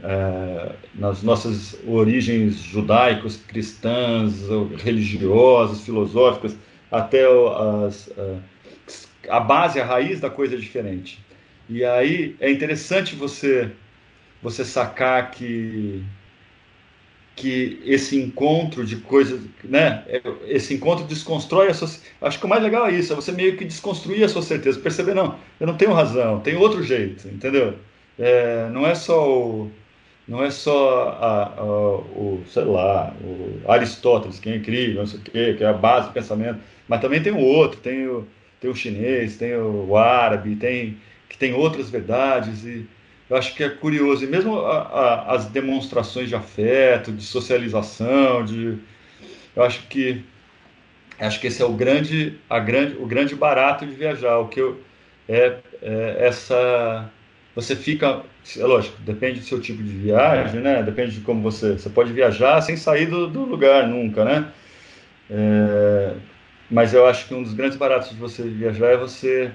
[0.04, 4.34] é, nas nossas origens judaicos, cristãs,
[4.84, 6.56] religiosas, filosóficas,
[6.92, 7.26] até
[7.86, 8.10] as,
[9.30, 11.24] a base, a raiz da coisa é diferente.
[11.70, 13.70] E aí é interessante você
[14.42, 16.04] você sacar que
[17.36, 20.04] que esse encontro de coisas, né?
[20.46, 21.90] Esse encontro desconstrói a sua.
[22.22, 24.80] Acho que o mais legal é isso, é você meio que desconstruir a sua certeza,
[24.80, 27.76] perceber não, eu não tenho razão, tem outro jeito, entendeu?
[28.20, 29.72] É, não é só o,
[30.28, 35.20] não é só a, a, o, sei lá, o Aristóteles que é incrível, não sei
[35.20, 38.28] o quê, que é a base do pensamento, mas também tem o outro, tem o,
[38.64, 42.88] tem o chinês, tem o árabe, tem que tem outras verdades e
[43.30, 48.46] eu acho que é curioso e mesmo a, a, as demonstrações de afeto, de socialização,
[48.46, 48.78] de
[49.56, 50.24] eu acho que
[51.20, 54.62] acho que esse é o grande a grande o grande barato de viajar, o que
[54.62, 54.80] eu,
[55.28, 57.12] é, é essa
[57.54, 58.24] você fica
[58.58, 60.84] é lógico, depende do seu tipo de viagem, né?
[60.84, 64.48] Depende de como você você pode viajar sem sair do, do lugar nunca, né?
[65.30, 66.14] É,
[66.74, 69.52] mas eu acho que um dos grandes baratos de você viajar é você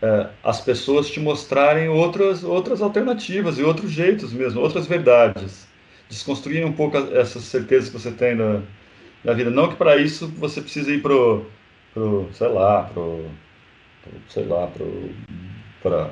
[0.00, 5.66] é, as pessoas te mostrarem outras, outras alternativas e outros jeitos mesmo, outras verdades.
[6.08, 8.62] Desconstruir um pouco essas certezas que você tem da,
[9.24, 9.50] da vida.
[9.50, 11.44] Não que para isso você precise ir pro,
[11.92, 13.24] pro sei lá, pro,
[14.02, 15.10] pro sei lá, pro,
[15.82, 16.10] para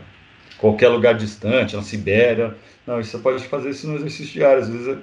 [0.59, 2.57] qualquer lugar distante, na Sibéria.
[2.85, 4.63] Não, você pode fazer isso no exercício diário.
[4.63, 4.99] Às vezes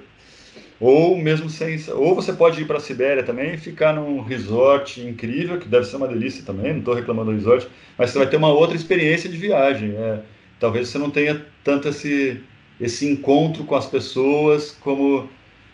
[0.84, 1.78] ou mesmo sem.
[1.94, 5.86] Ou você pode ir para a Sibéria também e ficar num resort incrível, que deve
[5.86, 7.66] ser uma delícia também, não estou reclamando do resort,
[7.96, 9.94] mas você vai ter uma outra experiência de viagem.
[9.96, 10.20] É,
[10.60, 12.38] talvez você não tenha tanto esse,
[12.78, 15.26] esse encontro com as pessoas como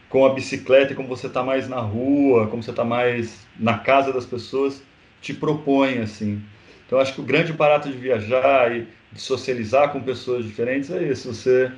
[0.08, 4.12] com a bicicleta, como você está mais na rua, como você está mais na casa
[4.12, 4.82] das pessoas,
[5.20, 6.40] te propõe assim.
[6.86, 11.02] Então acho que o grande barato de viajar e de socializar com pessoas diferentes é
[11.02, 11.70] isso, você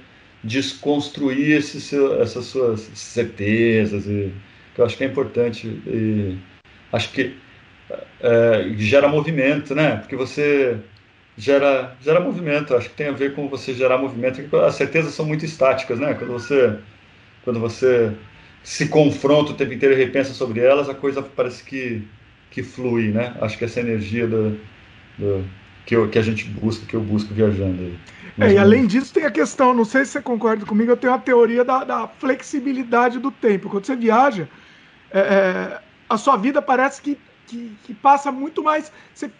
[0.42, 4.32] desconstruir essas suas certezas e
[4.74, 6.36] que eu acho que é importante e
[6.92, 7.36] acho que
[8.20, 9.96] é, gera movimento, né?
[9.96, 10.78] Porque você
[11.36, 12.74] gera gera movimento.
[12.74, 14.56] Acho que tem a ver com você gerar movimento.
[14.56, 16.14] As certezas são muito estáticas, né?
[16.14, 16.78] Quando você
[17.44, 18.12] quando você
[18.62, 22.02] se confronta o tempo inteiro e repensa sobre elas, a coisa parece que
[22.50, 23.36] que flui, né?
[23.40, 24.58] Acho que essa energia do,
[25.18, 25.44] do
[25.86, 27.98] que, eu, que a gente busca, que eu busco viajando.
[28.38, 31.12] É, e além disso, tem a questão, não sei se você concorda comigo, eu tenho
[31.12, 33.68] a teoria da, da flexibilidade do tempo.
[33.68, 34.48] Quando você viaja,
[35.10, 38.90] é, é, a sua vida parece que, que, que passa muito mais.
[39.14, 39.30] Você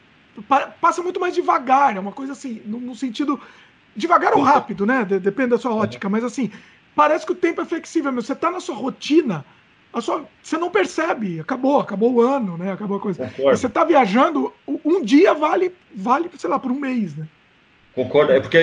[0.80, 3.40] passa muito mais devagar, é uma coisa assim, no, no sentido.
[3.94, 5.04] Devagar ou rápido, né?
[5.04, 6.50] Depende da sua ótica, mas assim,
[6.94, 9.44] parece que o tempo é flexível, mas você está na sua rotina,
[10.00, 12.72] sua, você não percebe, acabou, acabou o ano, né?
[12.72, 13.26] Acabou a coisa.
[13.28, 13.58] Concordo.
[13.58, 17.26] Você está viajando, um dia vale, vale, sei lá, por um mês, né?
[17.94, 18.58] Concordo, é porque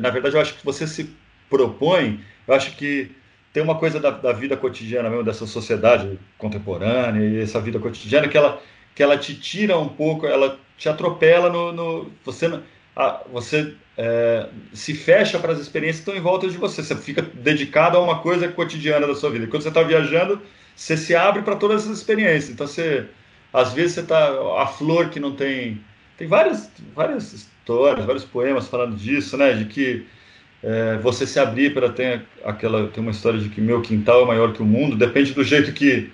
[0.00, 1.08] na verdade eu acho que você se
[1.48, 3.12] propõe, eu acho que
[3.52, 8.28] tem uma coisa da, da vida cotidiana mesmo, dessa sociedade contemporânea e essa vida cotidiana
[8.28, 8.60] que ela,
[8.94, 11.72] que ela te tira um pouco, ela te atropela no.
[11.72, 12.60] no você
[12.96, 16.82] ah, você é, se fecha para as experiências que estão em volta de você.
[16.82, 19.46] Você fica dedicado a uma coisa cotidiana da sua vida.
[19.46, 20.40] Quando você está viajando,
[20.74, 22.50] você se abre para todas essas experiências.
[22.50, 23.04] Então, você,
[23.52, 24.30] às vezes, você está.
[24.62, 25.84] A flor que não tem.
[26.16, 29.52] Tem várias, várias histórias, vários poemas falando disso, né?
[29.52, 30.06] De que
[30.62, 32.88] é, você se abrir para ter aquela.
[32.88, 34.96] Tem uma história de que meu quintal é maior que o mundo.
[34.96, 36.10] Depende do jeito que,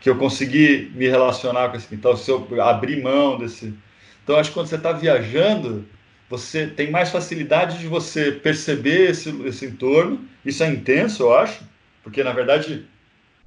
[0.00, 2.16] que eu conseguir me relacionar com esse quintal.
[2.16, 3.74] Se eu abrir mão desse.
[4.22, 5.84] Então, acho que quando você está viajando
[6.32, 10.18] você tem mais facilidade de você perceber esse, esse entorno.
[10.42, 11.62] Isso é intenso, eu acho,
[12.02, 12.86] porque na verdade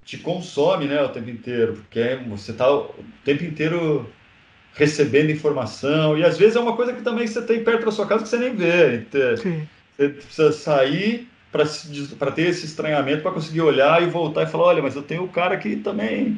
[0.03, 2.93] te consome, né, o tempo inteiro, porque você está o
[3.23, 4.07] tempo inteiro
[4.75, 8.05] recebendo informação e às vezes é uma coisa que também você tem perto da sua
[8.05, 9.03] casa que você nem vê.
[9.41, 9.67] Sim.
[9.97, 14.83] Você precisa sair para ter esse estranhamento para conseguir olhar e voltar e falar, olha,
[14.83, 16.37] mas eu tenho o cara que também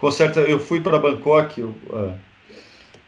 [0.00, 0.40] conserta.
[0.40, 2.18] Eu fui para Bangkok, eu, uh,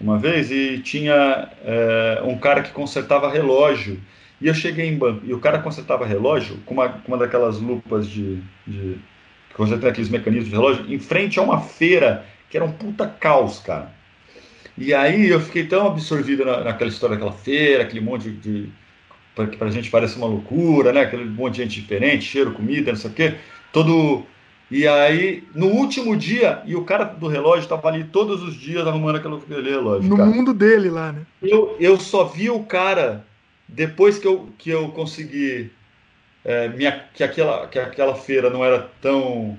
[0.01, 4.01] uma vez e tinha é, um cara que consertava relógio.
[4.41, 7.59] E eu cheguei em banco, e o cara consertava relógio com uma, com uma daquelas
[7.59, 8.99] lupas de, de.
[9.55, 13.07] que tem aqueles mecanismos de relógio, em frente a uma feira, que era um puta
[13.09, 13.91] caos, cara.
[14.77, 18.69] E aí eu fiquei tão absorvido na, naquela história daquela feira, aquele monte de.
[19.51, 21.01] que pra gente parece uma loucura, né?
[21.01, 23.35] Aquele monte de gente diferente, cheiro, comida, não sei o quê.
[23.73, 24.27] Todo
[24.71, 28.87] e aí, no último dia, e o cara do relógio estava ali todos os dias
[28.87, 30.09] arrumando aquele relógio.
[30.09, 30.29] No cara.
[30.29, 31.23] mundo dele lá, né?
[31.41, 33.25] Eu, eu só vi o cara
[33.69, 35.71] depois que eu, que eu consegui.
[36.45, 39.57] É, minha, que, aquela, que aquela feira não era tão,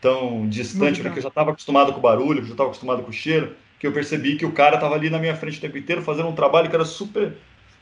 [0.00, 3.14] tão distante, porque eu já estava acostumado com o barulho, já estava acostumado com o
[3.14, 6.02] cheiro, que eu percebi que o cara estava ali na minha frente o tempo inteiro
[6.02, 7.32] fazendo um trabalho que era super,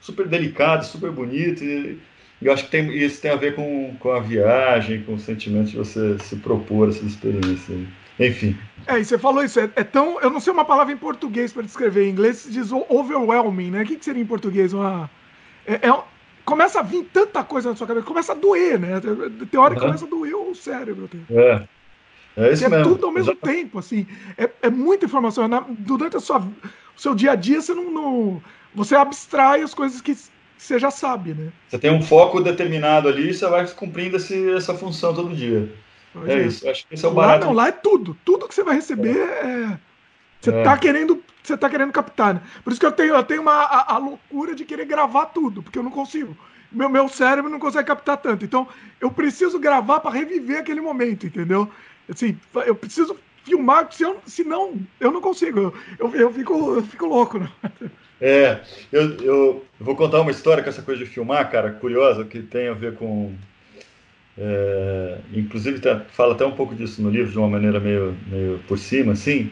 [0.01, 1.63] super delicado, super bonito.
[1.65, 2.01] E,
[2.45, 5.71] eu acho que tem, isso tem a ver com, com a viagem, com o sentimento
[5.71, 7.77] de você se propor essa experiência.
[8.19, 8.57] Enfim.
[8.87, 10.21] É, e você falou isso, é, é tão.
[10.21, 12.07] Eu não sei uma palavra em português para descrever.
[12.07, 13.83] Em inglês diz overwhelming, né?
[13.83, 14.73] O que, que seria em português?
[14.73, 15.11] Uma,
[15.67, 16.03] é, é,
[16.45, 19.01] começa a vir tanta coisa na sua cabeça, começa a doer, né?
[19.51, 19.87] Tem hora que uhum.
[19.87, 21.09] começa a doer o cérebro.
[21.31, 21.63] É.
[22.37, 22.95] É isso é mesmo.
[22.95, 24.07] tudo ao mesmo tempo, assim.
[24.39, 25.47] É, é muita informação.
[25.47, 28.43] Na, durante a sua, o seu dia a dia, você não, não,
[28.75, 30.17] Você abstrai as coisas que
[30.63, 31.53] você já sabe, né?
[31.69, 35.73] Você tem um foco determinado ali e você vai cumprindo esse, essa função todo dia.
[36.27, 36.69] é, é, isso.
[36.69, 37.41] Acho que esse é o barato.
[37.41, 38.17] Lá, não, lá é tudo.
[38.25, 39.73] Tudo que você vai receber é.
[39.73, 39.79] é
[40.41, 40.63] você é.
[40.63, 41.23] tá querendo.
[41.43, 42.43] Você tá querendo captar, né?
[42.63, 45.63] Por isso que eu tenho, eu tenho uma, a, a loucura de querer gravar tudo,
[45.63, 46.37] porque eu não consigo.
[46.71, 48.45] Meu, meu cérebro não consegue captar tanto.
[48.45, 48.67] Então,
[49.01, 51.69] eu preciso gravar para reviver aquele momento, entendeu?
[52.09, 55.59] Assim, eu preciso filmar, se eu, senão eu não consigo.
[55.59, 57.51] Eu, eu, eu, fico, eu fico louco, né?
[58.25, 58.61] É,
[58.93, 62.69] eu, eu vou contar uma história com essa coisa de filmar, cara, curiosa, que tem
[62.69, 63.35] a ver com.
[64.39, 68.61] É, inclusive, tá, fala até um pouco disso no livro, de uma maneira meio, meio
[68.69, 69.51] por cima, assim,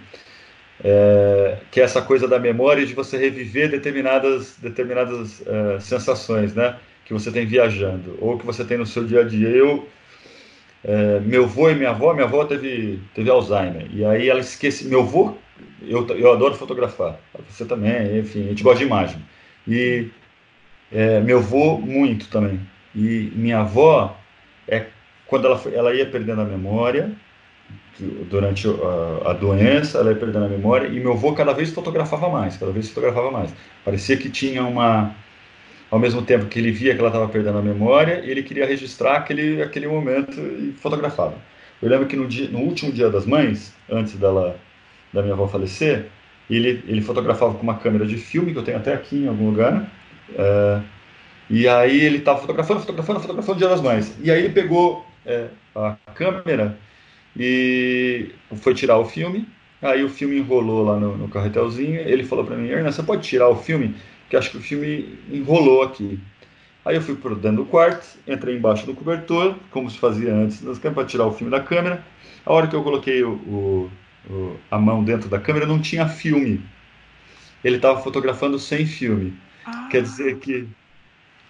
[0.84, 6.78] é, que é essa coisa da memória de você reviver determinadas, determinadas é, sensações, né?
[7.04, 9.48] Que você tem viajando, ou que você tem no seu dia a dia.
[9.48, 9.88] Eu.
[10.82, 14.86] É, meu avô e minha avó, minha avó teve, teve Alzheimer, e aí ela esquece.
[14.88, 15.36] Meu avô
[15.82, 17.18] eu, eu adoro fotografar.
[17.48, 19.18] Você também, enfim, a gente gosta de imagem.
[19.66, 20.08] E
[20.92, 22.60] é, meu avô, muito também.
[22.94, 24.16] E minha avó,
[24.66, 24.86] é,
[25.26, 27.12] quando ela, ela ia perdendo a memória,
[28.28, 32.28] durante a, a, doença, ela ia perdendo a memória, e meu avô cada vez fotografava
[32.28, 33.52] mais, cada vez fotografava mais.
[33.84, 35.14] Parecia que tinha uma.
[35.90, 39.16] Ao mesmo tempo que ele via que ela estava perdendo a memória, ele queria registrar
[39.16, 41.34] aquele, aquele momento e fotografava.
[41.82, 44.56] Eu lembro que no, dia, no último dia das mães, antes dela
[45.12, 46.06] da minha avó falecer,
[46.48, 49.50] ele, ele fotografava com uma câmera de filme, que eu tenho até aqui em algum
[49.50, 49.90] lugar,
[50.36, 50.80] é,
[51.48, 54.16] e aí ele estava fotografando, fotografando, fotografando o Dia das Mães.
[54.22, 56.78] E aí ele pegou é, a câmera
[57.36, 59.48] e foi tirar o filme,
[59.82, 63.26] aí o filme enrolou lá no, no carretelzinho, ele falou para mim, Ernesto, você pode
[63.26, 63.94] tirar o filme?
[64.30, 66.18] Que acho que o filme enrolou aqui.
[66.84, 70.62] Aí eu fui para dentro do quarto, entrei embaixo do cobertor, como se fazia antes,
[70.78, 72.02] para tirar o filme da câmera.
[72.46, 73.90] A hora que eu coloquei o, o
[74.70, 76.62] a mão dentro da câmera, não tinha filme.
[77.62, 79.34] Ele estava fotografando sem filme.
[79.64, 79.88] Ah.
[79.90, 80.66] Quer dizer que.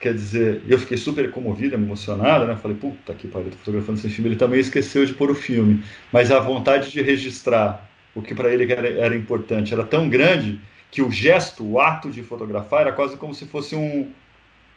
[0.01, 2.57] Quer dizer, eu fiquei super comovido, emocionado, né?
[2.57, 4.31] Falei, puta que pariu, tô fotografando sem filme.
[4.31, 5.85] Ele também esqueceu de pôr o filme.
[6.11, 10.59] Mas a vontade de registrar o que para ele era, era importante era tão grande
[10.91, 14.11] que o gesto, o ato de fotografar era quase como se fosse um,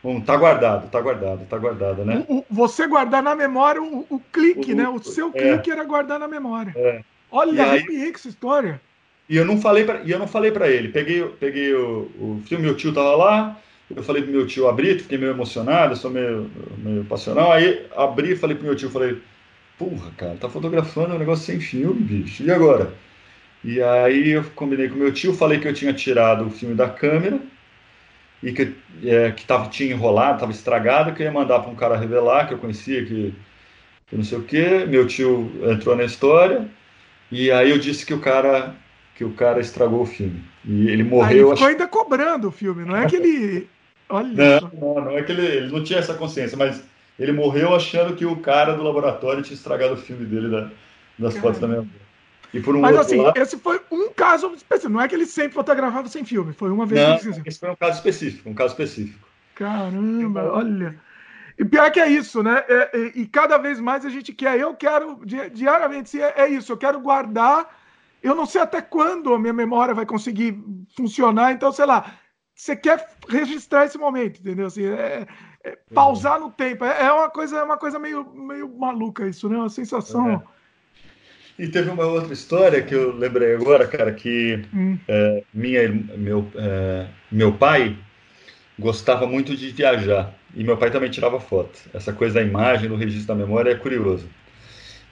[0.03, 2.26] Um, tá guardado, tá guardado, tá guardado, né?
[2.27, 4.88] O, o, você guardar na memória o, o clique, né?
[4.90, 5.31] O seu é.
[5.31, 6.73] clique era guardar na memória.
[6.76, 7.02] É.
[7.31, 8.81] Olha, arrepiei com essa história.
[9.30, 10.90] E eu não falei para, e eu não falei para ele.
[10.90, 13.57] Peguei, peguei o, o filme, meu tio tava lá.
[13.95, 17.53] Eu falei pro meu tio abrir, fiquei meio emocionado, sou meio, meio passional.
[17.53, 19.22] Aí abri e falei pro meu tio, falei,
[19.77, 22.44] porra, cara, tá fotografando um negócio sem filme, bicho.
[22.44, 22.94] E agora?
[23.64, 26.90] E aí eu combinei com meu tio, falei que eu tinha tirado o filme da
[26.90, 27.40] câmera
[28.41, 28.73] e que,
[29.06, 32.48] é, que tava, tinha enrolado, estava estragado, que eu ia mandar para um cara revelar,
[32.48, 33.34] que eu conhecia, que,
[34.07, 34.85] que não sei o quê.
[34.88, 36.68] Meu tio entrou na história
[37.31, 38.76] e aí eu disse que o cara
[39.15, 40.44] que o cara estragou o filme.
[40.65, 41.52] E ele morreu.
[41.52, 43.68] Aí ficou ainda cobrando o filme, não é que ele.
[44.10, 46.84] Olha não, não, não é que ele, ele não tinha essa consciência, mas
[47.18, 50.69] ele morreu achando que o cara do laboratório tinha estragado o filme dele da,
[51.18, 51.41] das Caramba.
[51.41, 52.02] fotos da minha avó.
[52.53, 53.38] Um Mas assim, lado...
[53.38, 54.93] esse foi um caso específico.
[54.93, 56.53] Não é que ele sempre fotografava sem filme.
[56.53, 59.27] Foi uma vez não, ele Esse foi um caso específico, um caso específico.
[59.55, 60.99] Caramba, olha.
[61.57, 62.63] E pior que é isso, né?
[62.67, 64.59] É, é, e cada vez mais a gente quer.
[64.59, 65.19] Eu quero,
[65.51, 66.71] diariamente, é, é isso.
[66.71, 67.67] Eu quero guardar.
[68.21, 70.57] Eu não sei até quando a minha memória vai conseguir
[70.95, 71.51] funcionar.
[71.51, 72.13] Então, sei lá,
[72.55, 74.67] você quer registrar esse momento, entendeu?
[74.67, 75.27] Assim, é,
[75.63, 76.85] é, pausar no tempo.
[76.85, 79.57] É, é, uma coisa, é uma coisa meio, meio maluca isso, né?
[79.57, 80.43] Uma sensação.
[81.57, 84.97] E teve uma outra história que eu lembrei agora, cara, que hum.
[85.07, 87.95] é, minha, meu, é, meu pai
[88.77, 90.34] gostava muito de viajar.
[90.55, 91.80] E meu pai também tirava foto.
[91.93, 94.27] Essa coisa da imagem, do registro da memória é curioso.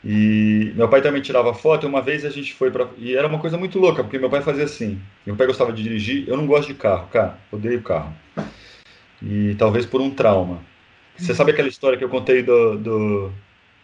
[0.04, 1.86] E meu pai também tirava foto.
[1.86, 2.88] E uma vez a gente foi para.
[2.98, 5.00] E era uma coisa muito louca, porque meu pai fazia assim.
[5.26, 6.28] Meu pai gostava de dirigir.
[6.28, 7.38] Eu não gosto de carro, cara.
[7.52, 8.14] Odeio carro.
[9.22, 10.60] E talvez por um trauma.
[11.16, 11.36] Você hum.
[11.36, 13.32] sabe aquela história que eu contei do, do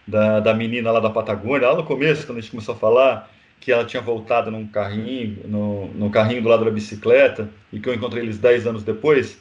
[0.07, 3.29] da, da menina lá da Patagônia, lá no começo, quando a gente começou a falar
[3.59, 7.89] que ela tinha voltado num carrinho, no, no carrinho do lado da bicicleta, e que
[7.89, 9.37] eu encontrei eles 10 anos depois.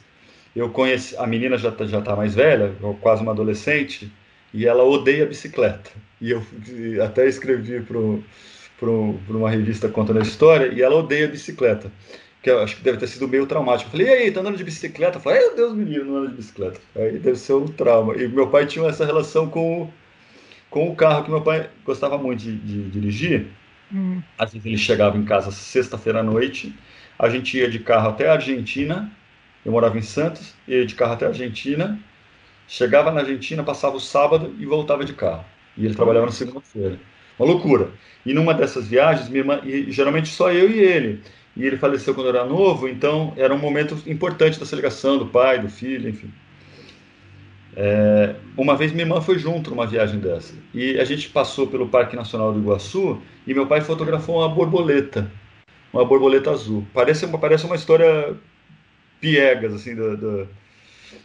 [0.55, 4.11] Eu conheci, a menina já está já tá mais velha, quase uma adolescente,
[4.53, 5.91] e ela odeia bicicleta.
[6.19, 6.43] E eu
[7.05, 11.91] até escrevi para uma revista contando a história, e ela odeia bicicleta.
[12.41, 13.87] Que eu acho que deve ter sido meio traumático.
[13.87, 15.17] Eu falei, e aí, tá andando de bicicleta?
[15.17, 16.79] Eu falei, meu Deus, menino, não anda de bicicleta.
[16.95, 18.15] Aí deve ser um trauma.
[18.15, 19.89] E meu pai tinha essa relação com
[20.69, 23.47] com o carro que meu pai gostava muito de, de dirigir.
[23.93, 24.21] Hum.
[24.37, 26.73] Às vezes ele chegava em casa sexta-feira à noite,
[27.17, 29.11] a gente ia de carro até a Argentina,
[29.65, 31.99] eu morava em Santos, ia de carro até a Argentina,
[32.67, 35.45] chegava na Argentina, passava o sábado e voltava de carro.
[35.77, 36.99] E ele trabalhava na segunda-feira.
[37.39, 37.91] Uma loucura.
[38.25, 41.21] E numa dessas viagens, minha irmã, e geralmente só eu e ele.
[41.55, 45.27] E ele faleceu quando eu era novo, então era um momento importante dessa ligação do
[45.27, 46.31] pai, do filho, enfim.
[47.79, 51.87] É, uma vez minha irmã foi junto numa viagem dessa e a gente passou pelo
[51.87, 55.31] Parque Nacional do Iguaçu e meu pai fotografou uma borboleta,
[55.93, 56.83] uma borboleta azul.
[56.91, 58.35] Parece uma, parece uma história
[59.21, 60.49] piegas, assim, do, do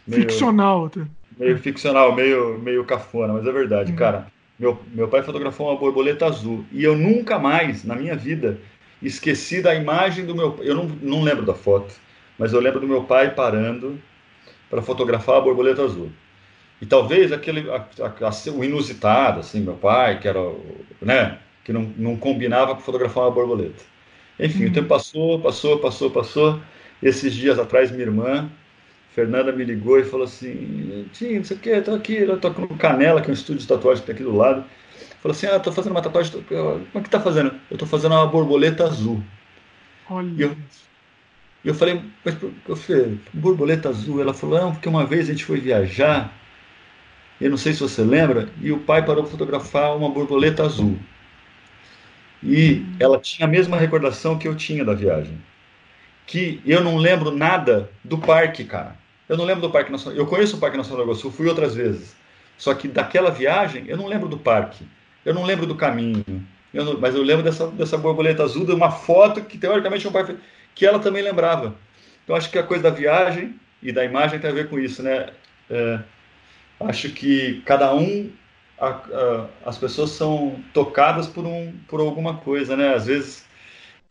[0.05, 0.91] meio, ficcional.
[1.39, 3.97] Meio ficcional, meio, meio cafona, mas é verdade, uhum.
[3.97, 4.27] cara.
[4.59, 8.59] Meu, meu pai fotografou uma borboleta azul e eu nunca mais, na minha vida,
[9.01, 11.95] esqueci da imagem do meu Eu não, não lembro da foto,
[12.37, 13.99] mas eu lembro do meu pai parando
[14.69, 16.11] para fotografar a borboleta azul.
[16.81, 20.39] E talvez aquele a, a, o inusitado, assim, meu pai, que era,
[21.01, 23.83] né, que não, não combinava com fotografar uma borboleta.
[24.39, 24.71] Enfim, uhum.
[24.71, 26.61] o tempo passou, passou, passou, passou.
[27.01, 28.49] Esses dias atrás, minha irmã,
[29.13, 32.51] Fernanda, me ligou e falou assim: Tim, não sei o que, tô aqui, eu tô
[32.51, 34.65] com Canela, que é um estúdio de tatuagem que tem aqui do lado.
[35.21, 36.41] Falou assim: Ah, tô fazendo uma tatuagem.
[36.43, 37.53] Como é que tá fazendo?
[37.69, 39.23] Eu tô fazendo uma borboleta azul.
[40.09, 40.33] Olha.
[40.35, 40.57] E eu,
[41.63, 42.35] eu falei: Mas,
[42.67, 44.19] eu falei, borboleta azul?
[44.19, 46.33] Ela falou: Não, porque uma vez a gente foi viajar
[47.39, 50.97] eu não sei se você lembra, e o pai parou para fotografar uma borboleta azul.
[52.41, 55.41] E ela tinha a mesma recordação que eu tinha da viagem.
[56.25, 58.95] Que eu não lembro nada do parque, cara.
[59.27, 60.17] Eu não lembro do Parque Nacional.
[60.17, 62.15] Eu conheço o Parque Nacional do Iguaçu, fui outras vezes.
[62.57, 64.85] Só que daquela viagem, eu não lembro do parque.
[65.25, 66.23] Eu não lembro do caminho.
[66.73, 70.11] Eu não, mas eu lembro dessa, dessa borboleta azul, de uma foto que teoricamente meu
[70.11, 70.39] pai fez,
[70.73, 71.75] que ela também lembrava.
[72.23, 75.03] Então acho que a coisa da viagem e da imagem tem a ver com isso,
[75.03, 75.27] né?
[75.69, 75.99] É,
[76.79, 78.29] acho que cada um
[78.79, 82.93] a, a, as pessoas são tocadas por um por alguma coisa né?
[82.93, 83.45] Às vezes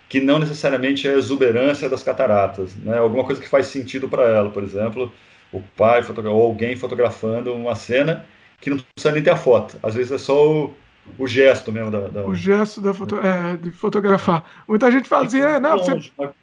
[0.08, 2.98] que não necessariamente é a exuberância das cataratas né?
[2.98, 5.12] Alguma coisa que faz sentido para ela por exemplo
[5.52, 8.24] o pai ou alguém fotografando uma cena
[8.62, 9.78] que não precisa nem ter a foto.
[9.82, 10.74] Às vezes é só o,
[11.18, 12.24] o gesto mesmo da, da...
[12.24, 14.44] o gesto da foto, é, de fotografar.
[14.66, 16.10] Muita gente fala assim é, não você...
[16.16, 16.34] uma,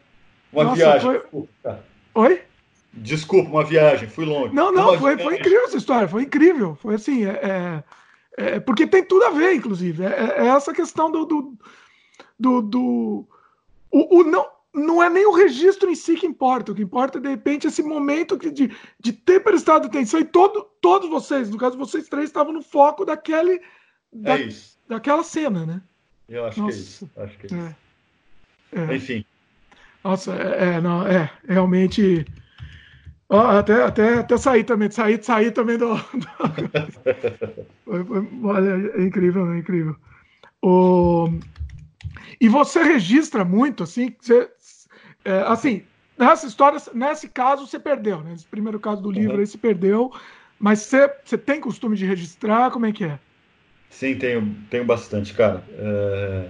[0.54, 1.22] uma Nossa, viagem.
[1.32, 1.50] foi...
[2.14, 2.41] oi
[2.91, 4.53] Desculpa, uma viagem, fui longe.
[4.53, 6.76] Não, não, foi, foi incrível essa história, foi incrível.
[6.76, 7.84] Foi assim, é,
[8.38, 10.03] é, é porque tem tudo a ver, inclusive.
[10.03, 11.26] É, é essa questão do.
[11.26, 11.57] do,
[12.40, 13.28] do, do
[13.91, 16.72] o, o, não, não é nem o registro em si que importa.
[16.72, 20.20] O que importa é, de repente, esse momento de, de ter prestado atenção.
[20.20, 23.61] E todo, todos vocês, no caso, vocês três, estavam no foco daquele,
[24.11, 24.49] da, é
[24.88, 25.82] daquela cena, né?
[26.28, 26.72] Eu acho Nossa.
[26.72, 27.10] que é isso.
[27.18, 27.56] Acho que é isso.
[27.56, 27.90] É.
[28.72, 28.95] É.
[28.95, 29.26] Enfim.
[30.03, 32.26] Nossa, é, é, não, é realmente.
[33.30, 35.94] Até, até, até sair também, sair, sair também do.
[37.86, 38.48] do...
[38.48, 39.96] Olha, é incrível, é incrível.
[40.62, 41.30] O...
[42.42, 44.50] E você registra muito, assim, você,
[45.24, 45.84] é, assim,
[46.18, 48.32] nessa história, nesse caso, você perdeu, né?
[48.32, 49.40] Nesse primeiro caso do livro uhum.
[49.40, 50.12] aí, você perdeu,
[50.58, 52.72] mas você, você tem costume de registrar?
[52.72, 53.20] Como é que é?
[53.90, 55.64] Sim, tenho, tenho bastante, cara.
[55.72, 56.50] É...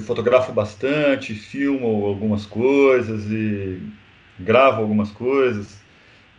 [0.00, 3.82] Fotografo bastante, filmo algumas coisas e
[4.38, 5.80] gravo algumas coisas.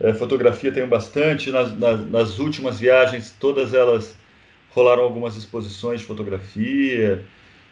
[0.00, 1.50] É, fotografia tenho bastante.
[1.50, 4.16] Nas, nas, nas, últimas viagens, todas elas
[4.70, 7.24] rolaram algumas exposições de fotografia.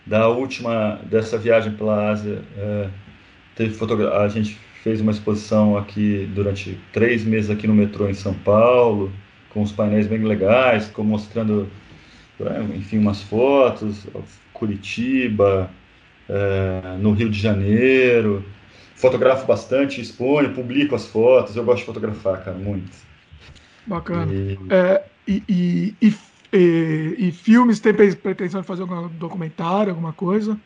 [0.04, 2.88] Da última, dessa viagem pela Ásia, é,
[3.56, 3.76] teve
[4.12, 9.12] a gente fez uma exposição aqui durante três meses aqui no metrô em São Paulo
[9.56, 11.66] com os painéis bem legais, mostrando,
[12.38, 14.06] né, enfim, umas fotos,
[14.52, 15.70] Curitiba,
[16.28, 18.44] é, no Rio de Janeiro.
[18.96, 21.54] Fotografo bastante, exponho, publico as fotos.
[21.54, 22.90] Eu gosto de fotografar, cara, muito.
[23.86, 24.32] Bacana.
[24.32, 26.14] E, é, e, e,
[26.52, 30.58] e, e filmes, tem pretensão de fazer algum documentário, alguma coisa?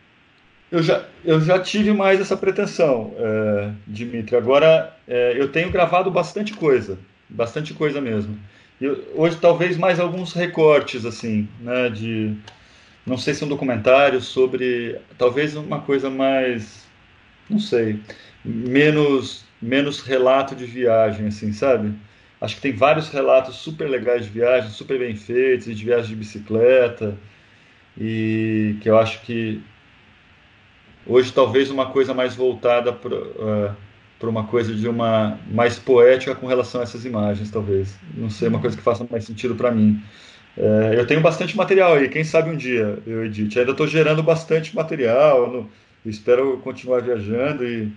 [0.71, 4.37] Eu já, eu já tive mais essa pretensão, é, Dimitri.
[4.37, 6.97] Agora, é, eu tenho gravado bastante coisa,
[7.29, 8.39] bastante coisa mesmo.
[8.81, 12.37] Eu, hoje talvez mais alguns recortes assim, né, de
[13.05, 16.89] não sei se um documentário sobre talvez uma coisa mais
[17.51, 18.01] não sei,
[18.45, 21.93] menos menos relato de viagem assim, sabe?
[22.41, 26.17] Acho que tem vários relatos super legais de viagem, super bem feitos, de viagem de
[26.17, 27.15] bicicleta,
[27.99, 29.63] e que eu acho que
[31.07, 33.77] hoje talvez uma coisa mais voltada para uh,
[34.19, 37.99] para uma coisa de uma mais poética com relação a essas imagens, talvez.
[38.15, 40.01] Não sei, uma coisa que faça mais sentido para mim.
[40.59, 43.59] É, eu tenho bastante material aí, quem sabe um dia eu edite.
[43.59, 45.71] Ainda estou gerando bastante material, eu
[46.07, 47.93] espero continuar viajando e,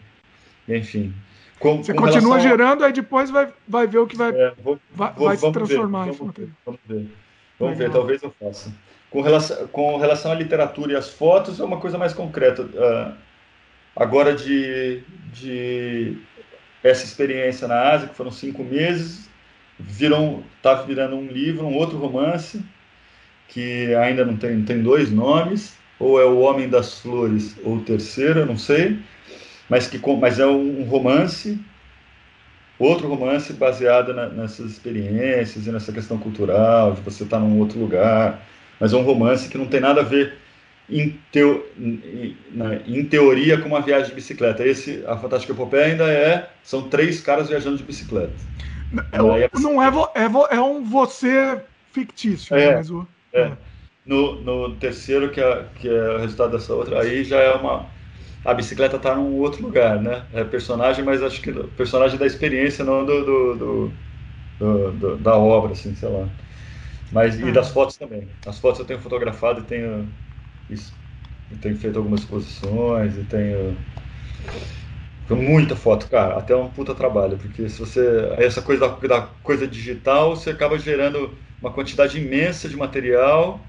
[0.67, 1.13] enfim.
[1.59, 4.77] Com, Você com continua gerando, aí depois vai, vai ver o que vai, é, vou,
[4.93, 7.07] vai, vou, vai se transformar ver, vamos, ver, vamos ver,
[7.59, 8.73] vamos ver, talvez eu faça.
[9.09, 12.63] Com relação, com relação à literatura e às fotos, é uma coisa mais concreta.
[12.63, 13.15] Uh,
[13.95, 16.17] agora de, de
[16.83, 19.29] essa experiência na Ásia, que foram cinco meses,
[19.79, 22.63] viram, tá virando um livro, um outro romance,
[23.47, 27.81] que ainda não tem, tem dois nomes, ou é O Homem das Flores, ou o
[27.81, 28.99] terceiro, eu não sei,
[29.69, 31.57] mas, que, mas é um romance,
[32.77, 37.79] outro romance baseado na, nessas experiências e nessa questão cultural, de você estar num outro
[37.79, 38.45] lugar,
[38.81, 40.33] mas é um romance que não tem nada a ver
[40.89, 42.35] em, teo, em,
[42.85, 44.67] em, teoria com uma viagem de bicicleta.
[44.67, 48.33] Esse, a Fantástica Epopeia ainda é, são três caras viajando de bicicleta.
[49.13, 49.17] É,
[49.57, 51.61] não é, é, é um você
[51.93, 53.53] fictício, é, mas o, é.
[54.05, 57.85] No, no terceiro, que é, que é o resultado dessa outra, aí já é uma.
[58.43, 60.25] A bicicleta está num outro lugar, né?
[60.33, 63.91] É personagem, mas acho que personagem da experiência, não do, do, do,
[64.59, 66.27] do, do da obra, assim, sei lá.
[67.11, 67.51] Mas, e é.
[67.51, 68.27] das fotos também.
[68.45, 70.09] As fotos eu tenho fotografado e tenho
[71.61, 73.77] tenho feito algumas exposições e tenho.
[75.29, 78.33] muita foto, cara, até um puta trabalho, porque se você.
[78.37, 83.65] Essa coisa da, da, coisa digital, você acaba gerando uma quantidade imensa de material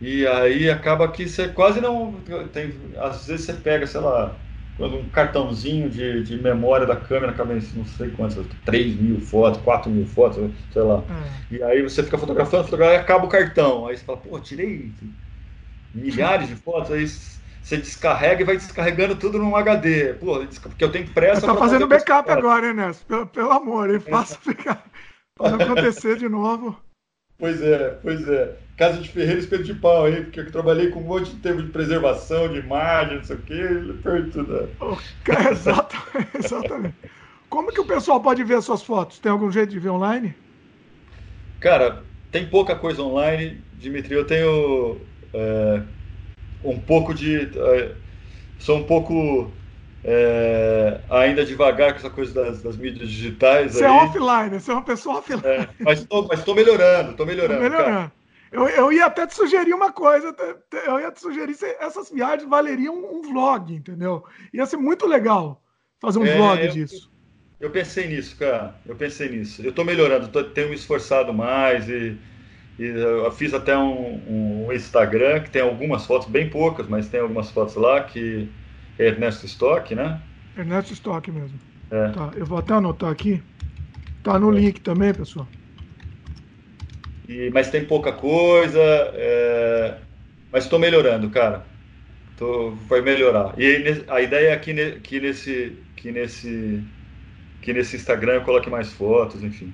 [0.00, 2.20] e aí acaba que você quase não.
[2.52, 4.40] Tem, às vezes você pega, sei lá,
[4.78, 9.90] um cartãozinho de, de memória da câmera, cabe não sei quantas, 3 mil fotos, 4
[9.90, 10.98] mil fotos, sei lá.
[10.98, 11.46] Hum.
[11.50, 13.86] E aí você fica fotografando, fotografando e acaba o cartão.
[13.86, 14.92] Aí você fala, pô, tirei
[15.92, 20.14] milhares de fotos, aí você descarrega e vai descarregando tudo num HD.
[20.14, 21.40] Pô, porque eu tenho pressa.
[21.40, 23.04] Você tá fazendo backup agora, né, Nelson?
[23.06, 24.00] Pelo, pelo amor, hein?
[24.08, 24.84] Faça ficar.
[25.34, 26.76] Pode acontecer de novo.
[27.38, 28.67] Pois é, pois é.
[28.78, 31.60] Casa de Ferreira espeto de pau aí, porque eu trabalhei com um monte de tempo
[31.60, 34.52] de preservação, de imagem, não sei o quê, ele tudo.
[34.52, 34.68] Né?
[35.50, 36.94] exatamente, exatamente.
[37.50, 39.18] Como que o pessoal pode ver as suas fotos?
[39.18, 40.32] Tem algum jeito de ver online?
[41.58, 44.14] Cara, tem pouca coisa online, Dimitri.
[44.14, 45.00] Eu tenho
[45.34, 45.82] é,
[46.62, 47.50] um pouco de.
[47.58, 47.96] É,
[48.60, 49.50] sou um pouco
[50.04, 53.72] é, ainda devagar com essa coisa das, das mídias digitais.
[53.72, 53.92] Você é aí.
[53.92, 55.42] é offline, você é uma pessoa offline.
[55.44, 57.56] É, mas estou melhorando, estou melhorando.
[57.56, 58.17] Tô melhorando.
[58.50, 60.34] Eu, eu ia até te sugerir uma coisa,
[60.86, 64.24] eu ia te sugerir se essas viagens valeriam um, vlog, entendeu?
[64.52, 65.62] Ia ser muito legal
[66.00, 67.12] fazer um é, vlog eu, disso.
[67.60, 68.74] Eu pensei nisso, cara.
[68.86, 69.62] Eu pensei nisso.
[69.62, 72.16] Eu estou melhorando, tô, tenho me esforçado mais e
[72.78, 77.18] e eu fiz até um, um, Instagram que tem algumas fotos, bem poucas, mas tem
[77.18, 78.48] algumas fotos lá que,
[78.96, 80.20] Ernesto Stock, né?
[80.56, 81.58] Ernesto Stock mesmo.
[81.90, 82.08] É.
[82.10, 83.42] Tá, eu vou até anotar aqui.
[84.22, 85.48] Tá no link também, pessoal.
[87.28, 88.80] E, mas tem pouca coisa.
[88.80, 89.98] É,
[90.50, 91.64] mas estou melhorando, cara.
[92.36, 93.54] Tô, vai melhorar.
[93.58, 96.82] E a ideia é que, que, nesse, que, nesse,
[97.60, 99.72] que nesse Instagram eu coloque mais fotos, enfim.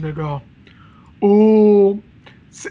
[0.00, 0.42] Legal.
[1.22, 2.02] O,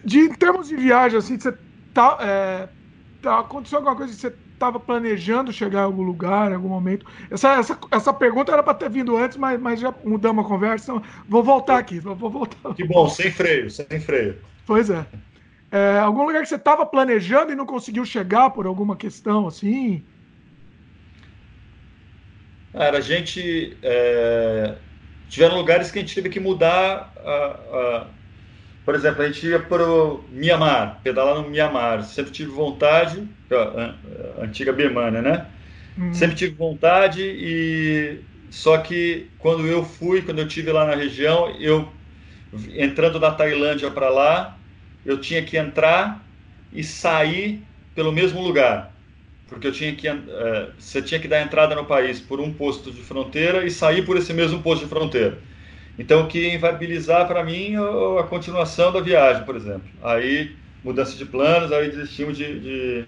[0.03, 1.51] de, em termos de viagem, assim, você
[1.93, 2.69] tá, é,
[3.21, 7.05] tá, aconteceu alguma coisa que você estava planejando chegar em algum lugar, em algum momento?
[7.29, 10.91] Essa, essa, essa pergunta era para ter vindo antes, mas, mas já mudamos a conversa.
[10.91, 11.99] Então vou voltar aqui.
[11.99, 12.73] Vou, voltar.
[12.73, 14.37] Que bom, sem freio, sem freio.
[14.65, 15.05] Pois é.
[15.71, 20.03] é algum lugar que você estava planejando e não conseguiu chegar por alguma questão assim?
[22.73, 23.77] Cara, a gente.
[23.83, 24.75] É...
[25.29, 28.07] Tiveram lugares que a gente teve que mudar a, a
[28.85, 32.03] por exemplo, a gente ia para o Mianmar, pedalar no Mianmar.
[32.03, 33.34] Sempre tive vontade, a,
[34.41, 35.45] antiga Birmania, né?
[35.97, 36.13] Uhum.
[36.13, 38.19] Sempre tive vontade e
[38.49, 41.91] só que quando eu fui, quando eu tive lá na região, eu
[42.77, 44.57] entrando da Tailândia para lá,
[45.05, 46.25] eu tinha que entrar
[46.71, 47.61] e sair
[47.93, 48.93] pelo mesmo lugar,
[49.47, 52.91] porque eu tinha que uh, você tinha que dar entrada no país por um posto
[52.91, 55.37] de fronteira e sair por esse mesmo posto de fronteira.
[55.97, 57.75] Então, o que ia inviabilizar para mim
[58.19, 59.89] a continuação da viagem, por exemplo.
[60.01, 63.05] Aí, mudança de planos, aí desistimos de, de,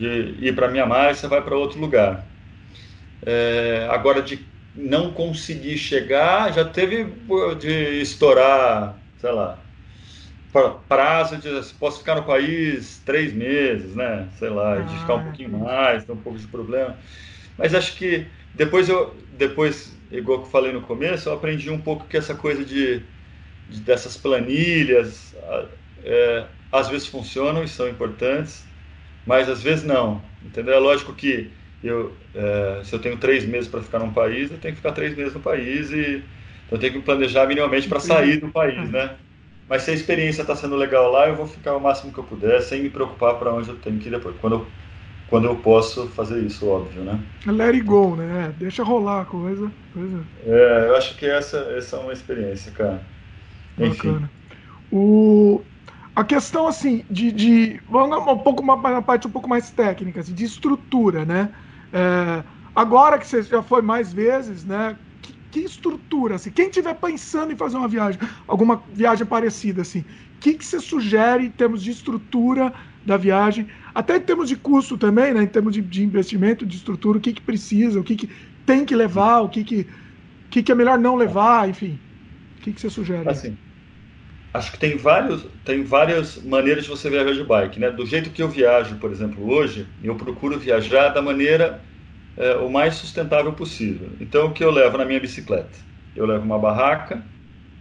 [0.00, 2.30] de ir para Mianmar você vai para outro lugar.
[3.52, 7.04] É, agora, de não conseguir chegar, já teve
[7.58, 9.66] de estourar, sei lá,
[10.88, 11.48] prazo de
[11.78, 14.30] posso ficar no país três meses, né?
[14.32, 16.98] Sei lá, de ficar um ah, pouquinho mais, ter um pouco de problema.
[17.56, 21.80] Mas acho que depois eu depois igual que eu falei no começo, eu aprendi um
[21.82, 23.00] pouco que essa coisa de,
[23.68, 25.34] de dessas planilhas,
[26.02, 28.69] é, às vezes funcionam e são importantes,
[29.26, 30.22] mas às vezes não.
[30.42, 30.74] Entendeu?
[30.74, 31.50] É lógico que
[31.82, 34.92] eu, é, se eu tenho três meses para ficar num país, eu tenho que ficar
[34.92, 36.22] três meses no país e
[36.70, 39.16] eu tenho que me planejar minimamente para sair do país, né?
[39.68, 42.24] Mas se a experiência está sendo legal lá, eu vou ficar o máximo que eu
[42.24, 44.36] puder, sem me preocupar para onde eu tenho que ir depois.
[44.40, 44.66] Quando eu
[45.28, 47.18] quando eu posso fazer isso, óbvio, né?
[47.46, 48.52] Let it go, né?
[48.52, 49.70] Deixa rolar a coisa.
[49.92, 50.26] coisa.
[50.44, 53.00] É, eu acho que essa, essa é uma experiência, cara.
[53.78, 54.16] Enfim.
[54.16, 54.30] Bacana.
[54.90, 55.60] O,
[56.20, 57.80] a questão, assim, de, de.
[57.88, 61.50] Vamos um pouco uma parte um pouco mais técnica, assim, de estrutura, né?
[61.92, 62.44] É,
[62.76, 64.98] agora que você já foi mais vezes, né?
[65.22, 66.50] Que, que estrutura, assim?
[66.50, 70.78] Quem estiver pensando em fazer uma viagem, alguma viagem parecida, assim, o que, que você
[70.78, 72.70] sugere em termos de estrutura
[73.04, 73.66] da viagem?
[73.94, 75.42] Até em termos de custo também, né?
[75.42, 78.28] em termos de, de investimento, de estrutura, o que, que precisa, o que, que
[78.66, 79.86] tem que levar, o que, que,
[80.50, 81.98] que, que é melhor não levar, enfim.
[82.58, 83.26] O que, que você sugere?
[83.28, 83.56] Assim,
[84.52, 87.78] acho que tem, vários, tem várias maneiras de você viajar de bike.
[87.80, 87.90] Né?
[87.90, 91.84] Do jeito que eu viajo, por exemplo, hoje, eu procuro viajar da maneira
[92.36, 94.16] é, o mais sustentável possível.
[94.20, 95.78] Então, o que eu levo na minha bicicleta?
[96.14, 97.24] Eu levo uma barraca,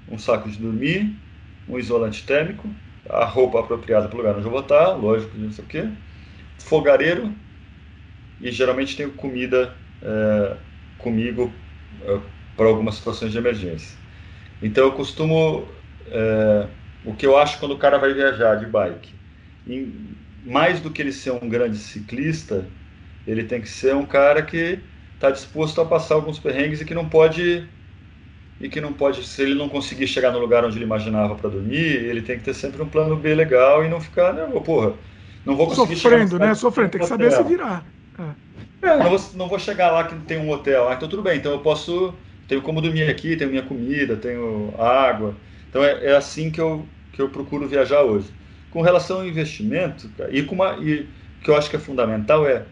[0.07, 1.21] um saco de dormir,
[1.67, 2.75] um isolante térmico,
[3.09, 5.89] a roupa apropriada para o lugar onde eu vou estar, lógico, não sei o quê,
[6.59, 7.35] fogareiro
[8.39, 10.57] e geralmente tenho comida é,
[10.97, 11.63] comigo
[12.01, 12.21] é,
[12.55, 13.97] para algumas situações de emergência.
[14.61, 15.78] Então eu costumo,
[16.11, 19.19] é, o que eu acho quando o cara vai viajar de bike,
[19.65, 22.75] em, mais do que ele ser um grande ciclista,
[23.25, 26.93] ele tem que ser um cara que está disposto a passar alguns perrengues e que
[26.95, 27.69] não pode
[28.59, 31.49] e que não pode, se ele não conseguir chegar no lugar onde ele imaginava para
[31.49, 34.99] dormir, ele tem que ter sempre um plano B legal e não ficar, né, porra,
[35.45, 36.53] não vou conseguir Sofrendo, né?
[36.55, 37.85] Sofrendo, tem que saber se virar.
[38.17, 38.35] É.
[38.81, 40.87] É, não, vou, não vou chegar lá que tem um hotel.
[40.87, 42.17] Ah, então tudo bem, então eu posso,
[42.47, 45.41] tenho como dormir aqui, tenho minha comida, tenho água.
[45.69, 48.27] Então é, é assim que eu, que eu procuro viajar hoje.
[48.71, 51.07] Com relação ao investimento, e com uma, e
[51.43, 52.65] que eu acho que é fundamental é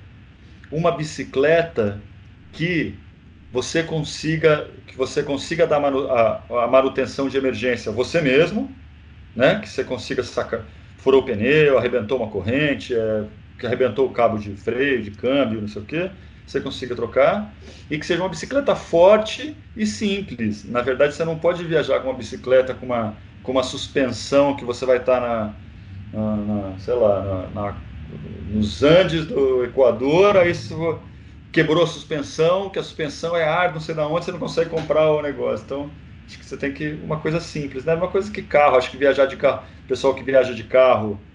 [0.72, 2.02] uma bicicleta
[2.52, 2.96] que
[3.52, 8.72] você consiga que você consiga dar manu, a, a, manutenção de emergência você mesmo,
[9.36, 9.60] né?
[9.60, 10.66] Que você consiga sacar,
[10.98, 13.26] furou o pneu, arrebentou uma corrente, é,
[13.58, 16.12] que arrebentou o cabo de freio, de câmbio, não sei o quê,
[16.52, 17.58] você consiga trocar
[17.90, 20.64] e que seja uma bicicleta forte e simples.
[20.66, 24.66] Na verdade, você não pode viajar com uma bicicleta com uma com uma suspensão que
[24.66, 25.56] você vai estar na,
[26.12, 26.36] na,
[26.72, 27.82] na sei lá, na, na,
[28.46, 30.74] nos Andes do Equador, aí você
[31.52, 34.70] quebrou a suspensão, que a suspensão é ar, não sei de onde, você não consegue
[34.70, 35.64] comprar o negócio.
[35.66, 35.96] Então,
[36.28, 36.94] acho que você tem que.
[36.96, 37.94] Uma coisa simples, né?
[37.96, 41.26] Uma coisa que carro, acho que viajar de carro, pessoal que viaja de carro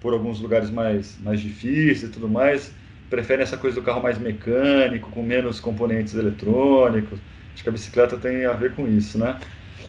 [0.00, 2.76] por alguns lugares mais, mais difíceis e tudo mais,
[3.14, 7.20] prefere essa coisa do carro mais mecânico, com menos componentes eletrônicos.
[7.54, 9.38] Acho que a bicicleta tem a ver com isso, né?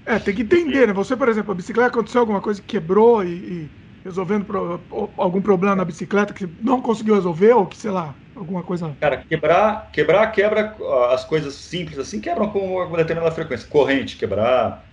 [0.05, 0.93] É, tem que entender, né?
[0.93, 3.71] Você, por exemplo, a bicicleta aconteceu alguma coisa que quebrou e, e
[4.03, 4.85] resolvendo pro,
[5.17, 8.97] algum problema na bicicleta que não conseguiu resolver ou que, sei lá, alguma coisa.
[8.99, 10.75] Cara, quebrar, quebrar quebra
[11.13, 13.67] as coisas simples assim, quebram com uma determinada frequência.
[13.67, 14.89] Corrente quebrar,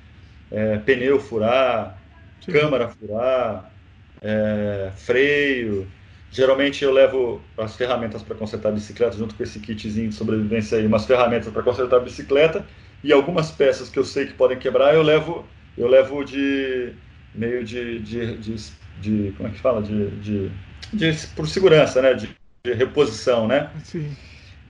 [0.51, 2.05] é, pneu furar,
[2.41, 2.53] Sim.
[2.53, 3.75] câmara furar,
[4.21, 5.95] é, freio.
[6.33, 10.79] Geralmente eu levo as ferramentas para consertar a bicicleta junto com esse kitzinho de sobrevivência
[10.79, 12.65] aí, umas ferramentas para consertar a bicicleta
[13.05, 15.47] e algumas peças que eu sei que podem quebrar eu levo
[15.77, 16.93] eu levo de
[17.35, 18.57] meio de, de, de,
[19.01, 20.51] de como é que fala de, de,
[20.93, 22.15] de por segurança, né?
[22.15, 22.29] De,
[22.65, 23.71] de reposição, né?
[23.85, 24.15] Sim.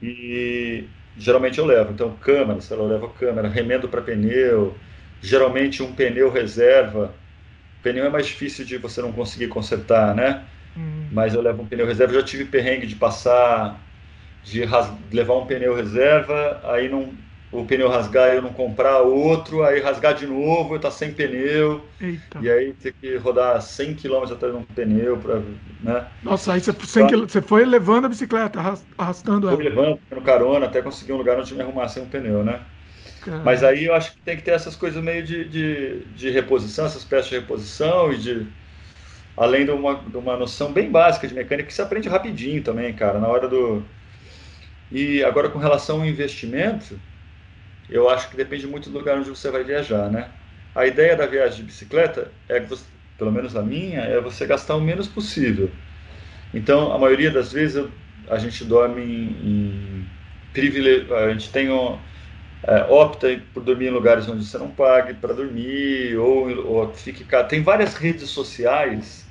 [0.03, 0.85] E
[1.17, 1.93] geralmente eu levo.
[1.93, 4.77] Então, câmera, sei lá, eu levo câmera, remendo para pneu,
[5.21, 7.15] geralmente um pneu reserva.
[7.83, 10.45] Pneu é mais difícil de você não conseguir consertar, né?
[10.77, 11.09] Hum.
[11.13, 12.15] Mas eu levo um pneu reserva.
[12.15, 13.81] Eu já tive perrengue de passar,
[14.43, 14.63] de
[15.13, 17.15] levar um pneu reserva, aí não
[17.53, 21.13] o pneu rasgar e eu não comprar outro, aí rasgar de novo, eu tá sem
[21.13, 22.41] pneu, Eita.
[22.43, 25.39] e aí ter que rodar 100 km atrás de um pneu, pra,
[25.83, 26.09] né?
[26.23, 28.59] Nossa, aí você, então, você foi levando a bicicleta,
[28.97, 29.57] arrastando ela.
[29.57, 32.65] Fui levando, no carona, até conseguir um lugar onde me arrumar sem um pneu, né?
[33.21, 33.45] Caramba.
[33.45, 36.87] Mas aí eu acho que tem que ter essas coisas meio de, de, de reposição,
[36.87, 38.47] essas peças de reposição e de...
[39.37, 42.93] Além de uma, de uma noção bem básica de mecânica que se aprende rapidinho também,
[42.93, 43.83] cara, na hora do...
[44.91, 46.99] E agora com relação ao investimento
[47.89, 50.31] eu acho que depende muito do lugar onde você vai viajar, né?
[50.75, 52.85] A ideia da viagem de bicicleta é que você,
[53.19, 55.71] pelo menos a minha, é você gastar o menos possível.
[56.55, 57.91] Então, a maioria das vezes eu,
[58.31, 60.07] a gente dorme em, em
[60.53, 61.99] privilégio, a gente tem um,
[62.65, 67.25] é, opta por dormir em lugares onde você não pague para dormir ou, ou fique
[67.49, 69.27] tem várias redes sociais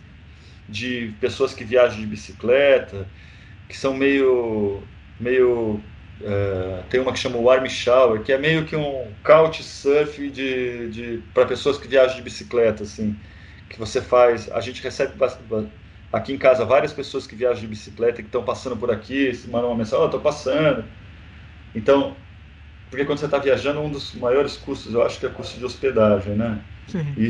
[0.68, 3.08] de pessoas que viajam de bicicleta
[3.70, 4.84] que são meio
[5.20, 5.80] meio
[6.24, 11.24] é, tem uma que chama Warm Shower, que é meio que um couchsurf de, de,
[11.34, 13.16] para pessoas que viajam de bicicleta, assim,
[13.70, 14.52] que você faz.
[14.52, 15.14] A gente recebe
[16.12, 19.70] aqui em casa várias pessoas que viajam de bicicleta que estão passando por aqui, mandam
[19.70, 20.86] uma mensagem, oh, estou passando.
[21.74, 22.16] Então,
[22.92, 25.60] porque quando você está viajando, um dos maiores custos, eu acho que é o custo
[25.60, 26.68] de hospedagem, né?
[26.88, 27.18] Sim.
[27.18, 27.30] E,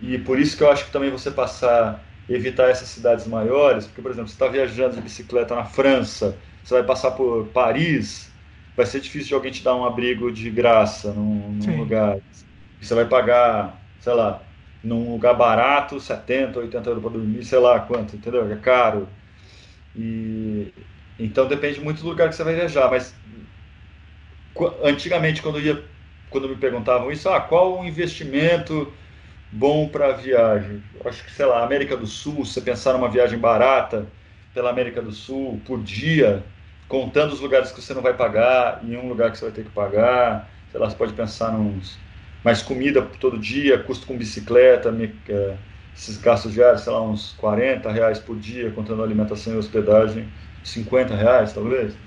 [0.00, 4.02] e por isso que eu acho que também você passar, evitar essas cidades maiores, porque,
[4.02, 8.36] por exemplo, você está viajando de bicicleta na França, você vai passar por Paris,
[8.76, 12.16] vai ser difícil de alguém te dar um abrigo de graça num, num lugar.
[12.80, 14.52] Você vai pagar, sei lá,
[14.82, 18.50] num lugar barato, 70, 80 euros para dormir, sei lá quanto, entendeu?
[18.50, 19.08] É caro.
[19.94, 20.72] E
[21.18, 23.20] então depende muito do lugar que você vai viajar, mas
[24.82, 25.88] antigamente quando ia
[26.30, 28.92] quando me perguntavam isso, ah, qual o investimento
[29.50, 30.82] bom para viagem?
[31.04, 34.12] Acho que sei lá, América do Sul, se você pensar numa viagem barata
[34.52, 36.46] pela América do Sul por dia,
[36.88, 39.64] contando os lugares que você não vai pagar e um lugar que você vai ter
[39.64, 40.50] que pagar.
[40.70, 42.00] Sei lá, você pode pensar nos
[42.44, 44.90] mais comida todo dia, custo com bicicleta,
[45.28, 45.58] é,
[45.94, 51.14] esses gastos diários, sei lá, uns 40 reais por dia, contando alimentação e hospedagem, 50
[51.14, 51.98] reais talvez.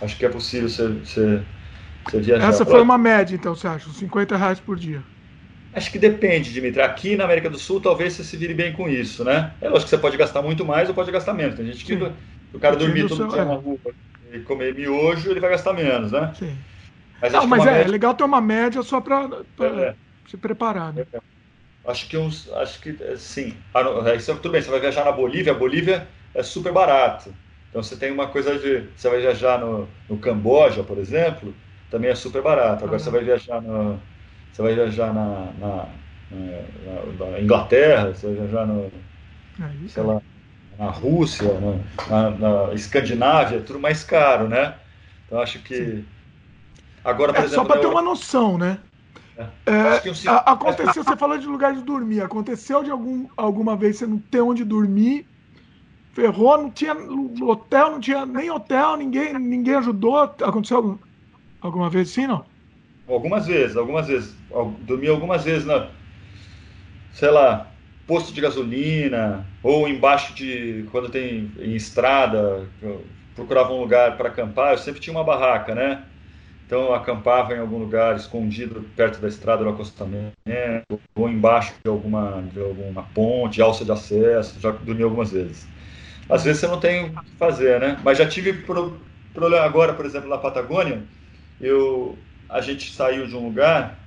[0.00, 1.44] Acho que é possível você, você.
[2.40, 3.90] Essa foi uma média, então, você acha?
[3.90, 5.02] 50 reais por dia.
[5.74, 6.80] Acho que depende, Dimitri.
[6.80, 9.52] Aqui na América do Sul, talvez você se vire bem com isso, né?
[9.60, 11.54] É lógico que você pode gastar muito mais ou pode gastar menos.
[11.54, 12.12] Tem gente que Sim.
[12.52, 13.44] O cara dormir todo seu, dia é.
[13.44, 13.78] na rua
[14.32, 16.32] e comer miojo, ele vai gastar menos, né?
[16.38, 16.56] Sim.
[17.20, 17.84] Mas, Não, mas é, média...
[17.84, 19.28] é legal ter uma média só para
[19.60, 19.94] é.
[20.28, 21.04] se preparar, né?
[21.12, 21.20] É.
[21.86, 22.50] Acho que uns.
[22.52, 23.54] Acho que sim.
[23.74, 27.34] Ah, isso, tudo bem, você vai viajar na Bolívia, a Bolívia é super barato.
[27.70, 28.84] Então você tem uma coisa de.
[28.94, 31.54] Você vai viajar no, no Camboja, por exemplo,
[31.90, 32.84] também é super barato.
[32.84, 32.98] Agora ah.
[32.98, 34.00] você vai viajar no.
[34.52, 35.88] Você vai viajar na, na,
[36.30, 38.90] na, na Inglaterra, você vai viajar no.
[39.60, 40.20] É sei lá
[40.78, 41.48] na Rússia,
[42.08, 44.74] na, na, Escandinávia, é tudo mais caro, né?
[45.26, 45.76] Então acho que.
[45.76, 46.04] Sim.
[47.04, 47.64] Agora, por é, exemplo.
[47.64, 48.78] Só para ter uma noção, né?
[49.36, 49.46] É.
[49.66, 52.20] É, aconteceu, você falou de lugar de dormir.
[52.22, 55.26] Aconteceu de algum, alguma vez você não ter onde dormir?
[56.12, 56.96] Ferrou, não tinha
[57.42, 60.18] hotel, não tinha nem hotel, ninguém, ninguém ajudou.
[60.18, 60.98] Aconteceu algum,
[61.60, 62.44] alguma vez assim, não?
[63.08, 64.36] Algumas vezes, algumas vezes.
[64.82, 65.90] Dormi algumas vezes na.
[67.10, 67.74] Sei lá,
[68.06, 72.70] posto de gasolina ou embaixo de quando tem em estrada
[73.34, 76.06] procurava um lugar para acampar eu sempre tinha uma barraca né
[76.66, 80.32] então eu acampava em algum lugar escondido perto da estrada do acostamento
[81.18, 85.68] ou embaixo de alguma de alguma ponte alça de acesso já dormi algumas vezes
[86.28, 88.52] às vezes você não tem o que fazer né mas já tive
[89.32, 91.08] problema agora por exemplo na Patagônia
[91.60, 92.18] eu
[92.48, 93.98] a gente saiu de um lugar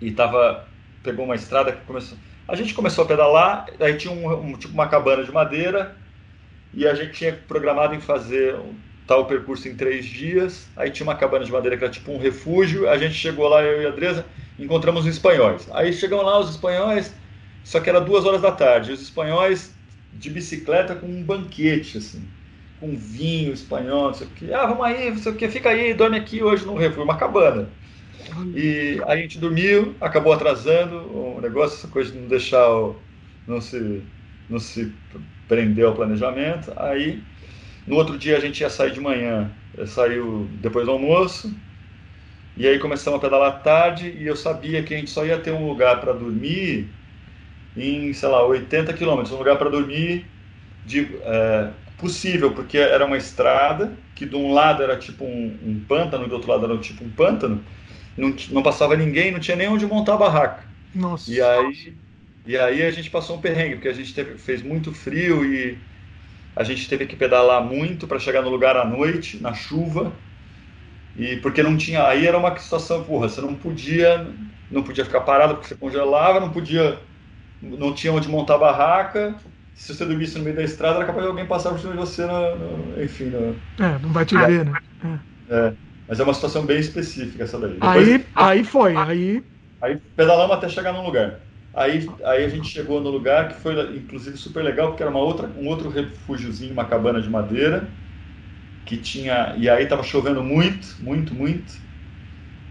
[0.00, 0.68] e tava
[1.02, 2.16] pegou uma estrada que começou
[2.46, 5.96] a gente começou a pedalar, aí tinha um, um, tipo uma cabana de madeira
[6.74, 8.74] e a gente tinha programado em fazer um
[9.06, 10.68] tal percurso em três dias.
[10.76, 12.88] Aí tinha uma cabana de madeira que era tipo um refúgio.
[12.88, 14.26] A gente chegou lá, eu e a Adresa,
[14.58, 15.68] encontramos os espanhóis.
[15.72, 17.14] Aí chegam lá os espanhóis
[17.64, 18.92] só que era duas horas da tarde.
[18.92, 19.74] Os espanhóis
[20.12, 22.22] de bicicleta com um banquete, assim,
[22.80, 24.52] com vinho espanhol, não sei o que.
[24.52, 27.16] Ah, vamos aí, não sei o que, fica aí, dorme aqui hoje no refúgio, uma
[27.16, 27.68] cabana.
[28.54, 32.96] E a gente dormiu, acabou atrasando o negócio, essa coisa de não deixar, o,
[33.46, 34.02] não se,
[34.48, 34.92] não se
[35.46, 36.72] prender ao planejamento.
[36.76, 37.22] Aí,
[37.86, 39.50] no outro dia a gente ia sair de manhã,
[39.86, 41.54] saiu depois do almoço,
[42.56, 45.52] e aí começamos a pedalar tarde e eu sabia que a gente só ia ter
[45.52, 46.88] um lugar para dormir
[47.76, 50.26] em, sei lá, 80 quilômetros, um lugar para dormir
[50.84, 51.70] de, é,
[52.00, 56.34] possível, porque era uma estrada que de um lado era tipo um, um pântano, do
[56.34, 57.66] outro lado era tipo um pântano,
[58.16, 60.64] não, não passava ninguém, não tinha nem onde montar a barraca.
[60.94, 61.26] Nossa.
[61.26, 61.98] E aí,
[62.46, 65.86] e aí a gente passou um perrengue, porque a gente teve, fez muito frio e
[66.56, 70.22] a gente teve que pedalar muito para chegar no lugar à noite, na chuva.
[71.14, 74.38] E porque não tinha, aí era uma situação, porra, você não podia,
[74.70, 77.00] não podia ficar parado porque você congelava, não podia,
[77.60, 79.36] não tinha onde montar a barraca.
[79.74, 81.98] Se você dormisse no meio da estrada, era capaz de alguém passar por cima de
[81.98, 82.22] você,
[83.02, 83.30] enfim.
[83.80, 84.78] É, não vai te ver, né?
[85.48, 85.54] É.
[85.54, 85.76] é.
[86.06, 87.78] Mas é uma situação bem específica essa daí.
[87.80, 89.44] Depois, aí, aí foi, aí.
[89.80, 91.46] Aí pedalamos até chegar no lugar.
[91.72, 95.20] Aí, aí a gente chegou no lugar que foi, inclusive, super legal, porque era uma
[95.20, 97.96] outra, um outro refúgiozinho, uma cabana de madeira,
[98.84, 99.56] que tinha.
[99.58, 101.74] E aí estava chovendo muito, muito, muito.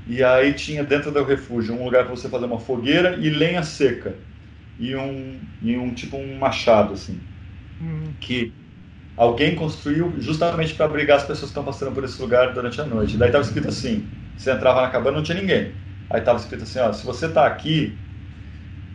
[0.06, 3.64] E aí tinha dentro do refúgio um lugar para você fazer uma fogueira e lenha
[3.64, 4.26] seca.
[4.80, 7.30] E um, e um tipo um machado, assim.
[7.80, 8.20] Hum.
[8.20, 8.56] Que
[9.16, 12.86] alguém construiu justamente para abrigar as pessoas que estão passando por esse lugar durante a
[12.86, 13.18] noite.
[13.18, 15.82] Daí estava escrito assim: você entrava na cabana não tinha ninguém.
[16.10, 18.06] Aí estava escrito assim: ó, se você está aqui,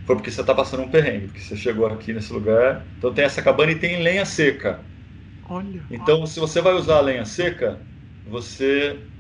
[0.05, 2.93] foi porque você está passando um perrengue, porque você chegou aqui nesse lugar.
[2.99, 4.91] Então tem essa cabana e tem lenha seca.
[5.49, 5.89] Olha.
[5.89, 7.87] Então, se você vai usar a lenha seca,
[8.25, 9.11] você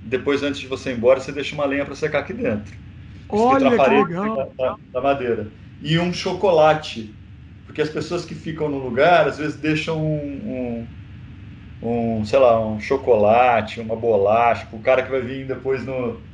[0.00, 2.78] depois antes de você ir embora, você deixa uma lenha para secar aqui dentro.
[3.28, 4.36] Olha que legal.
[4.58, 5.52] Da, da madeira.
[5.80, 7.18] E um chocolate
[7.64, 10.82] porque as pessoas que ficam no lugar, às vezes deixam um,
[11.82, 16.28] um, um sei lá, um chocolate, uma bolacha, o cara que vai vir depois no,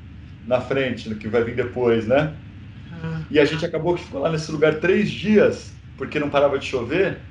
[0.45, 2.41] na frente, que vai vir depois, né?
[2.91, 3.27] Ah.
[3.29, 6.67] E a gente acabou que ficou lá nesse lugar três dias, porque não parava de
[6.67, 7.29] chover.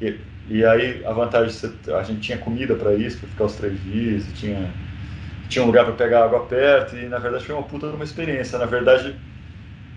[0.00, 1.54] E, e aí a vantagem,
[1.98, 4.80] a gente tinha comida para isso, para ficar os três dias, tinha,
[5.48, 8.04] tinha um lugar para pegar água perto, e na verdade foi uma puta de uma
[8.04, 8.58] experiência.
[8.58, 9.20] Na verdade,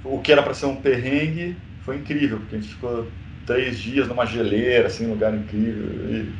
[0.04, 3.08] o que era para ser um perrengue foi incrível, porque a gente ficou
[3.46, 5.86] três dias numa geleira, assim, um lugar incrível.
[6.10, 6.34] E...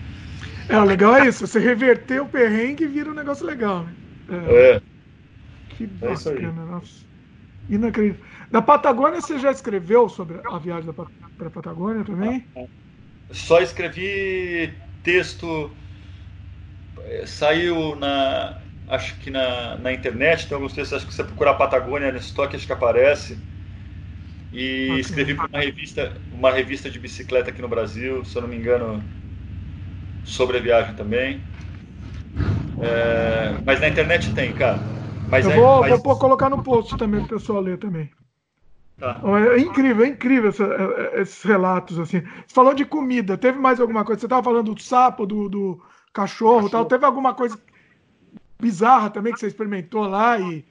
[0.70, 3.94] É, o legal é isso, você reverter o perrengue e vira um negócio legal, né?
[4.30, 4.76] É.
[4.76, 4.82] é.
[5.70, 7.04] Que é bacana, nossa.
[7.70, 8.26] Inacreditável.
[8.52, 12.46] Da Patagônia você já escreveu sobre a viagem para a Patagônia também?
[13.32, 14.72] Só escrevi
[15.04, 15.72] texto,
[17.06, 18.58] é, saiu na,
[18.88, 22.56] acho que na, na internet, tem alguns textos, acho que você procurar Patagônia no estoque,
[22.56, 23.38] acho que aparece.
[24.54, 25.00] E okay.
[25.00, 28.56] escrevi para uma revista, uma revista de bicicleta aqui no Brasil, se eu não me
[28.56, 29.04] engano,
[30.24, 31.42] sobre a viagem também.
[32.80, 34.80] É, mas na internet tem, cara.
[35.28, 36.04] Mas eu é, vou, mas...
[36.04, 38.12] vou colocar no post também para o pessoal ler também.
[39.00, 39.20] Tá.
[39.56, 42.22] É incrível, é incrível essa, é, é, esses relatos assim.
[42.22, 44.20] Você falou de comida, teve mais alguma coisa?
[44.20, 46.86] Você estava falando do sapo, do, do cachorro, cachorro, tal.
[46.86, 47.60] Teve alguma coisa
[48.62, 50.64] bizarra também que você experimentou lá e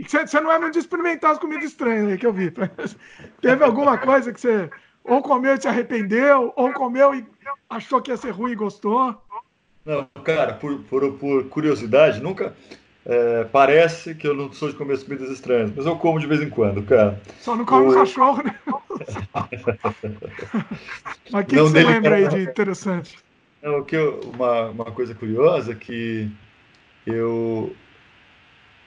[0.00, 2.52] você não é muito de experimentar as comidas estranhas aí que eu vi.
[3.40, 4.68] Teve alguma coisa que você
[5.04, 7.26] ou comeu e se arrependeu, ou comeu e
[7.68, 9.20] achou que ia ser ruim e gostou?
[9.84, 12.54] Não, cara, por, por, por curiosidade, nunca.
[13.04, 16.26] É, parece que eu não sou de comer as comidas estranhas, mas eu como de
[16.28, 17.20] vez em quando, cara.
[17.40, 17.94] Só não come o...
[17.94, 18.56] cachorro, né?
[21.32, 23.18] mas o que, que você lembra aí de interessante?
[23.60, 26.30] Não, que eu, uma, uma coisa curiosa que
[27.04, 27.74] eu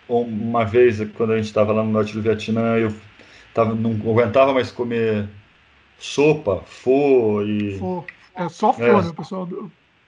[0.07, 2.93] uma vez, quando a gente estava lá no norte do Vietnã, eu
[3.53, 5.27] tava, não aguentava mais comer
[5.97, 7.77] sopa, pô e.
[7.79, 8.03] Fô.
[8.35, 9.01] É só fô, é.
[9.01, 9.47] né, pessoal?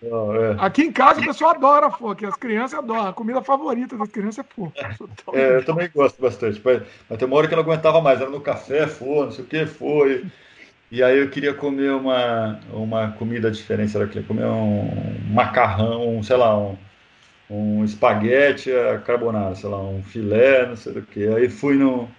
[0.04, 0.66] Ah, é.
[0.66, 3.08] Aqui em casa o pessoal adora fô, que as crianças adoram.
[3.08, 4.72] A comida favorita das crianças é fô.
[5.34, 6.62] É, eu também gosto bastante.
[6.64, 9.32] Mas, mas tem uma hora que eu não aguentava mais, era no café, fô, não
[9.32, 10.06] sei o que, fô.
[10.06, 10.26] E,
[10.92, 14.90] e aí eu queria comer uma, uma comida diferente, era que comer um
[15.34, 16.78] macarrão, sei lá, um,
[17.50, 21.28] um espaguete a carbonara, sei lá, um filé, não sei do que.
[21.28, 22.10] Aí fui no.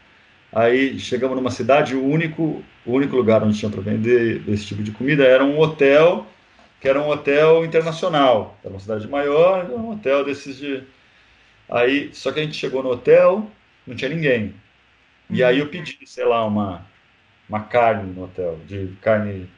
[0.52, 4.82] Aí chegamos numa cidade, o único, o único lugar onde tinha para vender esse tipo
[4.82, 6.26] de comida era um hotel,
[6.80, 8.56] que era um hotel internacional.
[8.64, 10.82] Era uma cidade maior, um hotel desses de.
[11.70, 13.50] Aí, só que a gente chegou no hotel,
[13.86, 14.55] não tinha ninguém.
[15.30, 16.86] E aí eu pedi, sei lá, uma,
[17.48, 19.48] uma carne no hotel, de carne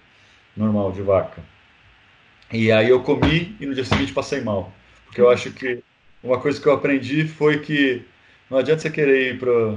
[0.56, 1.42] normal, de vaca.
[2.52, 4.72] E aí eu comi e no dia seguinte passei mal.
[5.10, 5.82] Porque eu acho que
[6.22, 8.04] uma coisa que eu aprendi foi que
[8.48, 9.76] não adianta você querer ir pro,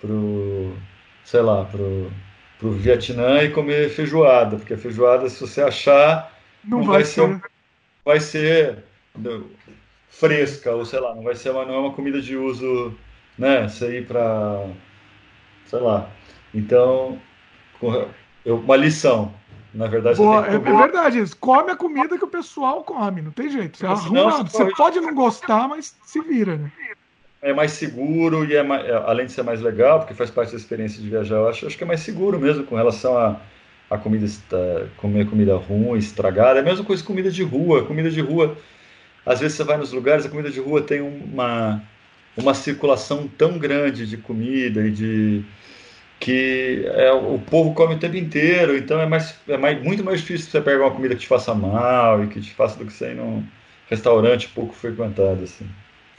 [0.00, 0.76] pro
[1.24, 2.08] sei lá, pro,
[2.62, 6.32] o Vietnã e comer feijoada, porque a feijoada, se você achar,
[6.62, 7.42] não, não vai, vai, ser,
[8.04, 8.84] vai ser
[10.08, 12.96] fresca, ou sei lá, não vai ser uma, não é uma comida de uso,
[13.36, 13.68] né?
[13.68, 14.68] Você ir para,
[15.66, 16.08] sei lá.
[16.54, 17.20] Então,
[18.44, 19.34] uma lição.
[19.74, 21.36] Na verdade, Boa, é, é, verdade isso.
[21.36, 23.76] Come a comida que o pessoal come, não tem jeito.
[23.76, 26.70] Você, arruma, você pode não gostar, mas se vira, né?
[27.42, 30.52] É mais seguro e é mais, é, além de ser mais legal, porque faz parte
[30.52, 33.40] da experiência de viajar, eu acho, acho que é mais seguro mesmo com relação a,
[33.90, 34.26] a comida
[34.96, 36.60] comer comida ruim, estragada.
[36.60, 37.84] É a mesma coisa com comida de rua.
[37.84, 38.56] Comida de rua,
[39.26, 41.82] às vezes você vai nos lugares, a comida de rua tem uma,
[42.36, 45.44] uma circulação tão grande de comida e de
[46.24, 50.20] que é, o povo come o tempo inteiro, então é, mais, é mais, muito mais
[50.22, 52.94] difícil você pegar uma comida que te faça mal e que te faça do que
[52.94, 53.44] você ir num
[53.90, 55.68] restaurante pouco frequentado, assim.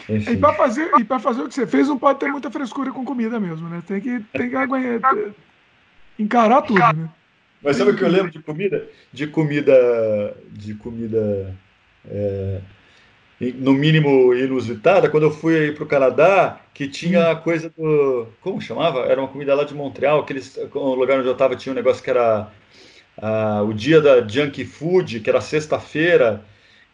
[0.07, 0.33] Enfim.
[0.33, 3.03] E para fazer, e fazer o que você fez, não pode ter muita frescura com
[3.03, 3.81] comida mesmo, né?
[3.87, 5.15] Tem que, tem que aguentar,
[6.19, 7.09] encarar tudo, né?
[7.63, 8.87] Mas sabe o que eu lembro de comida?
[9.11, 11.55] De comida, de comida
[12.07, 12.61] é,
[13.39, 18.27] no mínimo inusitada, quando eu fui para o Canadá, que tinha a coisa do.
[18.41, 19.01] Como chamava?
[19.01, 22.03] Era uma comida lá de Montreal, aqueles, o lugar onde eu estava tinha um negócio
[22.03, 22.49] que era
[23.65, 26.43] o dia da junk food, que era sexta-feira,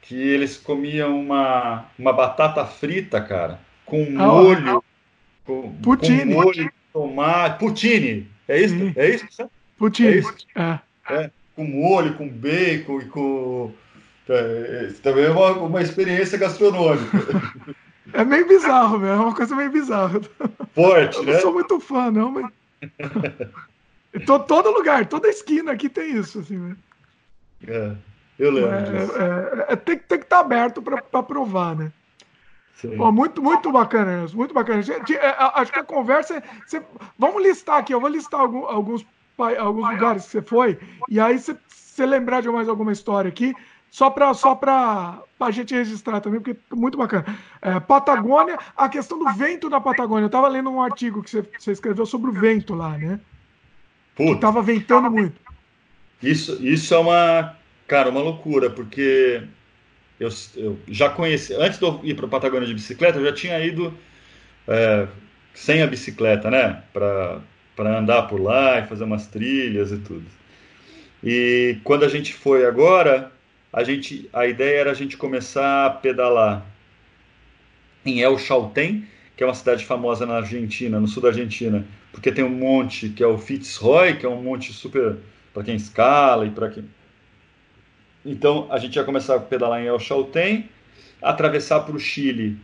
[0.02, 4.78] que eles comiam uma, uma batata frita, cara, com molho.
[4.78, 4.84] Oh,
[5.46, 6.34] com, Poutine.
[6.34, 7.60] com molho, tomate.
[7.60, 8.28] Poutine!
[8.48, 8.76] É isso?
[8.76, 8.94] Sim.
[8.96, 9.52] É isso?
[9.78, 10.10] Poutine.
[10.10, 10.36] É isso?
[10.56, 10.80] É.
[11.10, 13.72] É, com molho, com bacon e com
[14.32, 17.18] é, é, também é uma, uma experiência gastronômica.
[18.14, 20.20] É meio bizarro mesmo, é uma coisa meio bizarra.
[20.74, 21.34] Forte, eu né?
[21.34, 22.52] não sou muito fã, não, mas.
[24.26, 26.76] todo lugar, toda esquina aqui tem isso, assim, né?
[27.66, 27.92] É,
[28.38, 28.74] eu lembro.
[28.74, 29.14] É, disso.
[29.18, 31.92] É, é, tem, tem que estar tá aberto para provar, né?
[32.98, 34.82] Pô, muito, muito bacana, isso, muito bacana.
[35.54, 36.42] Acho que a conversa.
[36.66, 36.82] Você,
[37.18, 39.06] vamos listar aqui, eu vou listar alguns, alguns,
[39.38, 43.54] alguns lugares que você foi, e aí você, você lembrar de mais alguma história aqui,
[43.92, 44.58] só para só
[45.42, 47.26] a gente registrar também, porque é muito bacana.
[47.62, 50.24] É, Patagônia, a questão do vento na Patagônia.
[50.24, 53.20] Eu estava lendo um artigo que você, você, escreveu sobre o vento lá, né?
[54.16, 54.40] Puta.
[54.40, 55.36] Tava ventando muito.
[56.24, 59.44] Isso, isso é uma, cara, uma loucura, porque
[60.18, 63.34] eu, eu já conheci, antes de eu ir para a Patagônia de bicicleta, eu já
[63.34, 63.94] tinha ido
[64.70, 65.06] é,
[65.54, 66.82] sem a bicicleta, né?
[66.94, 67.42] Para
[67.98, 70.26] andar por lá e fazer umas trilhas e tudo.
[71.22, 73.32] E quando a gente foi agora,
[73.72, 76.66] a gente, a ideia era a gente começar a pedalar
[78.06, 82.32] em El Chaltén, que é uma cidade famosa na Argentina, no sul da Argentina, porque
[82.32, 85.18] tem um monte que é o Fitzroy, que é um monte super
[85.54, 86.86] para quem escala e para quem
[88.26, 90.70] então a gente ia começar a pedalar em El Chaltén,
[91.22, 92.58] atravessar para o Chile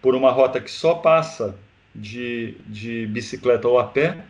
[0.00, 1.54] por uma rota que só passa
[1.94, 4.24] de, de bicicleta ou a pé,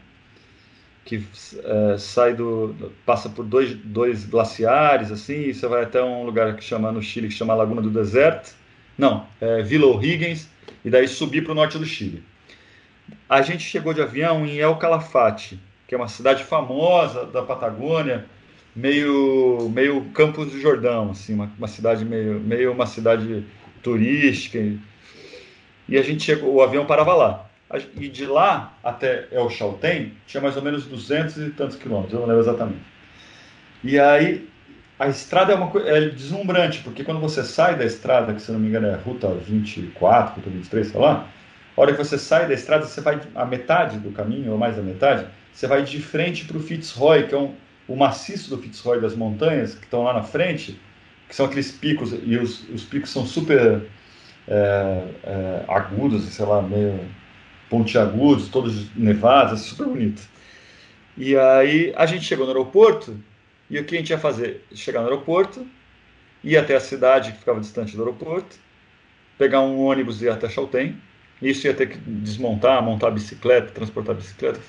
[1.05, 1.25] que
[1.65, 6.55] é, sai do passa por dois, dois glaciares assim e você vai até um lugar
[6.55, 8.55] que chama no Chile que chama Laguna do Deserto
[8.97, 10.49] não é Vila O'Higgins
[10.85, 12.23] e daí subir para o norte do Chile.
[13.29, 15.59] A gente chegou de avião em El Calafate
[15.89, 18.25] que é uma cidade famosa da Patagônia
[18.75, 23.45] meio meio Campos do Jordão assim uma, uma cidade meio meio uma cidade
[23.83, 24.59] turística
[25.89, 27.52] e a gente chegou o avião parava lá
[27.97, 32.21] e de lá até El Chaltén tinha mais ou menos 200 e tantos quilômetros, eu
[32.21, 32.83] não lembro exatamente.
[33.83, 34.49] E aí
[34.99, 38.61] a estrada é uma é deslumbrante, porque quando você sai da estrada, que se não
[38.61, 41.29] me engano é Ruta 24, Ruta 23, sei lá,
[41.77, 44.77] a hora que você sai da estrada, você vai a metade do caminho, ou mais
[44.77, 47.55] da metade, você vai de frente para o Fitzroy, que é um,
[47.89, 50.79] o maciço do Fitzroy das montanhas, que estão lá na frente,
[51.29, 53.83] que são aqueles picos, e os, os picos são super
[54.47, 57.01] é, é, agudos, sei lá, meio
[57.73, 60.21] pontiagudos, todos nevados, assim, super bonito.
[61.17, 63.19] E aí a gente chegou no aeroporto
[63.71, 64.63] e o que a gente ia fazer?
[64.75, 65.67] Chegar no aeroporto,
[66.45, 68.57] ir até a cidade que ficava distante do aeroporto,
[69.39, 70.97] pegar um ônibus e ir até Chaltén.
[71.41, 74.61] Isso ia ter que desmontar, montar a bicicleta, transportar a bicicleta.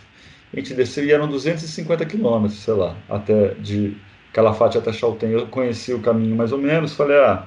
[0.54, 3.98] A gente desceu e eram 250 quilômetros, sei lá, até de
[4.32, 5.30] Calafate até Chaltén.
[5.30, 7.46] Eu conheci o caminho mais ou menos, falei, ah,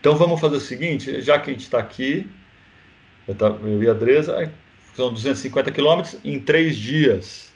[0.00, 2.28] então vamos fazer o seguinte, já que a gente está aqui,
[3.30, 4.52] eu, tava, eu e a Dresa,
[4.94, 7.52] são 250 quilômetros em três dias.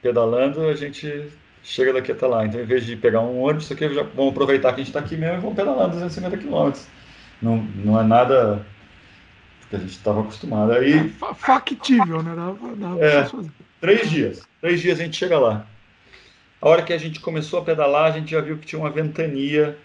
[0.00, 1.28] Pedalando, a gente
[1.62, 2.46] chega daqui até lá.
[2.46, 5.00] Então, em vez de pegar um ônibus, aqui já vamos aproveitar que a gente está
[5.00, 6.86] aqui mesmo e vamos pedalar 250 quilômetros.
[7.42, 8.64] Não, não é nada
[9.68, 10.72] que a gente estava acostumado.
[10.72, 12.34] Aí, é factível, né?
[12.34, 12.54] Dá,
[12.88, 13.28] dá é,
[13.80, 14.42] três dias.
[14.62, 15.66] Três dias a gente chega lá.
[16.62, 18.90] A hora que a gente começou a pedalar, a gente já viu que tinha uma
[18.90, 19.76] ventania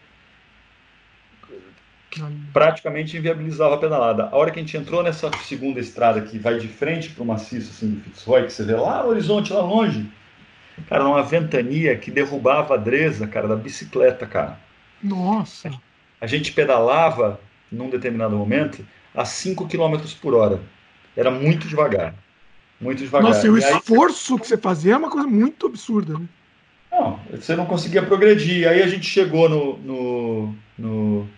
[2.51, 4.29] praticamente inviabilizava a pedalada.
[4.31, 7.25] A hora que a gente entrou nessa segunda estrada que vai de frente para o
[7.25, 10.09] maciço assim, do Fitzroy, que você vê lá no horizonte, lá longe,
[10.87, 14.59] cara, uma ventania que derrubava a adresa, cara, da bicicleta, cara.
[15.01, 15.71] Nossa!
[16.19, 17.39] A gente pedalava,
[17.71, 18.85] num determinado momento,
[19.15, 20.59] a 5 km por hora.
[21.15, 22.13] Era muito devagar.
[22.79, 23.29] Muito devagar.
[23.29, 26.27] Nossa, e o esforço que você fazia é uma coisa muito absurda, né?
[26.91, 28.67] Não, você não conseguia progredir.
[28.67, 31.29] Aí a gente chegou no, no, no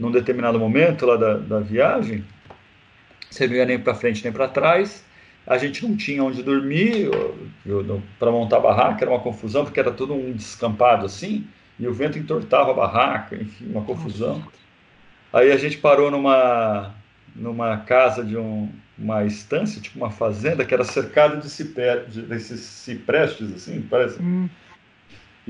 [0.00, 2.24] num determinado momento lá da, da viagem,
[3.30, 5.04] você não ia nem para frente nem para trás,
[5.46, 7.10] a gente não tinha onde dormir
[8.18, 11.46] para montar a barraca, era uma confusão, porque era todo um descampado assim,
[11.78, 14.42] e o vento entortava a barraca, enfim, uma confusão.
[15.32, 16.94] Aí a gente parou numa,
[17.36, 18.68] numa casa de um,
[18.98, 24.20] uma estância, tipo uma fazenda, que era cercada de, cipé, de desses ciprestes, assim, parece.
[24.20, 24.48] Hum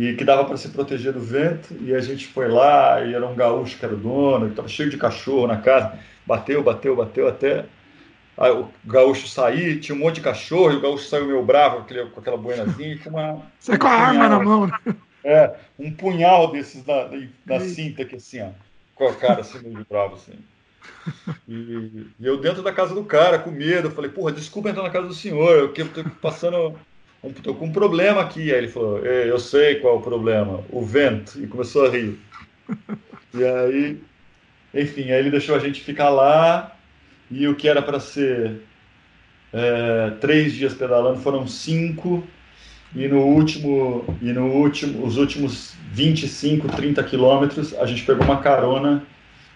[0.08, 1.76] e que dava para se proteger do vento.
[1.80, 4.90] E a gente foi lá, e era um gaúcho que era o dono, estava cheio
[4.90, 5.98] de cachorro na casa.
[6.26, 7.66] Bateu, bateu, bateu até
[8.40, 11.86] Aí o gaúcho sair, tinha um monte de cachorro, e o gaúcho saiu meio bravo
[11.86, 13.42] com, aquela boinazinha, com uma.
[13.58, 14.78] Sai com a arma na mão, né?
[15.22, 17.10] É, um punhal desses na,
[17.44, 18.48] na cinta aqui assim, ó.
[18.94, 20.32] Com a cara assim, meio bravo, assim.
[21.46, 24.90] E, e, eu dentro da casa do cara, com medo, falei, porra, desculpa entrar na
[24.90, 26.74] casa do senhor, eu que tô passando
[27.24, 28.52] Estou com um problema aqui.
[28.52, 31.42] Aí ele falou: Eu sei qual é o problema, o vento.
[31.42, 32.18] E começou a rir.
[33.32, 34.02] E aí,
[34.74, 36.76] enfim, aí ele deixou a gente ficar lá.
[37.30, 38.60] E o que era para ser
[39.52, 42.26] é, três dias pedalando foram cinco.
[42.92, 48.38] E no último, e no último, os últimos 25, 30 quilômetros, a gente pegou uma
[48.38, 49.04] carona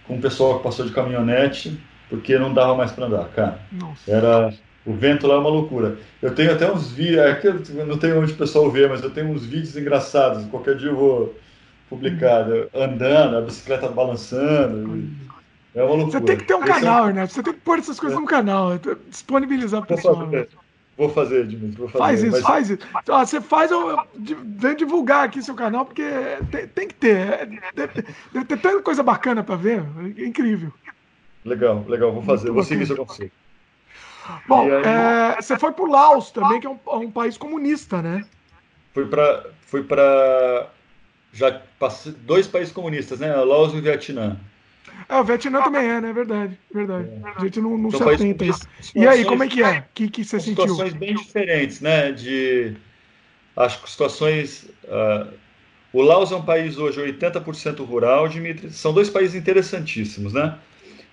[0.06, 1.76] com o pessoal que passou de caminhonete,
[2.08, 3.58] porque não dava mais para andar, cara.
[3.72, 4.08] Nossa.
[4.08, 4.54] Era
[4.86, 5.98] o vento lá é uma loucura.
[6.20, 9.02] Eu tenho até uns vídeos, é que eu não tenho onde o pessoal ver, mas
[9.02, 10.44] eu tenho uns vídeos engraçados.
[10.46, 11.34] Qualquer dia eu vou
[11.88, 15.08] publicar, andando, a bicicleta balançando.
[15.74, 16.20] É uma loucura.
[16.20, 17.26] Você tem que ter um canal, né?
[17.26, 18.20] Você tem que pôr essas coisas é.
[18.20, 18.78] no canal,
[19.08, 20.28] disponibilizar para o pessoal.
[20.96, 21.76] Vou fazer, Dimitri.
[21.76, 22.42] Vou fazer, faz isso, mas...
[22.42, 22.86] faz isso.
[23.08, 23.98] Ó, você faz, eu,
[24.44, 26.04] vem divulgar aqui seu canal, porque
[26.52, 27.16] tem, tem que ter.
[27.16, 29.82] É, deve, deve, ter tanta coisa bacana para ver.
[30.16, 30.72] É incrível.
[31.44, 32.44] Legal, legal, vou fazer.
[32.44, 33.32] Muito vou seguir seu conselho.
[34.46, 34.82] Bom, aí...
[34.84, 38.24] é, você foi para o Laos também, que é um, é um, país comunista, né?
[38.92, 40.70] Fui para fui para
[41.32, 43.34] já passei dois países comunistas, né?
[43.34, 44.38] Laos e o Vietnã.
[45.08, 46.12] É, o Vietnã também é, né?
[46.12, 47.08] Verdade, verdade.
[47.08, 47.32] É.
[47.36, 48.44] A gente não, não se atenta.
[48.94, 49.80] E aí, como é que é?
[49.80, 50.62] O que, que você sentiu?
[50.62, 52.12] Situações bem diferentes, né?
[52.12, 52.76] De
[53.56, 54.64] acho que situações.
[54.84, 55.32] Uh,
[55.92, 58.72] o Laos é um país hoje 80% rural, Dimitri.
[58.72, 60.58] São dois países interessantíssimos, né?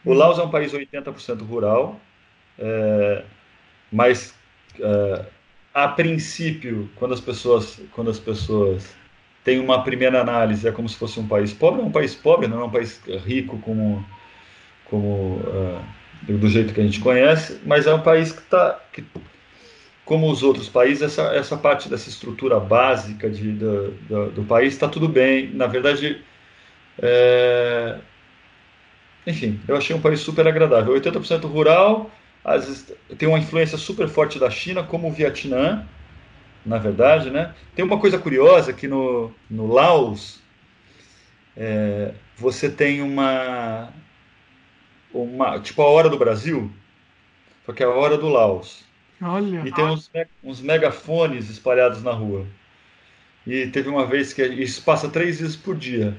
[0.06, 0.14] O hum.
[0.14, 2.00] Laos é um país 80% rural,
[2.62, 3.24] é,
[3.92, 4.36] mas
[4.80, 5.26] é,
[5.74, 8.96] a princípio, quando as pessoas, quando as pessoas
[9.44, 12.48] têm uma primeira análise, é como se fosse um país pobre, é um país pobre,
[12.48, 14.06] não é um país rico como,
[14.86, 15.84] como uh,
[16.28, 18.80] do jeito que a gente conhece, mas é um país que está,
[20.06, 24.88] como os outros países, essa, essa parte dessa estrutura básica de, do, do país está
[24.88, 25.50] tudo bem.
[25.54, 26.22] Na verdade,
[27.02, 27.98] é,
[29.26, 30.94] enfim, eu achei um país super agradável.
[30.94, 32.12] 80% rural,
[32.44, 35.88] as, tem uma influência super forte da China, como o Vietnã,
[36.66, 37.54] na verdade, né?
[37.76, 40.42] Tem uma coisa curiosa que no, no Laos
[41.56, 43.90] é, você tem uma,
[45.14, 46.72] uma tipo a hora do Brasil,
[47.66, 48.84] só que é a hora do Laos.
[49.22, 49.62] Olha.
[49.66, 50.10] E tem uns,
[50.44, 52.48] uns megafones espalhados na rua.
[53.46, 56.16] E teve uma vez que isso passa três vezes por dia.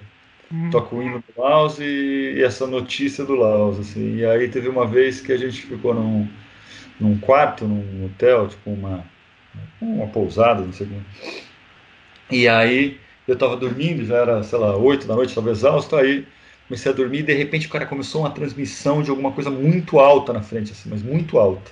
[0.53, 0.69] Hum.
[0.71, 4.17] Toca o hino do Laos e, essa notícia do Laos, assim.
[4.17, 6.29] E aí teve uma vez que a gente ficou num,
[7.01, 9.03] num quarto, num hotel, tipo uma,
[9.81, 11.05] uma pousada, não sei como.
[12.31, 16.27] E aí eu tava dormindo, já era, sei lá, oito da noite, tava exausto, aí
[16.69, 19.99] comecei a dormir e de repente o cara começou uma transmissão de alguma coisa muito
[19.99, 21.71] alta na frente, assim, mas muito alta.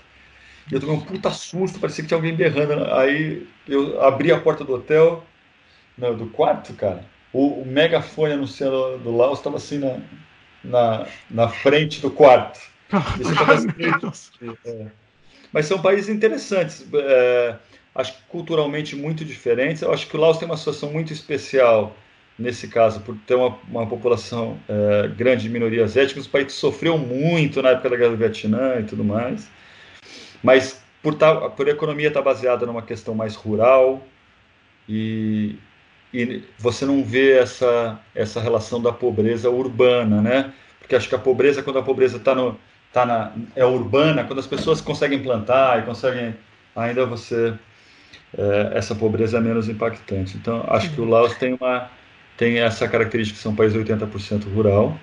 [0.70, 2.85] E eu tomei um puta susto, parecia que tinha alguém berrando.
[2.94, 5.23] Aí eu abri a porta do hotel,
[5.98, 9.98] não, do quarto, cara o, o megafone anunciando do Laos estava assim na,
[10.62, 12.61] na, na frente do quarto.
[14.65, 14.86] é.
[15.52, 17.57] Mas são países interessantes, é,
[17.94, 19.82] acho que culturalmente muito diferentes.
[19.82, 21.97] Eu acho que o Laos tem uma situação muito especial
[22.39, 26.27] nesse caso, por ter uma, uma população é, grande de minorias étnicas.
[26.27, 29.48] O país sofreu muito na época da Guerra do Vietnã e tudo mais,
[30.43, 34.02] mas por, tá, por a economia estar tá baseada numa questão mais rural
[34.89, 35.57] e,
[36.12, 40.53] e você não vê essa, essa relação da pobreza urbana, né?
[40.78, 42.59] Porque acho que a pobreza, quando a pobreza está no,
[42.93, 46.35] tá na, é urbana, quando as pessoas conseguem plantar e conseguem,
[46.74, 47.55] ainda você,
[48.37, 50.37] é, essa pobreza é menos impactante.
[50.37, 51.91] Então, acho que o Laos tem uma
[52.37, 54.99] tem essa característica de ser um país 80% rural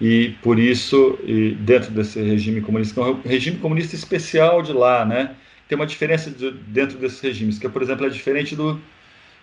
[0.00, 5.04] e por isso, e dentro desse regime comunista, é um regime comunista especial de lá,
[5.04, 5.34] né?
[5.68, 8.80] Tem uma diferença de, dentro desses regimes, que, por exemplo, é diferente do,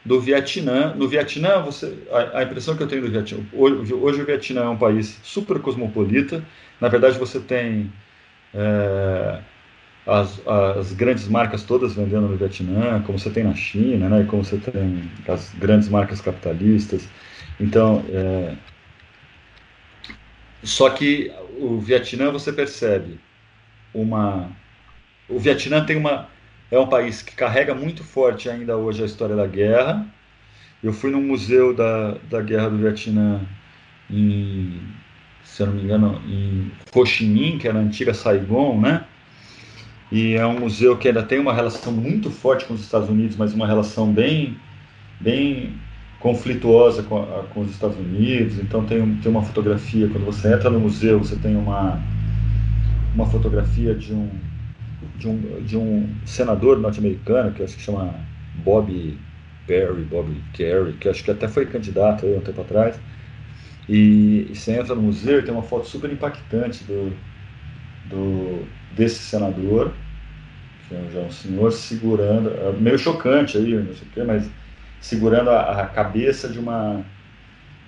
[0.06, 0.94] do Vietnã.
[0.96, 4.64] No Vietnã, você, a, a impressão que eu tenho do Vietnã, hoje, hoje, o Vietnã
[4.64, 6.44] é um país super cosmopolita.
[6.80, 7.92] Na verdade, você tem
[8.54, 9.40] é,
[10.06, 14.26] as, as grandes marcas todas vendendo no Vietnã, como você tem na China, né?
[14.30, 17.08] Como você tem as grandes marcas capitalistas.
[17.60, 18.56] Então, é,
[20.64, 23.20] só que o Vietnã você percebe
[23.94, 24.50] uma.
[25.30, 26.30] O Vietnã tem uma.
[26.70, 30.06] É um país que carrega muito forte ainda hoje a história da guerra.
[30.84, 33.42] Eu fui no museu da, da guerra do Vietnã
[34.10, 34.80] em,
[35.44, 39.06] se eu não me engano, em Ho Chi Minh, que era a antiga Saigon, né?
[40.12, 43.38] E é um museu que ainda tem uma relação muito forte com os Estados Unidos,
[43.38, 44.58] mas uma relação bem,
[45.20, 45.74] bem
[46.20, 48.60] conflituosa com, a, com os Estados Unidos.
[48.60, 52.02] Então tem, tem uma fotografia, quando você entra no museu, você tem uma,
[53.16, 54.30] uma fotografia de um,
[55.02, 59.28] de um, de um senador norte-americano, que acho que chama Bob
[59.66, 63.00] Perry, Bob Kerry, que acho que até foi candidato aí um tempo atrás.
[63.88, 67.24] E, e você entra no museu e tem uma foto super impactante do,
[68.04, 70.06] do, desse senador,
[70.80, 74.50] que é já um senhor segurando, é meio chocante aí, não sei o quê, mas
[75.00, 77.06] segurando a, a cabeça de uma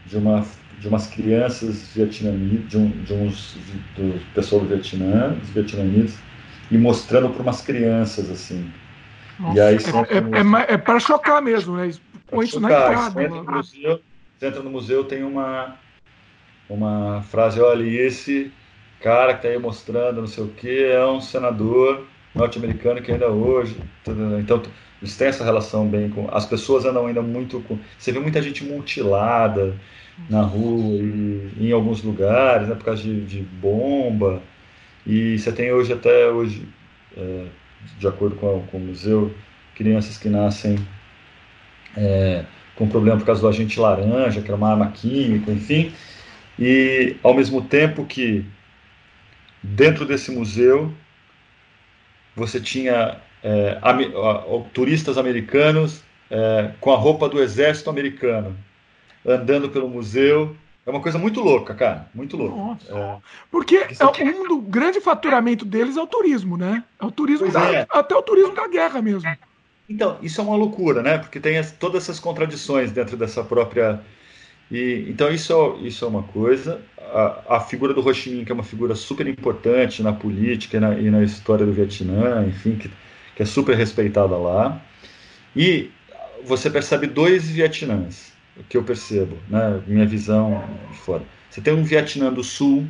[0.05, 0.41] de uma
[0.79, 3.53] de umas crianças vietnamitas, de, um, de uns
[3.95, 6.28] do pessoal do Vietnã, dos vietnamitas,
[6.71, 8.71] e mostrando para umas crianças assim.
[9.39, 11.91] Nossa, e aí é, é, é, é para chocar mesmo, né?
[12.27, 13.11] Põe isso na entrada.
[13.11, 14.01] Você entra, no museu,
[14.37, 15.75] você entra no museu, tem uma
[16.69, 18.51] uma frase, olha, esse
[19.01, 22.05] cara que está aí mostrando não sei o que é um senador
[22.35, 23.77] norte-americano que ainda hoje.
[24.39, 24.61] Então,
[25.01, 26.27] eles têm essa relação bem com.
[26.31, 27.79] As pessoas andam ainda muito com.
[27.97, 29.75] Você vê muita gente mutilada
[30.29, 34.41] na rua e em alguns lugares, né, por causa de, de bomba.
[35.05, 36.67] E você tem hoje, até hoje,
[37.17, 37.45] é,
[37.97, 39.33] de acordo com, com, o museu,
[39.75, 40.77] crianças que nascem
[41.95, 42.45] é,
[42.75, 45.93] com problema por causa do agente laranja, que era uma arma química, enfim.
[46.57, 48.45] E ao mesmo tempo que
[49.63, 50.93] dentro desse museu
[52.35, 58.55] você tinha é, a, a, turistas americanos é, com a roupa do exército americano
[59.25, 60.55] andando pelo museu.
[60.89, 62.07] É uma coisa muito louca, cara.
[62.13, 62.83] Muito louca.
[62.89, 63.17] É,
[63.51, 66.83] porque é, um do grande faturamento deles é o turismo, né?
[66.99, 67.87] É o turismo da, é.
[67.89, 69.29] até o turismo da guerra mesmo.
[69.87, 71.19] Então, isso é uma loucura, né?
[71.19, 74.01] Porque tem as, todas essas contradições dentro dessa própria.
[74.71, 76.81] E, então, isso, é, isso é uma coisa
[77.13, 80.77] a, a, figura do Ho Chi Minh, que é uma figura super importante na política
[80.77, 82.89] e na, e na história do Vietnã, enfim, que,
[83.35, 84.81] que, é super respeitada lá.
[85.55, 85.89] E
[86.43, 88.33] você percebe dois Vietnãs,
[88.67, 91.23] que eu percebo, né, minha visão de fora.
[91.49, 92.87] Você tem um Vietnã do Sul,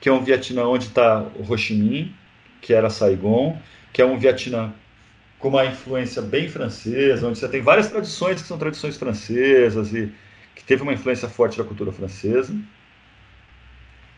[0.00, 2.14] que é um Vietnã onde está Ho Chi Minh,
[2.60, 3.58] que era Saigon,
[3.92, 4.72] que é um Vietnã
[5.38, 10.12] com uma influência bem francesa, onde você tem várias tradições que são tradições francesas e
[10.54, 12.54] que teve uma influência forte da cultura francesa.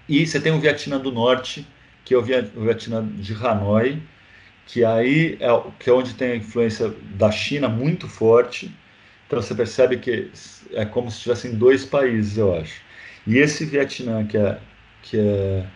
[0.07, 1.67] E você tem o Vietnã do Norte,
[2.05, 4.03] que é o Vietnã de Hanoi,
[4.67, 5.49] que aí é,
[5.79, 8.71] que é onde tem a influência da China muito forte.
[9.27, 10.31] Então você percebe que
[10.73, 12.81] é como se tivessem dois países, eu acho.
[13.27, 14.59] E esse Vietnã que é
[15.03, 15.67] que é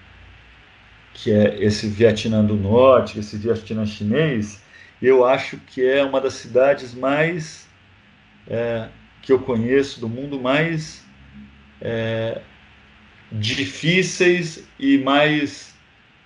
[1.15, 4.62] que é esse Vietnã do Norte, esse Vietnã chinês,
[5.03, 7.66] eu acho que é uma das cidades mais
[8.47, 8.89] é,
[9.23, 11.05] que eu conheço do mundo mais
[11.81, 12.41] é,
[13.33, 15.75] difíceis e mais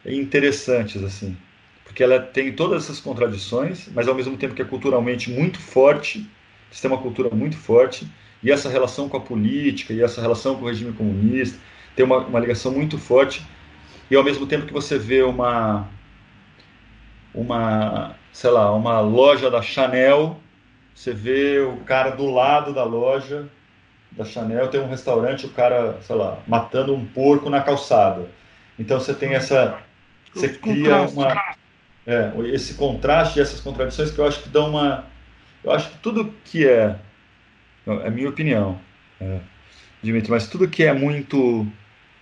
[0.05, 1.37] interessantes assim,
[1.85, 6.29] porque ela tem todas essas contradições, mas ao mesmo tempo que é culturalmente muito forte,
[6.81, 8.07] tem uma cultura muito forte
[8.43, 11.59] e essa relação com a política e essa relação com o regime comunista
[11.95, 13.45] tem uma, uma ligação muito forte
[14.11, 15.89] e ao mesmo tempo que você vê uma
[17.35, 20.41] uma sei lá uma loja da Chanel
[20.95, 23.49] você vê o cara do lado da loja
[24.17, 28.29] da Chanel tem um restaurante, o cara, sei lá, matando um porco na calçada.
[28.79, 29.79] Então você tem essa.
[30.35, 31.55] Você cria uma.
[32.07, 35.05] É, esse contraste, essas contradições que eu acho que dão uma.
[35.65, 36.99] Eu acho que tudo que é.
[37.87, 38.81] É minha opinião,
[39.21, 39.41] é,
[40.03, 41.67] Dimitri, mas tudo que é muito.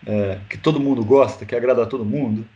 [0.07, 2.47] É, que todo mundo gosta, que agrada a todo mundo,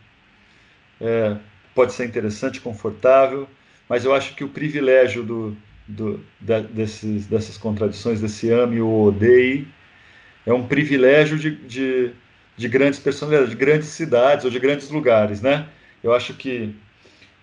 [0.99, 1.37] é,
[1.75, 3.47] pode ser interessante, confortável,
[3.87, 5.57] mas eu acho que o privilégio do,
[5.87, 6.25] do,
[6.71, 9.67] desses, dessas contradições, desse ame ou odeie,
[10.45, 12.11] é um privilégio de, de,
[12.57, 15.67] de, grandes personalidades, de grandes cidades ou de grandes lugares, né?
[16.03, 16.73] Eu acho que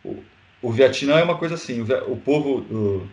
[0.05, 0.16] o,
[0.60, 3.09] o Vietnã é uma coisa assim, o, o povo, o,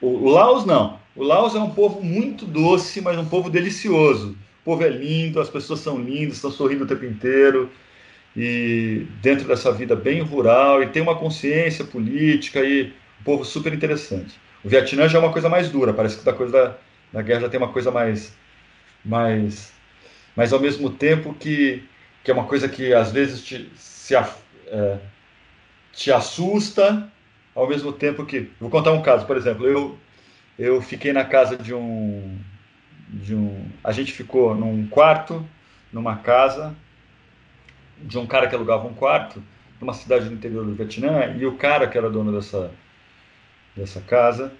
[0.00, 4.36] o, Laos não, o Laos é um povo muito doce, mas um povo delicioso.
[4.64, 7.70] povo é lindo, as pessoas são lindas, estão sorrindo o tempo inteiro
[8.36, 13.72] e dentro dessa vida bem rural e tem uma consciência política e um povo super
[13.72, 14.34] interessante.
[14.64, 16.76] O Vietnã já é uma coisa mais dura, parece que da coisa da,
[17.12, 18.34] da guerra já tem uma coisa mais,
[19.04, 19.72] mais,
[20.34, 21.84] mas ao mesmo tempo que,
[22.24, 24.98] que é uma coisa que às vezes te, se, é,
[25.92, 27.08] te assusta,
[27.54, 28.50] ao mesmo tempo que.
[28.60, 29.98] Vou contar um caso, por exemplo, eu,
[30.58, 32.38] eu fiquei na casa de um,
[33.08, 33.66] de um.
[33.82, 35.46] A gente ficou num quarto,
[35.92, 36.74] numa casa,
[38.02, 39.42] de um cara que alugava um quarto,
[39.80, 42.70] numa cidade do interior do Vietnã, e o cara que era dono dessa,
[43.76, 44.52] dessa casa,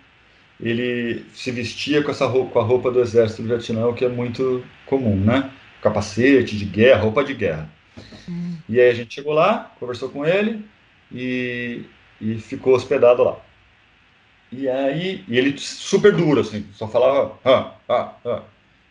[0.60, 4.04] ele se vestia com essa roupa, com a roupa do exército do Vietnã, o que
[4.04, 5.50] é muito comum, né?
[5.82, 7.68] Capacete de guerra, roupa de guerra.
[8.28, 8.56] Hum.
[8.68, 10.64] E aí a gente chegou lá, conversou com ele
[11.12, 11.82] e,
[12.20, 13.36] e ficou hospedado lá.
[14.50, 18.42] E aí, e ele super duro, assim, só falava, ah, ah, ah,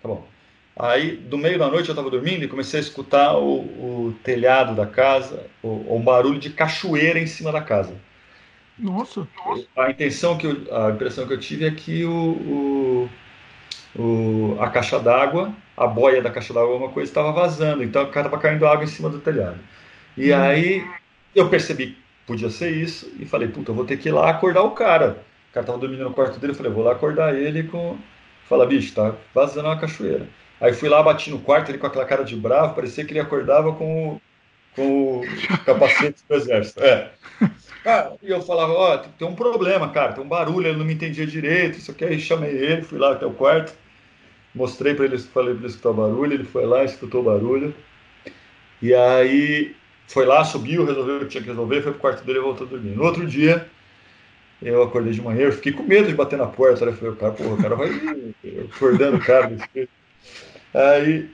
[0.02, 0.28] tá bom.
[0.76, 4.76] Aí, do meio da noite, eu estava dormindo e comecei a escutar o, o telhado
[4.76, 7.96] da casa, o, um barulho de cachoeira em cima da casa.
[8.78, 9.28] Nossa.
[9.78, 13.10] A intenção que eu, a impressão que eu tive é que o,
[13.96, 18.04] o, o a caixa d'água, a boia da caixa d'água, alguma coisa estava vazando, então
[18.04, 19.60] estava caindo água em cima do telhado.
[20.18, 20.38] E hum.
[20.38, 20.88] aí
[21.36, 24.64] eu percebi podia ser isso e falei, puta, eu vou ter que ir lá acordar
[24.64, 25.24] o cara.
[25.50, 27.98] O cara estava dormindo no quarto dele, eu falei, vou lá acordar ele com.
[28.48, 30.28] Fala, bicho, tá vazando uma cachoeira.
[30.60, 33.20] Aí fui lá, bati no quarto, ele com aquela cara de bravo, parecia que ele
[33.20, 34.22] acordava com o,
[34.76, 35.22] com o
[35.66, 36.82] capacete do exército.
[36.82, 37.12] É.
[37.86, 40.86] Ah, e eu falava, ó, oh, tem um problema, cara, tem um barulho, ele não
[40.86, 43.74] me entendia direito, isso aqui, aí chamei ele, fui lá até o quarto,
[44.56, 47.76] mostrei para ele, falei para ele escutar o barulho, ele foi lá, escutou o barulho,
[48.82, 49.76] e aí
[50.08, 52.68] foi lá, subiu, resolveu o que tinha que resolver, foi pro quarto dele e voltou
[52.68, 52.96] a dormir.
[52.96, 53.68] No outro dia,
[54.62, 56.92] eu acordei de manhã, eu fiquei com medo de bater na porta, né?
[56.92, 57.90] Eu falei, cara, porra, o cara vai
[58.74, 59.52] acordando o cara
[60.74, 61.30] Aí,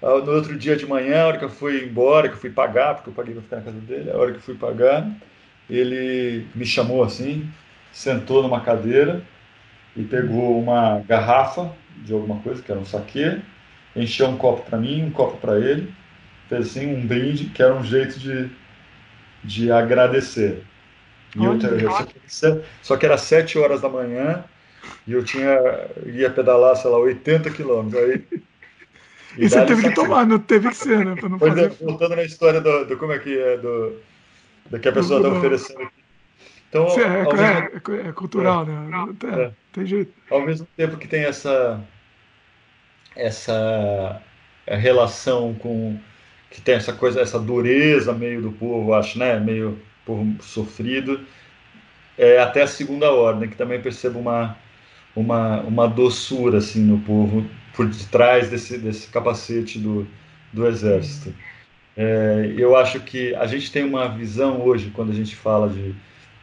[0.00, 2.94] no outro dia de manhã, a hora que eu fui embora, que eu fui pagar,
[2.94, 5.10] porque eu paguei para ficar na casa dele, a hora que eu fui pagar,
[5.68, 7.48] ele me chamou assim,
[7.92, 9.22] sentou numa cadeira
[9.96, 13.38] e pegou uma garrafa de alguma coisa, que era um saquê,
[13.94, 15.92] encheu um copo para mim, um copo para ele,
[16.54, 18.50] fez assim um brinde, que era um jeito de,
[19.42, 20.62] de agradecer.
[21.36, 24.44] E eu, eu, só que era sete horas da manhã
[25.06, 25.58] e eu tinha
[26.06, 28.02] ia pedalar, sei lá, 80 quilômetros.
[28.02, 28.24] Aí
[29.36, 31.16] e, você teve que tomar, não teve que ser, né?
[31.20, 31.70] Não fazer...
[31.80, 33.96] Voltando na história do, do, como é que é, do,
[34.70, 36.04] do que a pessoa está oferecendo aqui.
[36.68, 38.88] Então, Sim, é, é, é, é, cultural, é, né?
[39.32, 40.12] É, tem jeito.
[40.28, 41.80] Ao mesmo tempo que tem essa,
[43.14, 44.20] essa
[44.66, 45.98] relação com
[46.54, 49.40] que tem essa coisa, essa dureza meio do povo, acho, né?
[49.40, 49.76] Meio
[50.06, 51.20] povo sofrido,
[52.16, 54.56] é até a segunda ordem, que também percebo uma,
[55.16, 57.44] uma, uma doçura assim no povo
[57.74, 60.06] por detrás desse, desse capacete do,
[60.52, 61.34] do exército.
[61.96, 65.92] É, eu acho que a gente tem uma visão hoje, quando a gente fala de,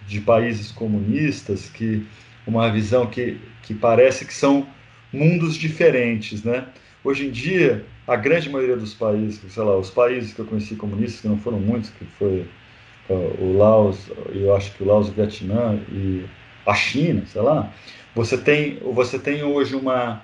[0.05, 2.05] de países comunistas, que
[2.45, 4.67] uma visão que, que parece que são
[5.13, 6.65] mundos diferentes, né?
[7.01, 10.76] Hoje em dia, a grande maioria dos países, sei lá, os países que eu conheci
[10.76, 12.45] comunistas, que não foram muitos, que foi
[13.10, 16.26] o Laos, eu acho que o Laos, o Vietnã e
[16.65, 17.72] a China, sei lá,
[18.15, 20.22] você tem, você tem hoje uma,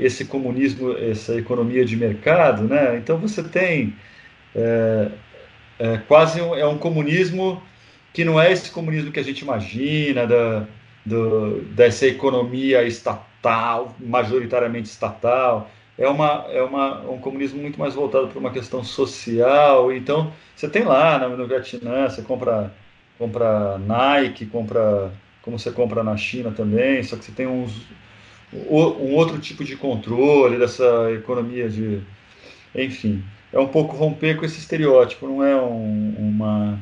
[0.00, 2.96] esse comunismo, essa economia de mercado, né?
[2.96, 3.94] Então você tem
[4.54, 5.08] é,
[5.78, 7.62] é, quase um, é um comunismo
[8.12, 10.66] que não é esse comunismo que a gente imagina da,
[11.04, 15.70] do, dessa economia estatal, majoritariamente estatal.
[16.00, 19.92] É, uma, é uma, um comunismo muito mais voltado para uma questão social.
[19.92, 22.72] Então, você tem lá no, no Vietnã, você compra,
[23.18, 25.12] compra Nike, compra
[25.42, 27.82] como você compra na China também, só que você tem uns,
[28.52, 32.00] um outro tipo de controle dessa economia de.
[32.74, 33.22] Enfim,
[33.52, 36.78] é um pouco romper com esse estereótipo, não é um, uma.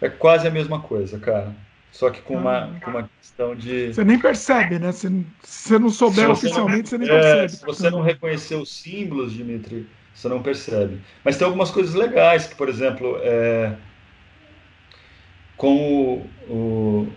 [0.00, 1.52] É quase a mesma coisa, cara.
[1.92, 3.92] Só que com uma, com uma questão de.
[3.92, 4.90] Você nem percebe, né?
[4.92, 5.08] Se,
[5.42, 7.48] se você não souber você oficialmente, não, você nem é, percebe.
[7.50, 10.98] Se você não reconhecer os símbolos, Dimitri, você não percebe.
[11.22, 13.76] Mas tem algumas coisas legais, que, por exemplo, é,
[15.56, 17.08] com o, o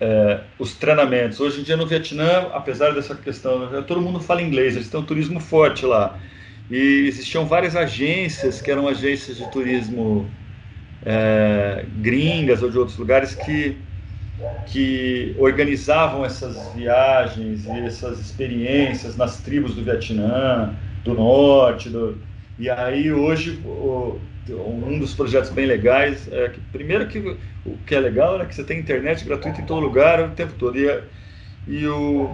[0.00, 1.40] é, os treinamentos.
[1.40, 5.04] Hoje em dia no Vietnã, apesar dessa questão, todo mundo fala inglês, eles têm um
[5.04, 6.18] turismo forte lá.
[6.70, 10.30] E existiam várias agências que eram agências de turismo
[11.04, 13.76] é, gringas ou de outros lugares que,
[14.66, 21.88] que organizavam essas viagens e essas experiências nas tribos do Vietnã, do norte.
[21.88, 22.18] Do...
[22.58, 24.18] E aí hoje o,
[24.50, 27.18] um dos projetos bem legais é que primeiro que
[27.64, 30.52] o que é legal é que você tem internet gratuita em todo lugar o tempo
[30.54, 31.02] todo e,
[31.66, 32.30] e o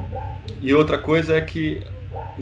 [0.61, 1.83] e outra coisa é que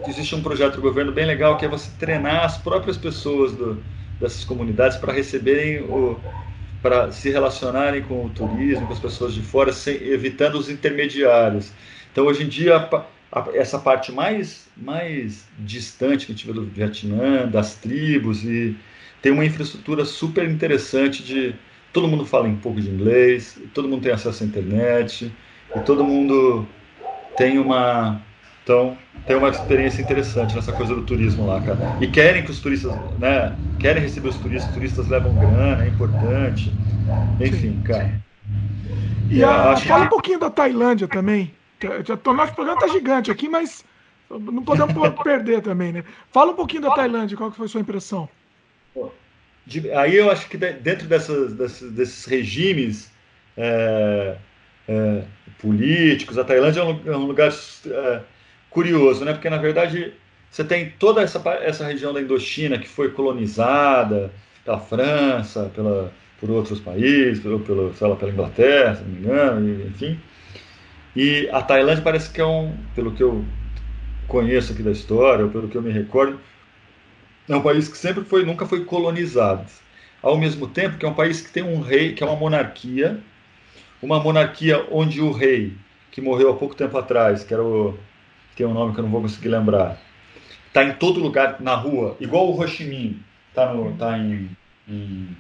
[0.06, 3.80] existe um projeto do governo bem legal que é você treinar as próprias pessoas do,
[4.20, 6.18] dessas comunidades para receberem o
[6.82, 11.72] para se relacionarem com o turismo, com as pessoas de fora, sem, evitando os intermediários.
[12.10, 16.52] Então, hoje em dia, a, a, essa parte mais, mais distante que a gente vê
[16.52, 18.76] do Vietnã, das tribos, e
[19.20, 21.54] tem uma infraestrutura super interessante de
[21.92, 25.32] todo mundo fala um pouco de inglês, todo mundo tem acesso à internet,
[25.74, 26.66] e todo mundo
[27.36, 28.22] tem uma
[28.62, 28.96] então,
[29.26, 31.96] tem uma experiência interessante nessa coisa do turismo lá, cara.
[32.00, 33.56] E querem que os turistas, né?
[33.78, 36.72] Querem receber os turistas, os turistas levam grana, é importante.
[37.40, 37.82] Enfim, Sim.
[37.82, 38.20] cara.
[39.30, 40.06] E a, fala que...
[40.06, 41.54] um pouquinho da Tailândia também.
[41.82, 43.84] O nosso programa tá gigante aqui, mas
[44.28, 46.04] não podemos perder também, né?
[46.30, 48.28] Fala um pouquinho da Tailândia, qual que foi a sua impressão?
[49.96, 53.10] Aí eu acho que dentro dessas, desses, desses regimes
[53.56, 54.36] é,
[54.88, 55.22] é,
[55.58, 57.52] políticos, a Tailândia é um, é um lugar
[57.86, 58.20] é,
[58.70, 59.32] curioso, né?
[59.32, 60.14] Porque na verdade
[60.50, 64.32] você tem toda essa, essa região da Indochina que foi colonizada
[64.64, 69.18] pela França, pela, por outros países, pelo, pelo, sei lá, pela Inglaterra, se não me
[69.18, 70.18] engano, enfim.
[71.14, 73.44] E a Tailândia parece que é um, pelo que eu
[74.26, 76.40] conheço aqui da história, ou pelo que eu me recordo,
[77.48, 79.66] é um país que sempre foi, nunca foi colonizado.
[80.22, 83.18] Ao mesmo tempo que é um país que tem um rei, que é uma monarquia,
[84.02, 85.74] uma monarquia onde o rei,
[86.10, 87.98] que morreu há pouco tempo atrás, que era o
[88.60, 89.96] tem um nome que eu não vou conseguir lembrar.
[90.70, 93.18] Tá em todo lugar na rua, igual o Ho Chi Minh,
[93.54, 94.50] tá, no, tá em,
[94.86, 95.36] em,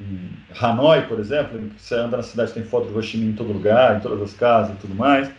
[0.00, 0.30] em
[0.60, 3.96] Hanoi, por exemplo, você anda na cidade tem foto do Ho Minh em todo lugar,
[3.96, 5.30] em todas as casas e tudo mais.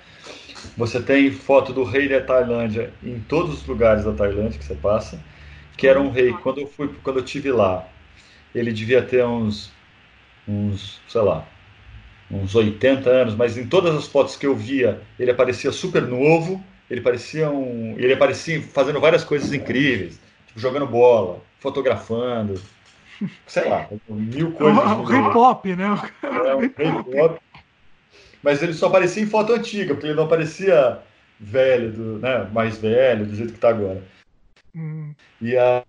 [0.78, 4.76] Você tem foto do rei da Tailândia em todos os lugares da Tailândia que você
[4.76, 5.20] passa,
[5.76, 6.32] que era um rei.
[6.32, 7.88] Quando eu fui, quando eu tive lá,
[8.56, 9.72] ele devia ter uns,
[10.48, 11.46] uns, sei lá,
[12.32, 16.64] uns 80 anos, mas em todas as fotos que eu via, ele aparecia super novo
[16.90, 17.96] ele parecia um.
[17.98, 22.60] Ele aparecia fazendo várias coisas incríveis, tipo, jogando bola, fotografando,
[23.46, 24.84] sei lá, mil coisas.
[24.84, 26.02] O rei pop, né?
[26.24, 27.40] É, o rei pop.
[28.42, 31.00] Mas ele só aparecia em foto antiga, porque ele não aparecia
[31.40, 34.02] velho, do, né, mais velho, do jeito que está agora.
[34.76, 35.14] Hum.
[35.42, 35.84] E, a,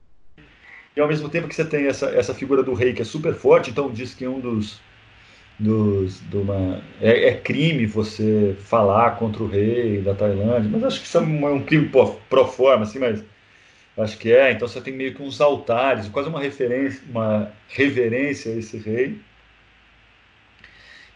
[0.97, 3.35] e ao mesmo tempo que você tem essa, essa figura do rei que é super
[3.35, 4.81] forte, então diz que um dos
[5.59, 11.01] dos, de uma, é, é, crime você falar contra o rei da Tailândia, mas acho
[11.01, 13.25] que isso é um, é um crime pro, forma, assim, mas
[13.99, 14.53] acho que é.
[14.53, 19.19] Então você tem meio que uns altares, quase uma referência, uma reverência a esse rei.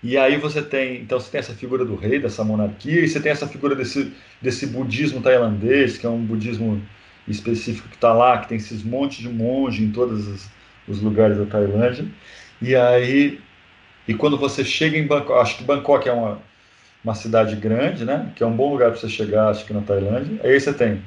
[0.03, 3.21] E aí você tem, então você tem essa figura do rei, dessa monarquia, e você
[3.21, 6.83] tem essa figura desse, desse budismo tailandês, que é um budismo
[7.29, 10.51] específico que está lá, que tem esses montes de monge em todos os,
[10.89, 12.05] os lugares da Tailândia.
[12.61, 13.39] E aí
[14.07, 16.41] e quando você chega em Bangkok, acho que Bangkok é uma,
[17.05, 18.33] uma cidade grande, né?
[18.35, 20.41] Que é um bom lugar para você chegar, acho que na Tailândia.
[20.43, 21.03] Aí você tem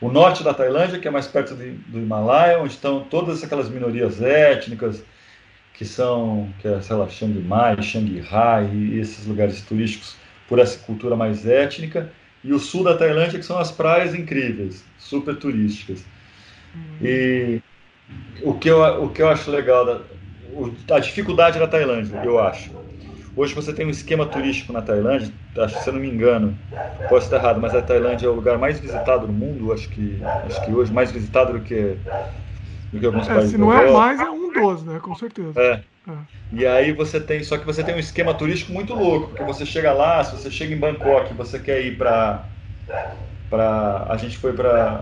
[0.00, 3.68] o norte da Tailândia, que é mais perto do, do Himalaia, onde estão todas aquelas
[3.68, 5.02] minorias étnicas
[5.74, 10.16] que são, que é, sei lá, Chiang Mai, Shanghai e esses lugares turísticos
[10.48, 12.10] por essa cultura mais étnica.
[12.44, 16.04] E o sul da Tailândia, que são as praias incríveis, super turísticas.
[16.74, 16.96] Hum.
[17.00, 17.60] E
[18.42, 20.00] o que, eu, o que eu acho legal da,
[20.90, 22.70] a dificuldade da Tailândia, eu acho.
[23.34, 26.56] Hoje você tem um esquema turístico na Tailândia, acho que se eu não me engano,
[27.08, 30.20] posso estar errado, mas a Tailândia é o lugar mais visitado do mundo, acho que,
[30.46, 31.96] acho que hoje mais visitado do que,
[32.92, 33.52] do que alguns é, países.
[33.52, 35.00] Se não é mais, é um dos, né?
[35.00, 35.58] Com certeza.
[35.58, 35.80] É.
[36.08, 36.12] é.
[36.52, 39.64] E aí você tem, só que você tem um esquema turístico muito louco, porque você
[39.64, 42.44] chega lá, se você chega em Bangkok, você quer ir para
[43.48, 44.98] para a gente foi para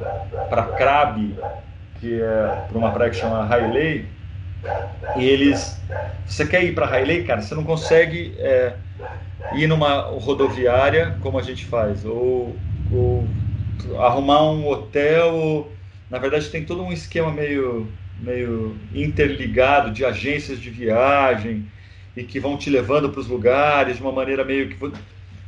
[0.49, 1.37] para Krabi,
[2.01, 4.07] que é para uma praia que chama Hailey,
[5.17, 5.81] eles.
[6.27, 7.43] Você quer ir para Hailey, cara?
[7.43, 8.75] Você não consegue é,
[9.55, 12.57] ir numa rodoviária como a gente faz, ou,
[12.93, 13.27] ou
[13.99, 15.71] arrumar um hotel.
[16.09, 17.89] Na verdade, tem todo um esquema meio,
[18.21, 21.67] meio interligado de agências de viagem
[22.17, 24.93] e que vão te levando para os lugares de uma maneira meio que,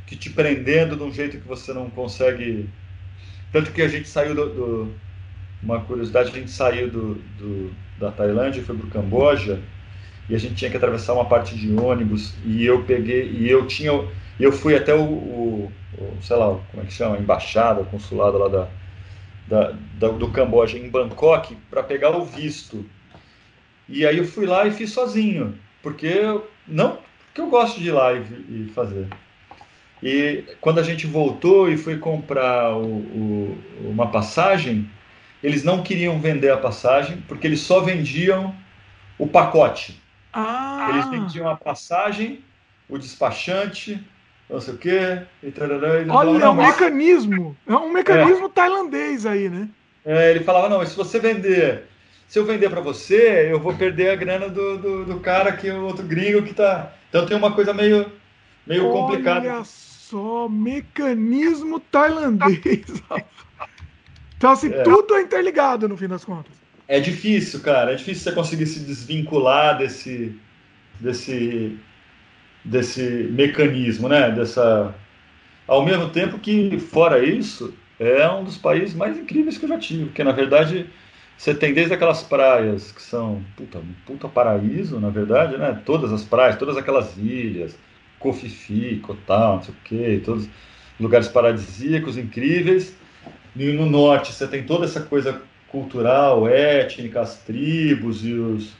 [0.07, 2.69] que te prendendo de um jeito que você não consegue.
[3.51, 4.95] Tanto que a gente saiu do, do
[5.61, 7.73] uma curiosidade, a gente saiu do, do
[8.03, 9.59] da Tailândia foi para o Camboja
[10.29, 13.65] e a gente tinha que atravessar uma parte de ônibus e eu peguei e eu
[13.65, 13.91] tinha
[14.39, 17.85] eu fui até o, o, o sei lá como é que chama a embaixada o
[17.85, 18.67] consulado lá da,
[19.47, 22.85] da, da do Camboja em Bangkok para pegar o visto.
[23.87, 26.13] E aí eu fui lá e fiz sozinho porque
[26.67, 29.07] não porque eu gosto de ir lá e, e fazer.
[30.01, 34.89] E quando a gente voltou e foi comprar o, o, uma passagem
[35.43, 38.55] eles não queriam vender a passagem porque eles só vendiam
[39.19, 40.01] o pacote.
[40.31, 40.89] Ah.
[40.91, 42.43] Eles vendiam a passagem,
[42.89, 44.01] o despachante,
[44.49, 45.21] não sei o quê.
[45.43, 46.69] E tarará, e Olha, é um mas...
[46.69, 47.57] mecanismo.
[47.67, 48.49] É um mecanismo é.
[48.49, 49.69] tailandês aí, né?
[50.05, 51.83] É, ele falava, não, se você vender,
[52.27, 55.69] se eu vender para você, eu vou perder a grana do, do, do, cara que
[55.69, 56.93] o outro gringo que tá.
[57.09, 58.11] Então tem uma coisa meio,
[58.65, 59.39] meio Olha complicada.
[59.39, 62.85] Olha só, mecanismo tailandês.
[64.43, 64.83] então, assim, é.
[64.83, 66.51] tudo é interligado no fim das contas.
[66.85, 67.93] É difícil, cara.
[67.93, 70.37] É difícil você conseguir se desvincular desse,
[70.99, 71.79] desse,
[72.65, 73.01] desse
[73.31, 74.29] mecanismo, né?
[74.31, 74.93] Dessa,
[75.65, 79.79] ao mesmo tempo que, fora isso, é um dos países mais incríveis que eu já
[79.79, 80.87] tive, porque na verdade
[81.37, 85.81] você tem desde aquelas praias que são puta, puta paraíso, na verdade, né?
[85.85, 87.77] Todas as praias, todas aquelas ilhas,
[88.19, 90.49] Cofifi, Cotal, não sei o quê, todos
[90.99, 92.93] lugares paradisíacos, incríveis.
[93.55, 98.71] E no norte você tem toda essa coisa cultural, étnica, as tribos e os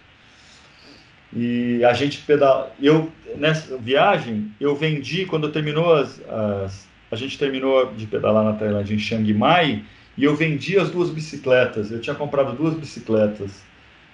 [1.36, 2.72] e a gente pedala.
[2.80, 8.54] Eu nessa viagem eu vendi quando terminou as, as a gente terminou de pedalar na
[8.54, 9.84] Tailândia em Chiang Mai
[10.18, 11.92] e eu vendi as duas bicicletas.
[11.92, 13.62] Eu tinha comprado duas bicicletas.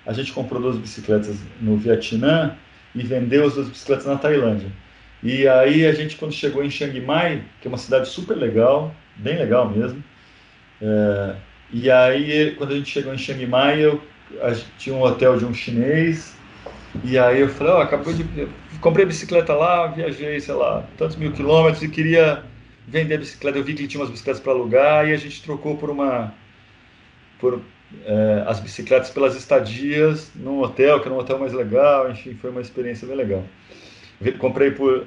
[0.05, 2.57] A gente comprou duas bicicletas no Vietnã
[2.93, 4.69] e vendeu as duas bicicletas na Tailândia.
[5.23, 8.93] E aí a gente quando chegou em Chiang Mai, que é uma cidade super legal,
[9.15, 10.03] bem legal mesmo.
[10.81, 11.35] É,
[11.71, 14.01] e aí quando a gente chegou em Chiang Mai, eu
[14.41, 16.35] a, tinha um hotel de um chinês
[17.03, 18.23] e aí eu falei, ó, oh, acabou de
[18.81, 22.43] comprei bicicleta lá, viajei, sei lá, tantos mil quilômetros e queria
[22.87, 23.57] vender a bicicleta.
[23.57, 26.33] Eu vi que ele tinha umas bicicletas para alugar e a gente trocou por uma.
[27.39, 27.61] por
[28.05, 32.09] é, as bicicletas pelas estadias num hotel, que era um hotel mais legal.
[32.09, 33.43] Enfim, foi uma experiência bem legal.
[34.39, 35.05] Comprei por.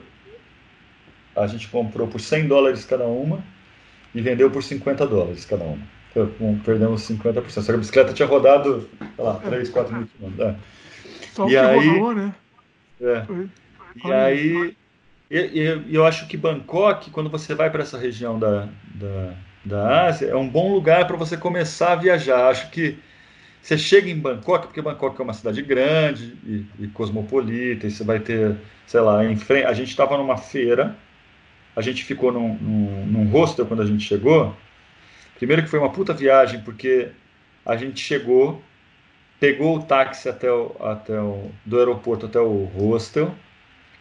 [1.34, 3.42] A gente comprou por 100 dólares cada uma
[4.14, 5.78] e vendeu por 50 dólares cada uma.
[6.10, 7.48] Então, perdemos 50%.
[7.48, 10.48] Só que a bicicleta tinha rodado, sei lá, 3, 4 mil quilômetros.
[10.48, 10.56] É.
[11.32, 12.34] Só e aí, rodou, né?
[13.00, 13.26] É.
[14.04, 14.76] E aí,
[15.30, 19.32] eu, eu acho que Bangkok, quando você vai para essa região da, da,
[19.64, 22.48] da Ásia, é um bom lugar para você começar a viajar.
[22.48, 22.98] Acho que
[23.62, 28.04] você chega em Bangkok, porque Bangkok é uma cidade grande e, e cosmopolita, e você
[28.04, 28.56] vai ter,
[28.86, 30.96] sei lá, em frente, a gente estava numa feira,
[31.74, 34.54] a gente ficou num, num, num hostel quando a gente chegou.
[35.36, 37.08] Primeiro que foi uma puta viagem, porque
[37.64, 38.62] a gente chegou,
[39.40, 43.34] pegou o táxi até o, até o, do aeroporto até o hostel,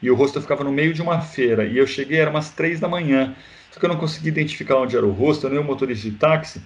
[0.01, 1.65] e o hostel ficava no meio de uma feira.
[1.65, 3.35] E eu cheguei, era umas três da manhã.
[3.71, 6.61] Só que eu não consegui identificar onde era o hostel, nem o motorista de táxi.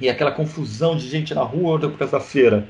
[0.00, 2.66] E aquela confusão de gente na rua por causa da feira.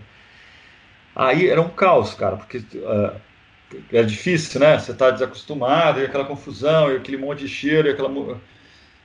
[1.14, 3.20] Aí era um caos, cara, porque uh,
[3.92, 4.78] é difícil, né?
[4.78, 8.40] Você está desacostumado, e aquela confusão, e aquele monte de cheiro, e aquela.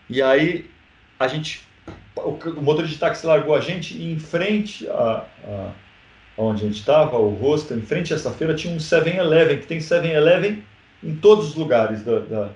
[0.10, 0.70] E aí
[1.20, 1.66] a gente.
[2.16, 5.72] O motorista de táxi largou a gente e em frente a, a
[6.38, 9.68] onde a gente estava, o hostel, em frente a essa feira, tinha um 7-Eleven, que
[9.68, 10.64] tem 7-Eleven
[11.04, 12.50] em todos os lugares da, da,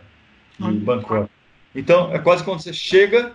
[0.60, 1.30] de Bangkok.
[1.74, 3.34] Então, é quase quando você chega,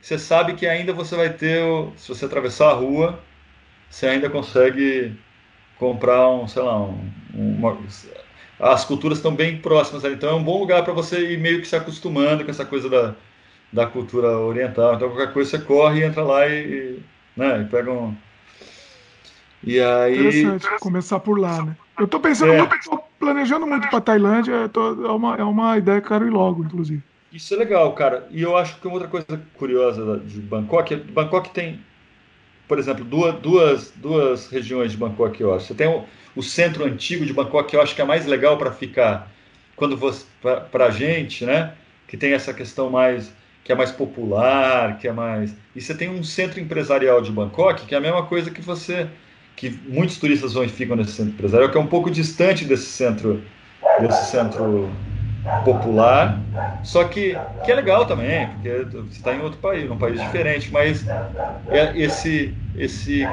[0.00, 1.62] você sabe que ainda você vai ter,
[1.96, 3.18] se você atravessar a rua,
[3.90, 5.16] você ainda consegue
[5.78, 7.78] comprar um, sei lá, um, uma,
[8.58, 11.60] as culturas estão bem próximas ali, então é um bom lugar para você ir meio
[11.60, 13.14] que se acostumando com essa coisa da,
[13.72, 14.94] da cultura oriental.
[14.94, 16.98] Então qualquer coisa você corre entra lá e,
[17.36, 18.14] né, e pega um,
[19.66, 20.42] e aí.
[20.42, 21.76] Interessante, começar por lá, né?
[21.98, 22.58] Eu tô pensando é.
[22.58, 26.30] muito, tô planejando muito para Tailândia, tô, é, uma, é uma ideia que quero ir
[26.30, 27.02] logo, inclusive.
[27.32, 28.28] Isso é legal, cara.
[28.30, 31.80] E eu acho que outra coisa curiosa de Bangkok é Bangkok tem,
[32.66, 35.66] por exemplo, duas, duas, duas regiões de Bangkok, eu acho.
[35.66, 36.04] Você tem o,
[36.34, 39.30] o centro antigo de Bangkok, que eu acho que é mais legal para ficar
[39.76, 40.24] quando você
[40.70, 41.74] para a gente, né?
[42.06, 43.32] Que tem essa questão mais
[43.64, 45.54] que é mais popular, que é mais.
[45.74, 49.08] E você tem um centro empresarial de Bangkok, que é a mesma coisa que você
[49.56, 52.86] que muitos turistas vão e ficam nesse centro empresarial, que é um pouco distante desse
[52.86, 53.42] centro,
[54.00, 54.90] desse centro
[55.64, 56.40] popular,
[56.82, 60.72] só que, que é legal também, porque você está em outro país, num país diferente,
[60.72, 61.06] mas
[61.68, 63.24] é esse, esse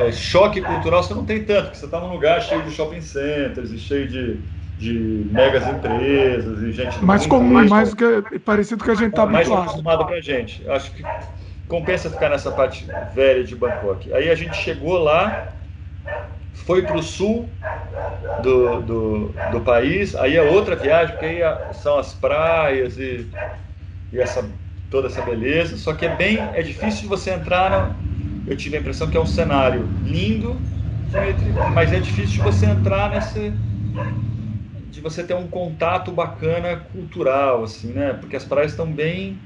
[0.00, 3.00] é, choque cultural você não tem tanto, porque você está num lugar cheio de shopping
[3.00, 4.40] centers e cheio de,
[4.78, 7.04] de megas empresas e gente...
[7.04, 9.48] Mais comum, mais, mais que, parecido com a gente está habituado.
[9.48, 10.68] Mais acostumado para a gente.
[10.68, 11.04] Acho que
[11.68, 14.12] compensa ficar nessa parte velha de Bangkok.
[14.12, 15.48] Aí a gente chegou lá,
[16.64, 17.48] foi para o sul
[18.38, 23.26] do, do, do, país, aí é outra viagem, porque aí são as praias e,
[24.12, 24.44] e essa,
[24.90, 27.96] toda essa beleza, só que é bem, é difícil de você entrar,
[28.46, 30.56] eu tive a impressão que é um cenário lindo,
[31.74, 33.52] mas é difícil de você entrar nesse
[34.90, 38.14] de você ter um contato bacana cultural assim né?
[38.14, 39.38] Porque as praias estão bem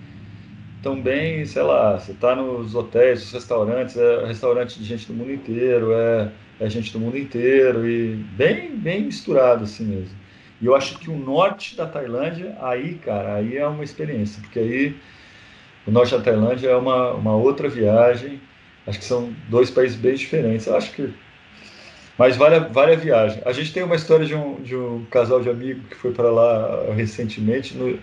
[0.82, 5.32] também, sei lá, você está nos hotéis, nos restaurantes, é restaurante de gente do mundo
[5.32, 6.28] inteiro, é,
[6.62, 10.16] é gente do mundo inteiro, e bem, bem misturado assim mesmo.
[10.60, 14.60] E eu acho que o norte da Tailândia, aí, cara, aí é uma experiência, porque
[14.60, 14.96] aí
[15.84, 18.40] o norte da Tailândia é uma, uma outra viagem.
[18.86, 20.68] Acho que são dois países bem diferentes.
[20.68, 21.12] Eu acho que.
[22.16, 23.42] Mas vale, vale a viagem.
[23.44, 26.30] A gente tem uma história de um, de um casal de amigos que foi para
[26.30, 27.98] lá recentemente no,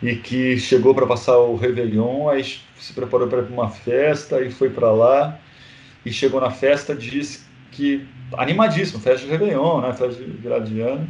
[0.00, 4.70] e que chegou para passar o Réveillon, aí se preparou para uma festa e foi
[4.70, 5.36] para lá.
[6.06, 7.49] E chegou na festa, disse
[7.80, 8.06] que.
[8.36, 9.92] animadíssimo, festa de Réveillon, né?
[9.92, 11.08] Festa de virada de ano.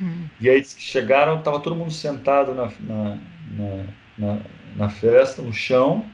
[0.00, 0.26] Hum.
[0.40, 3.18] E aí chegaram, estava todo mundo sentado na, na,
[4.18, 4.38] na,
[4.76, 6.04] na festa, no chão,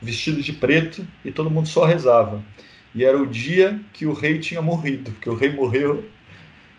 [0.00, 2.42] vestido de preto, e todo mundo só rezava.
[2.94, 6.04] E era o dia que o rei tinha morrido, porque o rei morreu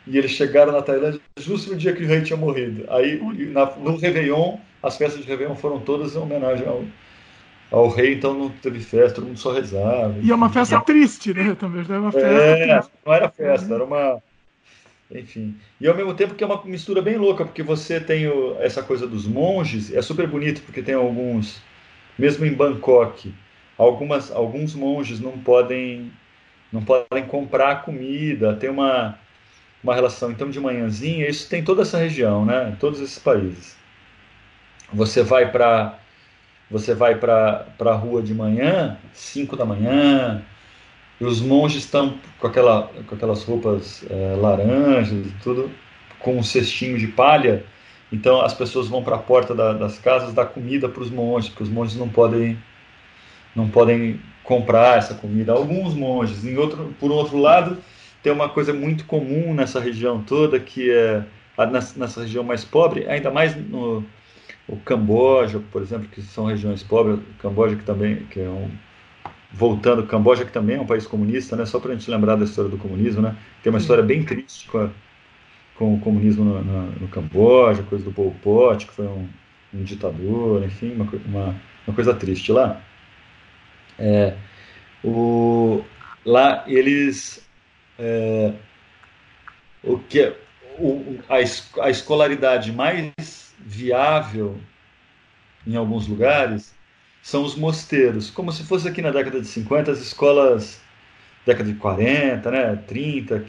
[0.06, 2.86] e eles chegaram na Tailândia justo no dia que o rei tinha morrido.
[2.90, 3.20] Aí,
[3.52, 6.84] na, no Réveillon, as festas de Réveillon foram todas em homenagem ao,
[7.74, 10.16] ao rei, então não teve festa, todo mundo só rezava.
[10.22, 11.56] E é uma festa triste, né?
[11.60, 12.28] Também é uma festa.
[12.28, 14.22] É, não era festa, era uma
[15.12, 15.56] enfim.
[15.80, 18.82] E ao mesmo tempo que é uma mistura bem louca, porque você tem o, essa
[18.82, 21.62] coisa dos monges, é super bonito porque tem alguns,
[22.18, 23.34] mesmo em Bangkok,
[23.78, 26.12] algumas, alguns monges não podem
[26.72, 29.20] não podem comprar comida, tem uma,
[29.84, 30.32] uma relação.
[30.32, 32.76] Então, de manhãzinha, isso tem toda essa região, né?
[32.80, 33.78] Todos esses países.
[34.92, 36.00] Você vai para
[36.74, 40.44] você vai para a rua de manhã, 5 da manhã,
[41.22, 45.70] e os monges estão com, aquela, com aquelas roupas é, laranjas e tudo,
[46.18, 47.64] com um cestinho de palha.
[48.12, 51.50] Então as pessoas vão para a porta da, das casas dar comida para os monges,
[51.50, 52.58] porque os monges não podem
[53.56, 55.54] não podem comprar essa comida.
[55.54, 57.78] Alguns monges, em outro, por outro lado,
[58.24, 61.24] tem uma coisa muito comum nessa região toda que é
[61.72, 64.04] nessa, região mais pobre, ainda mais no
[64.68, 68.70] o Camboja, por exemplo, que são regiões pobres, o Camboja que também que é um
[69.54, 71.66] voltando, Camboja que também é um país comunista, né?
[71.66, 73.36] Só para a gente lembrar da história do comunismo, né?
[73.62, 74.90] Tem uma história bem triste com, a,
[75.76, 79.30] com o comunismo no, no, no, Camboja, coisa do Pol Pot, que foi um,
[79.74, 82.82] um ditador, enfim, uma, uma, uma, coisa triste lá.
[84.00, 84.36] É,
[85.04, 85.84] o,
[86.26, 87.48] lá eles
[88.00, 88.54] é,
[89.84, 90.38] o que é,
[90.80, 91.36] o, a,
[91.86, 94.58] a escolaridade mais viável
[95.66, 96.74] em alguns lugares
[97.22, 98.30] são os mosteiros.
[98.30, 100.82] Como se fosse aqui na década de 50, as escolas,
[101.46, 103.46] década de 40, né, 30,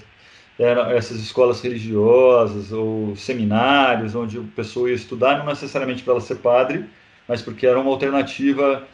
[0.58, 6.20] eram essas escolas religiosas ou seminários, onde a pessoa ia estudar, não necessariamente para ela
[6.20, 6.84] ser padre,
[7.26, 8.86] mas porque era uma alternativa.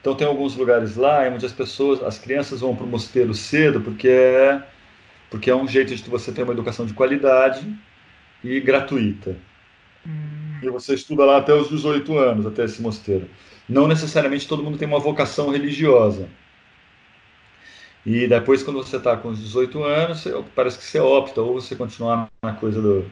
[0.00, 3.80] Então tem alguns lugares lá onde as pessoas, as crianças vão para o mosteiro cedo,
[3.80, 4.62] porque é,
[5.30, 7.66] porque é um jeito de você ter uma educação de qualidade
[8.42, 9.36] e gratuita.
[10.06, 10.43] Hum.
[10.64, 13.28] E você estuda lá até os 18 anos, até esse mosteiro
[13.68, 16.28] não necessariamente todo mundo tem uma vocação religiosa.
[18.04, 21.54] E depois, quando você está com os 18 anos, você, parece que você opta, ou
[21.54, 23.10] você continuar na coisa do.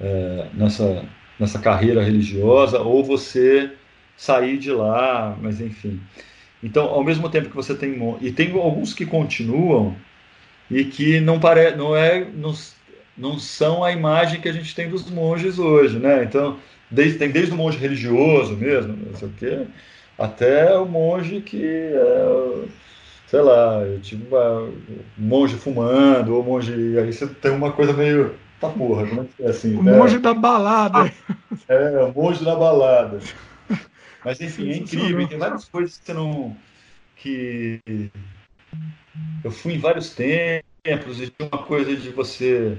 [0.00, 1.04] É, nessa,
[1.38, 3.72] nessa carreira religiosa, ou você
[4.16, 6.00] sair de lá, mas enfim.
[6.62, 7.96] Então, ao mesmo tempo que você tem.
[8.20, 9.94] E tem alguns que continuam
[10.70, 12.52] e que não, pare, não, é, não,
[13.18, 16.24] não são a imagem que a gente tem dos monges hoje, né?
[16.24, 16.58] Então,
[16.90, 19.66] Desde, tem desde o monge religioso mesmo, não sei o quê,
[20.18, 22.64] até o monge que é,
[23.26, 24.72] sei lá, tipo um
[25.18, 26.72] monge fumando, ou monge.
[26.98, 28.34] Aí você tem uma coisa meio.
[28.58, 29.76] Tá porra, como é que é assim?
[29.76, 29.96] O né?
[29.96, 31.12] monge da balada.
[31.68, 33.18] É, o monge da balada.
[34.24, 35.28] Mas enfim, é incrível.
[35.28, 36.56] Tem várias coisas que você não.
[37.16, 37.80] que.
[39.44, 42.78] Eu fui em vários templos e tinha uma coisa de você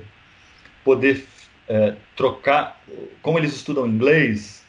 [0.84, 1.26] poder
[1.68, 2.82] é, trocar,
[3.22, 4.64] como eles estudam inglês,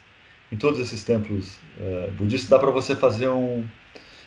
[0.53, 3.65] em todos esses templos é, budistas, dá para você fazer um.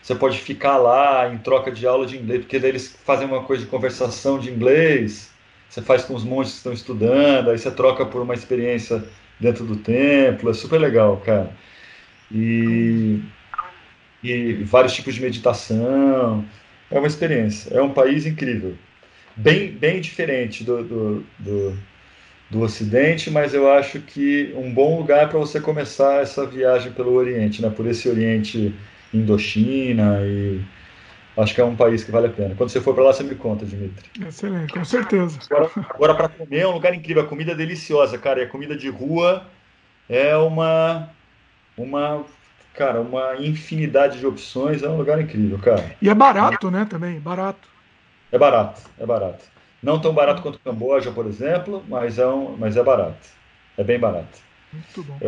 [0.02, 3.44] Você pode ficar lá em troca de aula de inglês, porque daí eles fazem uma
[3.44, 5.32] coisa de conversação de inglês,
[5.70, 9.03] você faz com os monges que estão estudando, aí você troca por uma experiência
[9.40, 11.56] dentro do templo, é super legal, cara.
[12.30, 13.22] E,
[14.22, 16.45] e vários tipos de meditação,
[16.92, 18.76] é uma experiência, é um país incrível,
[19.36, 21.78] bem, bem diferente do, do, do
[22.53, 27.14] do Ocidente, mas eu acho que um bom lugar para você começar essa viagem pelo
[27.14, 27.70] Oriente, né?
[27.70, 28.74] por esse Oriente
[29.12, 30.62] Indochina e
[31.36, 32.53] acho que é um país que vale a pena.
[32.56, 34.08] Quando você for para lá, você me conta, Dimitri.
[34.28, 35.40] Excelente, com certeza.
[35.50, 38.48] Agora, agora para comer é um lugar incrível, a comida é deliciosa, cara, e a
[38.48, 39.48] comida de rua
[40.08, 41.10] é uma
[41.76, 42.24] uma
[42.76, 45.95] cara, uma infinidade de opções, é um lugar incrível, cara.
[46.00, 47.73] E é barato, né, também, barato.
[48.34, 49.45] É barato, é barato.
[49.82, 53.30] Não tão barato quanto o Camboja, por exemplo, mas é, um, mas é barato.
[53.78, 54.40] É bem barato.
[54.74, 55.20] Muito bom.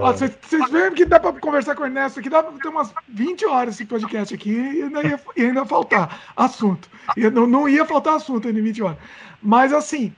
[0.00, 0.72] Vocês é...
[0.72, 3.74] veem que dá para conversar com o Ernesto aqui, dá para ter umas 20 horas
[3.74, 6.88] esse podcast aqui e ainda ia, e ainda faltar assunto.
[7.18, 8.98] E não, não ia faltar assunto em 20 horas.
[9.42, 10.14] Mas assim,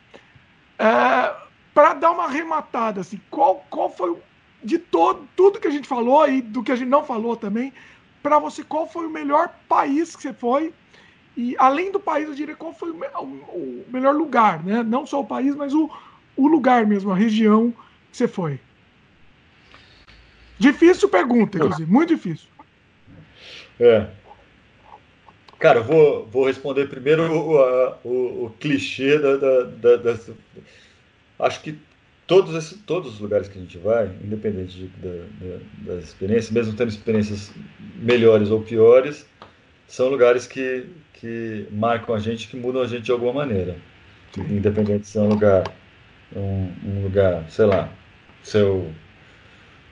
[0.78, 1.34] é,
[1.74, 4.16] para dar uma arrematada, assim, qual, qual foi
[4.62, 7.72] de todo tudo que a gente falou e do que a gente não falou também,
[8.22, 10.72] para você qual foi o melhor país que você foi
[11.36, 14.82] e além do país eu diria qual foi o, o, o melhor lugar, né?
[14.82, 15.90] Não só o país, mas o,
[16.36, 17.72] o lugar mesmo, a região
[18.10, 18.58] que você foi.
[20.58, 22.48] Difícil pergunta, inclusive, muito difícil.
[23.78, 24.06] É.
[25.58, 27.56] Cara, eu vou, vou responder primeiro o,
[28.04, 30.18] o, o clichê da, da, da, da,
[31.38, 31.78] Acho que
[32.26, 36.74] todos, esses, todos os lugares que a gente vai, independente de, da, das experiências, mesmo
[36.74, 37.50] tendo experiências
[37.96, 39.26] melhores ou piores,
[39.86, 40.86] são lugares que,
[41.20, 43.76] que marcam a gente, que mudam a gente de alguma maneira.
[44.34, 44.42] Sim.
[44.56, 45.64] Independente se é um lugar,
[46.34, 47.88] um, um lugar, sei lá,
[48.42, 48.90] seu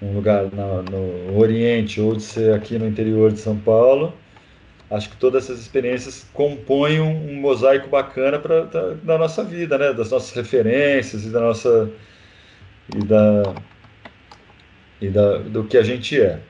[0.01, 4.15] um lugar no, no Oriente ou de ser aqui no interior de São Paulo.
[4.91, 9.77] Acho que todas essas experiências compõem um, um mosaico bacana para da, da, nossa vida,
[9.77, 9.93] né?
[9.93, 11.91] Das nossas referências e da nossa
[12.95, 13.55] e da
[15.01, 16.41] e da, do que a gente é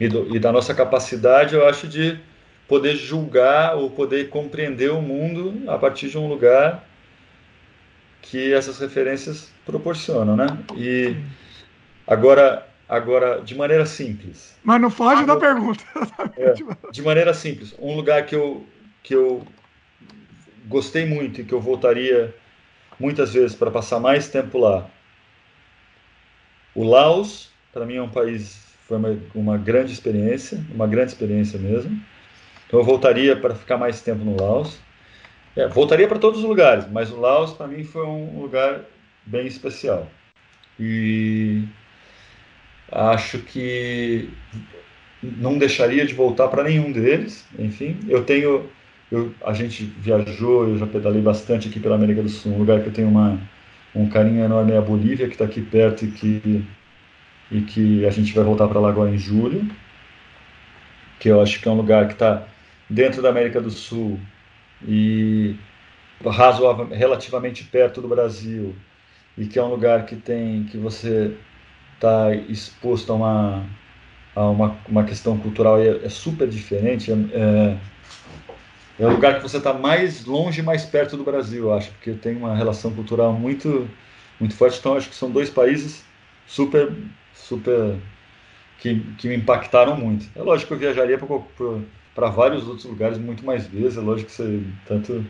[0.00, 2.18] e, do, e da nossa capacidade, eu acho, de
[2.68, 6.84] poder julgar ou poder compreender o mundo a partir de um lugar
[8.22, 10.46] que essas referências proporcionam, né?
[10.76, 11.16] E
[12.06, 14.54] agora Agora, de maneira simples.
[14.62, 15.84] Mas não foge agora, da pergunta.
[16.36, 16.54] É,
[16.90, 17.74] de maneira simples.
[17.78, 18.66] Um lugar que eu,
[19.02, 19.46] que eu
[20.66, 22.34] gostei muito e que eu voltaria
[22.98, 24.86] muitas vezes para passar mais tempo lá.
[26.74, 31.58] O Laos, para mim, é um país, foi uma, uma grande experiência, uma grande experiência
[31.58, 32.00] mesmo.
[32.74, 34.80] Então, eu voltaria para ficar mais tempo no Laos.
[35.54, 38.80] É, voltaria para todos os lugares, mas o Laos, para mim, foi um lugar
[39.24, 40.10] bem especial.
[40.80, 41.62] E
[42.90, 44.28] acho que
[45.22, 47.46] não deixaria de voltar para nenhum deles.
[47.56, 48.68] Enfim, eu tenho,
[49.08, 52.80] eu, a gente viajou, eu já pedalei bastante aqui pela América do Sul, um lugar
[52.80, 53.38] que eu tenho uma,
[53.94, 56.64] um carinho enorme é a Bolívia, que está aqui perto e que,
[57.52, 59.64] e que a gente vai voltar para lá agora em julho,
[61.20, 62.48] que eu acho que é um lugar que está
[62.88, 64.18] dentro da América do Sul
[64.86, 65.56] e
[66.24, 68.74] razoável, relativamente perto do Brasil
[69.36, 71.36] e que é um lugar que tem que você
[71.94, 73.66] está exposto a uma,
[74.34, 77.10] a uma, uma questão cultural é, é super diferente.
[77.10, 77.76] É, é,
[79.00, 82.36] é o lugar que você está mais longe mais perto do Brasil, acho, porque tem
[82.36, 83.88] uma relação cultural muito,
[84.38, 84.78] muito forte.
[84.78, 86.04] Então, acho que são dois países
[86.46, 86.92] super,
[87.32, 87.96] super
[88.78, 90.26] que, que me impactaram muito.
[90.36, 91.26] É lógico que eu viajaria para
[92.14, 95.24] vários outros lugares muito mais vezes, é lógico que você tanto.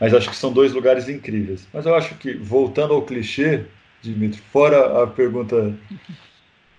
[0.00, 1.66] Mas acho que são dois lugares incríveis.
[1.72, 3.64] Mas eu acho que, voltando ao clichê,
[4.02, 4.40] Dimitri.
[4.52, 5.74] Fora a pergunta,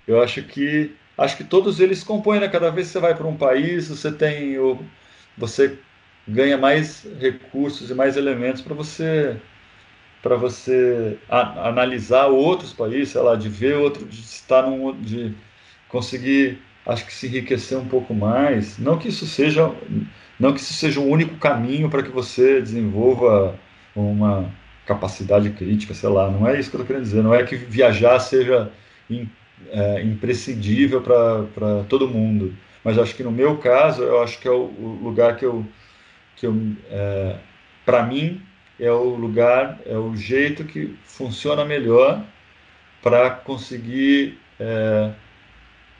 [0.07, 2.47] eu acho que acho que todos eles compõem, né?
[2.47, 4.79] Cada vez que você vai para um país, você tem o,
[5.37, 5.77] você
[6.27, 9.37] ganha mais recursos e mais elementos para você
[10.21, 15.33] para você a, analisar outros países, sei lá, de ver outro, de estar num, de
[15.87, 18.77] conseguir, acho que se enriquecer um pouco mais.
[18.79, 19.71] Não que isso seja,
[20.39, 23.59] não que isso seja o único caminho para que você desenvolva
[23.95, 24.51] uma
[24.85, 27.57] capacidade crítica, sei lá, não é isso que eu estou querendo dizer, não é que
[27.57, 28.71] viajar seja
[29.09, 29.27] in,
[29.69, 34.51] é, imprescindível para todo mundo, mas acho que no meu caso, eu acho que é
[34.51, 35.65] o, o lugar que eu,
[36.37, 36.55] que eu
[36.89, 37.35] é,
[37.85, 38.41] para mim,
[38.79, 42.23] é o lugar, é o jeito que funciona melhor
[43.01, 45.11] para conseguir, é,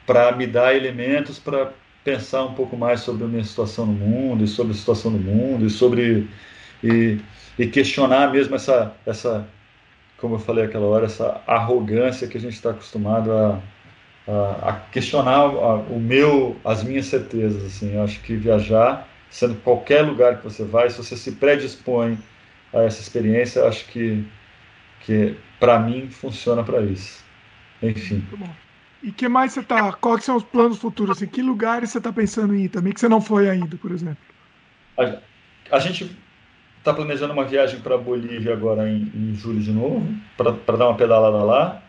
[0.07, 4.45] para me dar elementos para pensar um pouco mais sobre a minha situação no mundo,
[4.45, 6.27] e sobre a situação do mundo, e sobre
[6.81, 7.19] e,
[7.59, 9.45] e questionar mesmo essa, essa,
[10.17, 13.59] como eu falei aquela hora, essa arrogância que a gente está acostumado a,
[14.25, 17.65] a, a questionar a, o meu, as minhas certezas.
[17.65, 22.17] Assim, eu acho que viajar, sendo qualquer lugar que você vai, se você se predispõe
[22.73, 24.25] a essa experiência, acho que,
[25.01, 27.21] que para mim funciona para isso.
[27.81, 28.15] Enfim.
[28.15, 28.66] Muito bom.
[29.01, 29.93] E que mais você tá?
[29.93, 31.21] Quais são os planos futuros?
[31.21, 33.91] Em que lugares você está pensando em ir também que você não foi ainda, por
[33.91, 34.17] exemplo?
[34.97, 35.19] A,
[35.75, 36.15] a gente
[36.79, 40.97] está planejando uma viagem para Bolívia agora em, em, julho de novo, para dar uma
[40.97, 41.81] pedalada lá.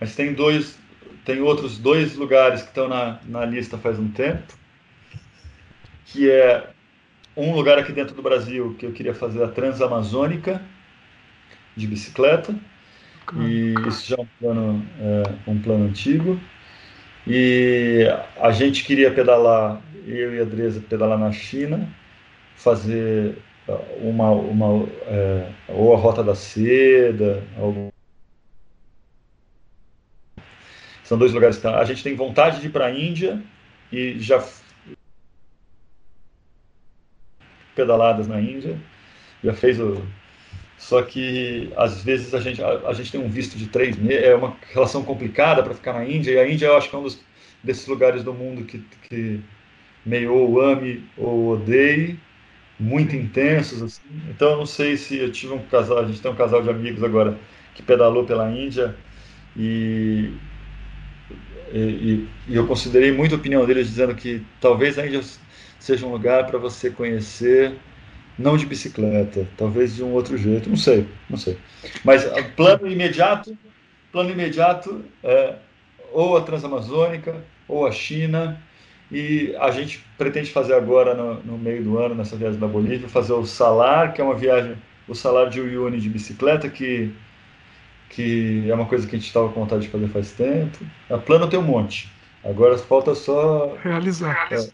[0.00, 0.78] Mas tem dois,
[1.24, 4.52] tem outros dois lugares que estão na, na lista faz um tempo,
[6.06, 6.70] que é
[7.36, 10.60] um lugar aqui dentro do Brasil que eu queria fazer a Transamazônica
[11.76, 12.54] de bicicleta.
[13.34, 16.40] E isso já é um plano, é, um plano antigo.
[17.26, 18.06] E
[18.40, 21.88] a gente queria pedalar, eu e a Adresa pedalar na China,
[22.54, 23.36] fazer
[24.00, 27.90] uma, uma é, ou a Rota da Seda, algum...
[31.02, 33.42] são dois lugares que a gente tem vontade de ir para a Índia
[33.90, 34.44] e já
[37.74, 38.80] pedaladas na Índia,
[39.42, 40.06] já fez o
[40.78, 44.24] Só que às vezes a gente, a, a gente tem um visto de três meses,
[44.24, 46.98] é uma relação complicada para ficar na Índia, e a Índia eu acho que é
[46.98, 47.18] um dos,
[47.62, 49.40] desses lugares do mundo que, que
[50.04, 52.18] meio ou ame ou odeie,
[52.78, 53.82] muito intensos.
[53.82, 54.02] Assim.
[54.30, 56.70] Então eu não sei se eu tive um casal, a gente tem um casal de
[56.70, 57.38] amigos agora
[57.74, 58.94] que pedalou pela Índia
[59.56, 60.30] e,
[61.72, 65.22] e, e eu considerei muito a opinião deles dizendo que talvez a Índia
[65.78, 67.74] seja um lugar para você conhecer
[68.38, 71.56] não de bicicleta, talvez de um outro jeito, não sei, não sei.
[72.04, 73.56] Mas ah, plano imediato,
[74.12, 75.54] plano imediato é
[76.12, 78.60] ou a Transamazônica ou a China
[79.10, 83.08] e a gente pretende fazer agora no, no meio do ano nessa viagem da Bolívia
[83.08, 84.76] fazer o Salar, que é uma viagem
[85.08, 87.12] o Salar de Uyuni de bicicleta que
[88.08, 90.78] que é uma coisa que a gente estava com vontade de fazer faz tempo.
[91.10, 92.08] A plano tem um monte.
[92.44, 94.48] Agora falta só realizar.
[94.52, 94.68] É,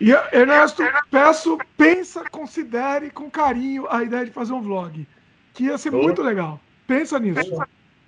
[0.00, 5.06] e Ernesto, peço, pensa, considere com carinho a ideia de fazer um vlog.
[5.54, 6.58] Que ia ser muito legal.
[6.86, 7.58] Pensa nisso.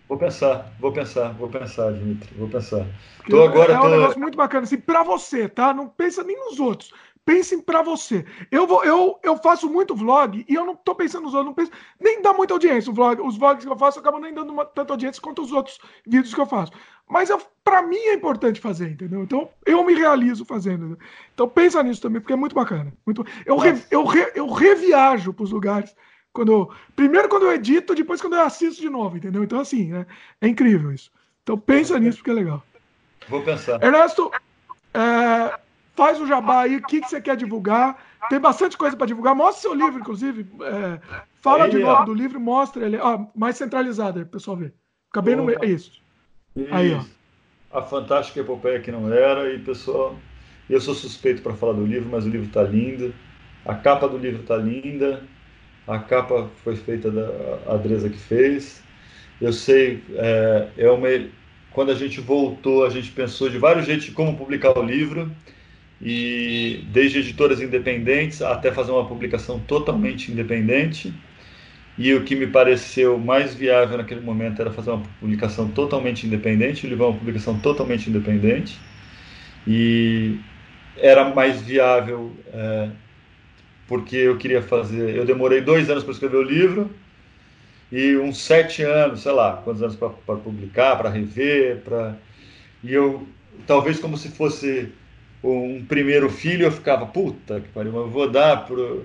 [0.09, 2.87] Vou pensar, vou pensar, vou pensar, Dimitri, vou pensar.
[3.29, 5.73] Tô agora, é um negócio muito bacana, assim, para você, tá?
[5.73, 6.93] Não pensa nem nos outros.
[7.25, 8.27] Pensem para você.
[8.51, 11.55] Eu vou, eu, eu faço muito vlog e eu não tô pensando nos outros, não
[11.55, 12.91] penso, nem dá muita audiência.
[12.91, 15.51] O vlog, os vlogs que eu faço acabam nem dando uma, tanta audiência quanto os
[15.51, 16.73] outros vídeos que eu faço.
[17.09, 17.29] Mas
[17.63, 19.23] para mim é importante fazer, entendeu?
[19.23, 20.99] Então eu me realizo fazendo.
[21.33, 22.93] Então pensa nisso também, porque é muito bacana.
[23.05, 25.95] Muito, eu, re, eu, re, eu reviajo para os lugares.
[26.33, 29.45] Quando eu, primeiro quando eu edito, depois quando eu assisto de novo, entendeu?
[29.45, 30.07] Então, assim, né?
[30.41, 31.11] é incrível isso.
[31.43, 32.63] Então pensa nisso, porque é legal.
[33.29, 33.83] Vou pensar.
[33.83, 34.31] Ernesto,
[34.93, 35.59] é,
[35.95, 37.97] faz o jabá aí, o que, que você quer divulgar.
[38.29, 39.35] Tem bastante coisa para divulgar.
[39.35, 40.47] Mostra seu livro, inclusive.
[40.63, 41.01] É,
[41.41, 42.05] fala aí, de novo ó.
[42.05, 42.97] do livro, mostra ele.
[42.97, 44.75] Ó, mais centralizado aí, pessoal ver.
[45.07, 45.59] Fica bem no meio.
[45.63, 46.04] É isso.
[46.71, 46.99] Aí.
[47.73, 49.53] A fantástica epopeia que não era.
[49.53, 50.17] E, pessoal,
[50.71, 53.15] eu sou suspeito para falar do livro, mas o livro está lindo.
[53.65, 55.23] A capa do livro está linda.
[55.87, 57.29] A capa foi feita da
[57.75, 58.83] Adresa que fez.
[59.41, 61.09] Eu sei, é, é uma,
[61.71, 65.31] quando a gente voltou, a gente pensou de vários jeitos de como publicar o livro
[66.01, 71.13] e desde editoras independentes até fazer uma publicação totalmente independente.
[71.97, 76.87] E o que me pareceu mais viável naquele momento era fazer uma publicação totalmente independente,
[76.87, 78.81] o livro é uma publicação totalmente independente.
[79.67, 80.37] E
[80.97, 82.89] era mais viável é,
[83.87, 85.15] porque eu queria fazer.
[85.17, 86.91] Eu demorei dois anos para escrever o livro
[87.93, 92.17] e uns sete anos, sei lá, quantos anos para publicar, para rever, para
[92.83, 93.27] e eu
[93.67, 94.93] talvez como se fosse
[95.43, 99.05] um primeiro filho, eu ficava, puta que pariu, eu vou dar pro.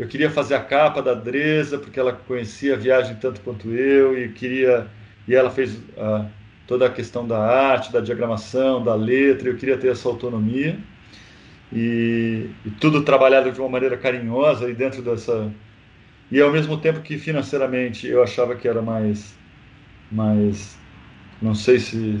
[0.00, 4.18] Eu queria fazer a capa da Dresa, porque ela conhecia a viagem tanto quanto eu,
[4.18, 4.86] e queria.
[5.28, 6.26] E ela fez uh,
[6.66, 10.78] toda a questão da arte, da diagramação, da letra, eu queria ter essa autonomia.
[11.70, 15.52] E, e tudo trabalhado de uma maneira carinhosa e dentro dessa.
[16.32, 19.36] E ao mesmo tempo que financeiramente eu achava que era mais.
[20.10, 20.78] mais
[21.42, 22.18] não sei se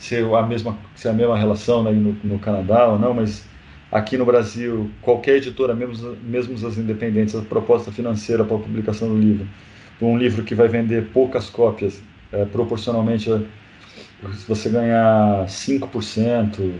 [0.00, 3.14] se é a mesma, se é a mesma relação né, no, no, Canadá ou não,
[3.14, 3.46] mas
[3.94, 9.08] aqui no Brasil, qualquer editora, mesmo, mesmo as independentes, a proposta financeira para a publicação
[9.08, 9.46] do livro,
[10.02, 16.74] um livro que vai vender poucas cópias, é, proporcionalmente, se você ganhar 5%,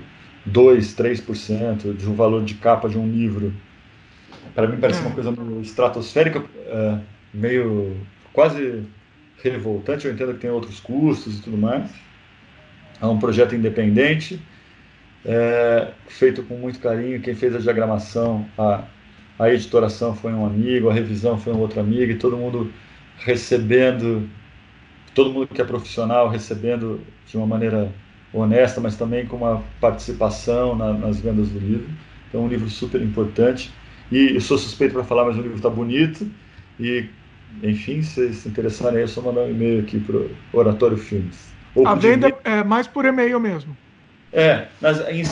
[0.50, 3.54] 2%, 3% de um valor de capa de um livro,
[4.52, 5.14] para mim parece uma é.
[5.14, 6.98] coisa meio estratosférica, é,
[7.32, 7.96] meio
[8.32, 8.82] quase
[9.40, 10.06] revoltante.
[10.06, 11.88] Eu entendo que tem outros custos e tudo mais
[13.00, 14.40] é um projeto independente,
[15.24, 17.20] é, feito com muito carinho.
[17.20, 18.84] Quem fez a diagramação, a,
[19.38, 22.70] a editoração foi um amigo, a revisão foi um outro amigo, e todo mundo
[23.18, 24.28] recebendo,
[25.14, 27.90] todo mundo que é profissional recebendo de uma maneira
[28.32, 31.88] honesta, mas também com uma participação na, nas vendas do livro.
[32.28, 33.72] Então, um livro super importante.
[34.10, 36.28] E eu sou suspeito para falar, mas o livro está bonito.
[36.78, 37.08] E,
[37.62, 41.54] enfim, se vocês se interessarem, é só mandar um e-mail aqui para o Oratório Filmes.
[41.84, 43.76] A venda é mais por e-mail mesmo.
[44.34, 45.22] É, nas, em,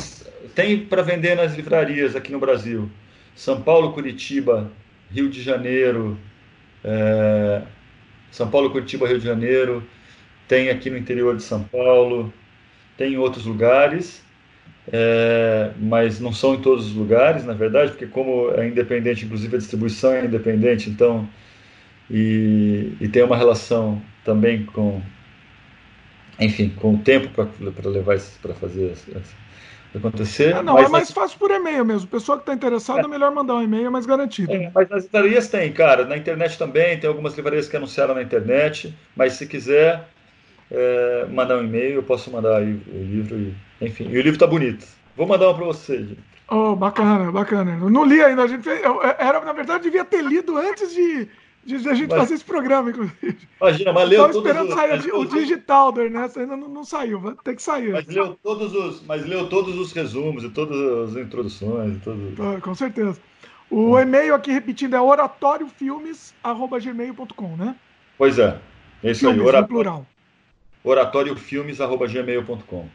[0.55, 2.89] tem para vender nas livrarias aqui no Brasil.
[3.35, 4.71] São Paulo, Curitiba,
[5.11, 6.17] Rio de Janeiro,
[6.85, 7.63] é,
[8.31, 9.83] São Paulo, Curitiba, Rio de Janeiro,
[10.47, 12.33] tem aqui no interior de São Paulo,
[12.97, 14.23] tem em outros lugares,
[14.93, 19.57] é, mas não são em todos os lugares, na verdade, porque como é independente, inclusive
[19.57, 21.29] a distribuição é independente, então
[22.09, 25.03] e, e tem uma relação também com
[26.45, 28.95] enfim, com o tempo para levar isso para fazer
[29.95, 30.55] acontecer.
[30.55, 32.09] Ah, não, é mais fácil por e-mail mesmo.
[32.09, 33.05] Pessoa que está interessada, é.
[33.05, 34.53] é melhor mandar um e-mail, é mais garantido.
[34.53, 36.05] É, mas nas livrarias tem, cara.
[36.05, 38.95] Na internet também, tem algumas livrarias que anunciaram na internet.
[39.15, 40.09] Mas se quiser
[40.71, 43.37] é, mandar um e-mail, eu posso mandar aí o livro.
[43.37, 44.87] E, enfim, e o livro está bonito.
[45.17, 46.07] Vou mandar um para você,
[46.55, 47.79] Oh, bacana, bacana.
[47.81, 48.43] Eu não li ainda.
[48.43, 51.27] A gente fez, eu, era, na verdade, devia ter lido antes de
[51.65, 53.39] de a gente mas, fazer esse programa, inclusive.
[53.61, 57.21] Imagina, mas leu todos esperando os, sair o digital do Ernesto, ainda não, não, saiu,
[57.21, 57.93] vai ter que sair.
[57.93, 62.03] Mas leu todos os, mas leu todos os resumos e todas as introduções.
[62.03, 62.41] Todos...
[62.41, 63.21] Ah, com certeza.
[63.71, 67.77] O e-mail aqui repetindo é oratóriofilmes.gmail.com, né?
[68.19, 68.59] Pois é.
[69.03, 70.07] Isso Filmes, aí, oratório, plural.
[70.85, 72.89] oratóriofilmes.gmail.com.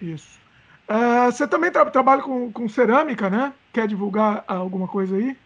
[0.00, 0.40] Isso.
[0.88, 3.52] Uh, você também tra trabalha com, com cerâmica, né?
[3.72, 5.36] Quer divulgar alguma coisa aí?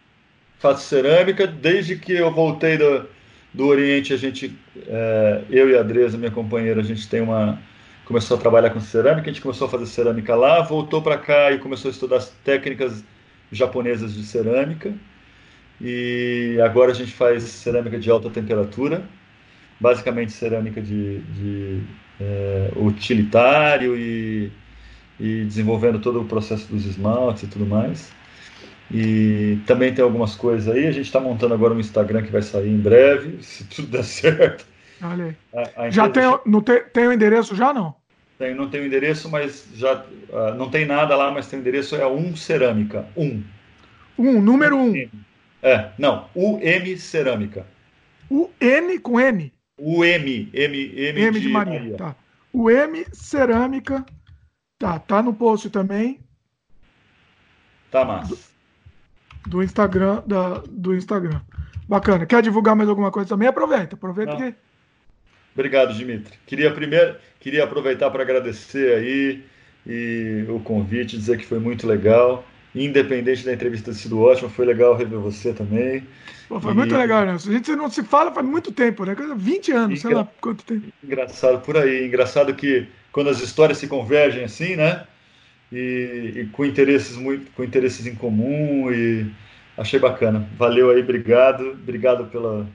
[0.59, 1.47] Faço cerâmica.
[1.47, 3.07] Desde que eu voltei do,
[3.53, 7.59] do Oriente, a gente, é, eu e a Adresa, minha companheira, a gente tem uma
[8.07, 11.51] começou a trabalhar com cerâmica, a gente começou a fazer cerâmica lá, voltou para cá
[11.51, 13.03] e começou a estudar as técnicas
[13.51, 14.93] japonesas de cerâmica.
[15.81, 19.03] E agora a gente faz cerâmica de alta temperatura,
[19.79, 21.83] basicamente cerâmica de, de
[22.19, 24.51] é, utilitário e,
[25.19, 28.16] e desenvolvendo todo o processo dos esmaltes e tudo mais.
[28.91, 30.87] E também tem algumas coisas aí.
[30.87, 34.03] A gente está montando agora um Instagram que vai sair em breve, se tudo der
[34.03, 34.65] certo.
[35.01, 35.35] Olha aí.
[35.53, 37.95] A, a já tem, não tem, tem o endereço já não?
[38.37, 41.61] Tem, não tem o endereço, mas já uh, não tem nada lá, mas tem o
[41.61, 43.43] endereço é um cerâmica, um.
[44.17, 44.93] Um, número um.
[45.61, 47.65] É, não, UM cerâmica.
[48.29, 49.51] O N com M.
[49.77, 51.79] O M, M, M, M de, de Maria.
[51.79, 51.97] Maria.
[51.97, 52.15] Tá.
[52.53, 54.05] O M cerâmica.
[54.79, 56.19] Tá, tá no post também.
[57.89, 58.56] Tá massa.
[59.47, 61.41] Do, Instagram, da, do Instagram.
[61.87, 62.25] Bacana.
[62.25, 63.47] Quer divulgar mais alguma coisa também?
[63.47, 64.53] Aproveita, aproveita que
[65.57, 66.37] Obrigado, Dimitri.
[66.45, 69.43] Queria primeiro, queria aproveitar para agradecer aí
[69.87, 72.45] e o convite, dizer que foi muito legal.
[72.75, 76.05] Independente da entrevista ter sido ótima, foi legal rever você também.
[76.47, 76.75] Pô, foi e...
[76.75, 77.31] muito legal, né?
[77.31, 79.15] A gente não se fala faz muito tempo, né?
[79.35, 80.85] 20 anos, sei lá quanto tempo.
[81.03, 82.05] Engraçado por aí.
[82.05, 85.07] Engraçado que quando as histórias se convergem assim, né?
[85.71, 89.29] E, e com interesses muito, com interesses em comum e
[89.77, 90.47] achei bacana.
[90.57, 92.67] Valeu aí, obrigado, obrigado pela,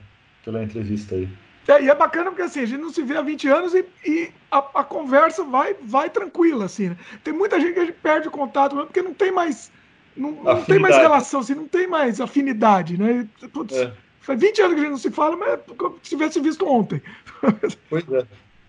[0.43, 1.27] pela entrevista aí.
[1.67, 3.85] É, e é bacana porque assim, a gente não se vê há 20 anos e,
[4.05, 6.97] e a, a, conversa vai, vai tranquila, assim, né?
[7.23, 9.71] Tem muita gente que a gente perde o contato porque não tem mais.
[10.15, 13.27] Não, não tem mais relação, assim, não tem mais afinidade, né?
[13.51, 13.93] Putz, é.
[14.19, 16.65] Faz 20 anos que a gente não se fala, mas é como se tivesse visto
[16.65, 17.01] ontem.
[17.89, 18.25] Pois é.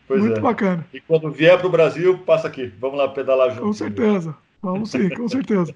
[0.06, 0.40] Pois Muito é.
[0.40, 0.86] bacana.
[0.92, 2.72] E quando vier para o Brasil, passa aqui.
[2.78, 3.62] Vamos lá pedalar junto.
[3.62, 4.36] Com certeza.
[4.62, 5.74] Vamos sim, com certeza.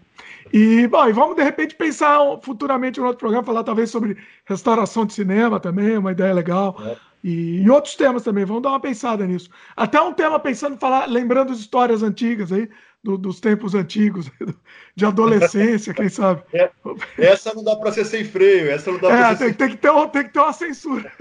[0.50, 4.16] E, bom, e vamos de repente pensar futuramente no outro programa, falar talvez sobre
[4.46, 6.74] restauração de cinema também, uma ideia legal.
[6.82, 6.96] É.
[7.22, 9.50] E, e, outros temas também, vamos dar uma pensada nisso.
[9.76, 12.68] Até um tema pensando em falar, lembrando as histórias antigas aí,
[13.02, 14.30] do, dos tempos antigos,
[14.94, 16.42] de adolescência, quem sabe.
[16.52, 16.70] É,
[17.16, 19.90] essa não dá para ser sem freio, essa não dá é, tem, tem, que ter
[19.90, 21.12] um, tem que ter uma censura.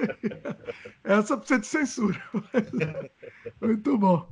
[1.04, 2.22] essa precisa de censura.
[3.62, 4.28] Muito bom.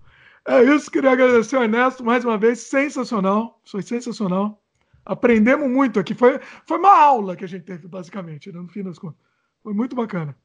[0.47, 4.61] É isso, queria agradecer ao Ernesto mais uma vez, sensacional, foi sensacional.
[5.03, 8.83] Aprendemos muito aqui, foi, foi uma aula que a gente teve, basicamente, né, no fim
[8.83, 9.19] das contas.
[9.61, 10.35] Foi muito bacana.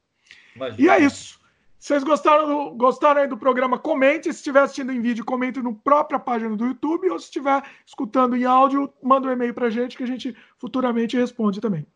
[0.55, 0.83] Imagina.
[0.83, 1.40] E é isso.
[1.81, 4.25] Se vocês gostaram do, gostaram aí do programa, comente.
[4.25, 7.09] Se estiver assistindo em vídeo, comente na própria página do YouTube.
[7.09, 11.17] Ou se estiver escutando em áudio, manda um e-mail pra gente que a gente futuramente
[11.17, 11.87] responde também.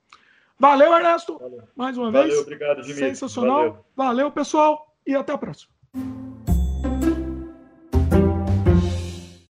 [0.59, 1.39] Valeu, Ernesto.
[1.39, 1.63] Valeu.
[1.77, 2.41] Mais uma Valeu, vez.
[2.41, 2.83] Obrigado.
[2.83, 3.59] Sensacional.
[3.59, 3.85] Valeu.
[3.95, 4.97] Valeu, pessoal.
[5.07, 5.74] E até a próxima.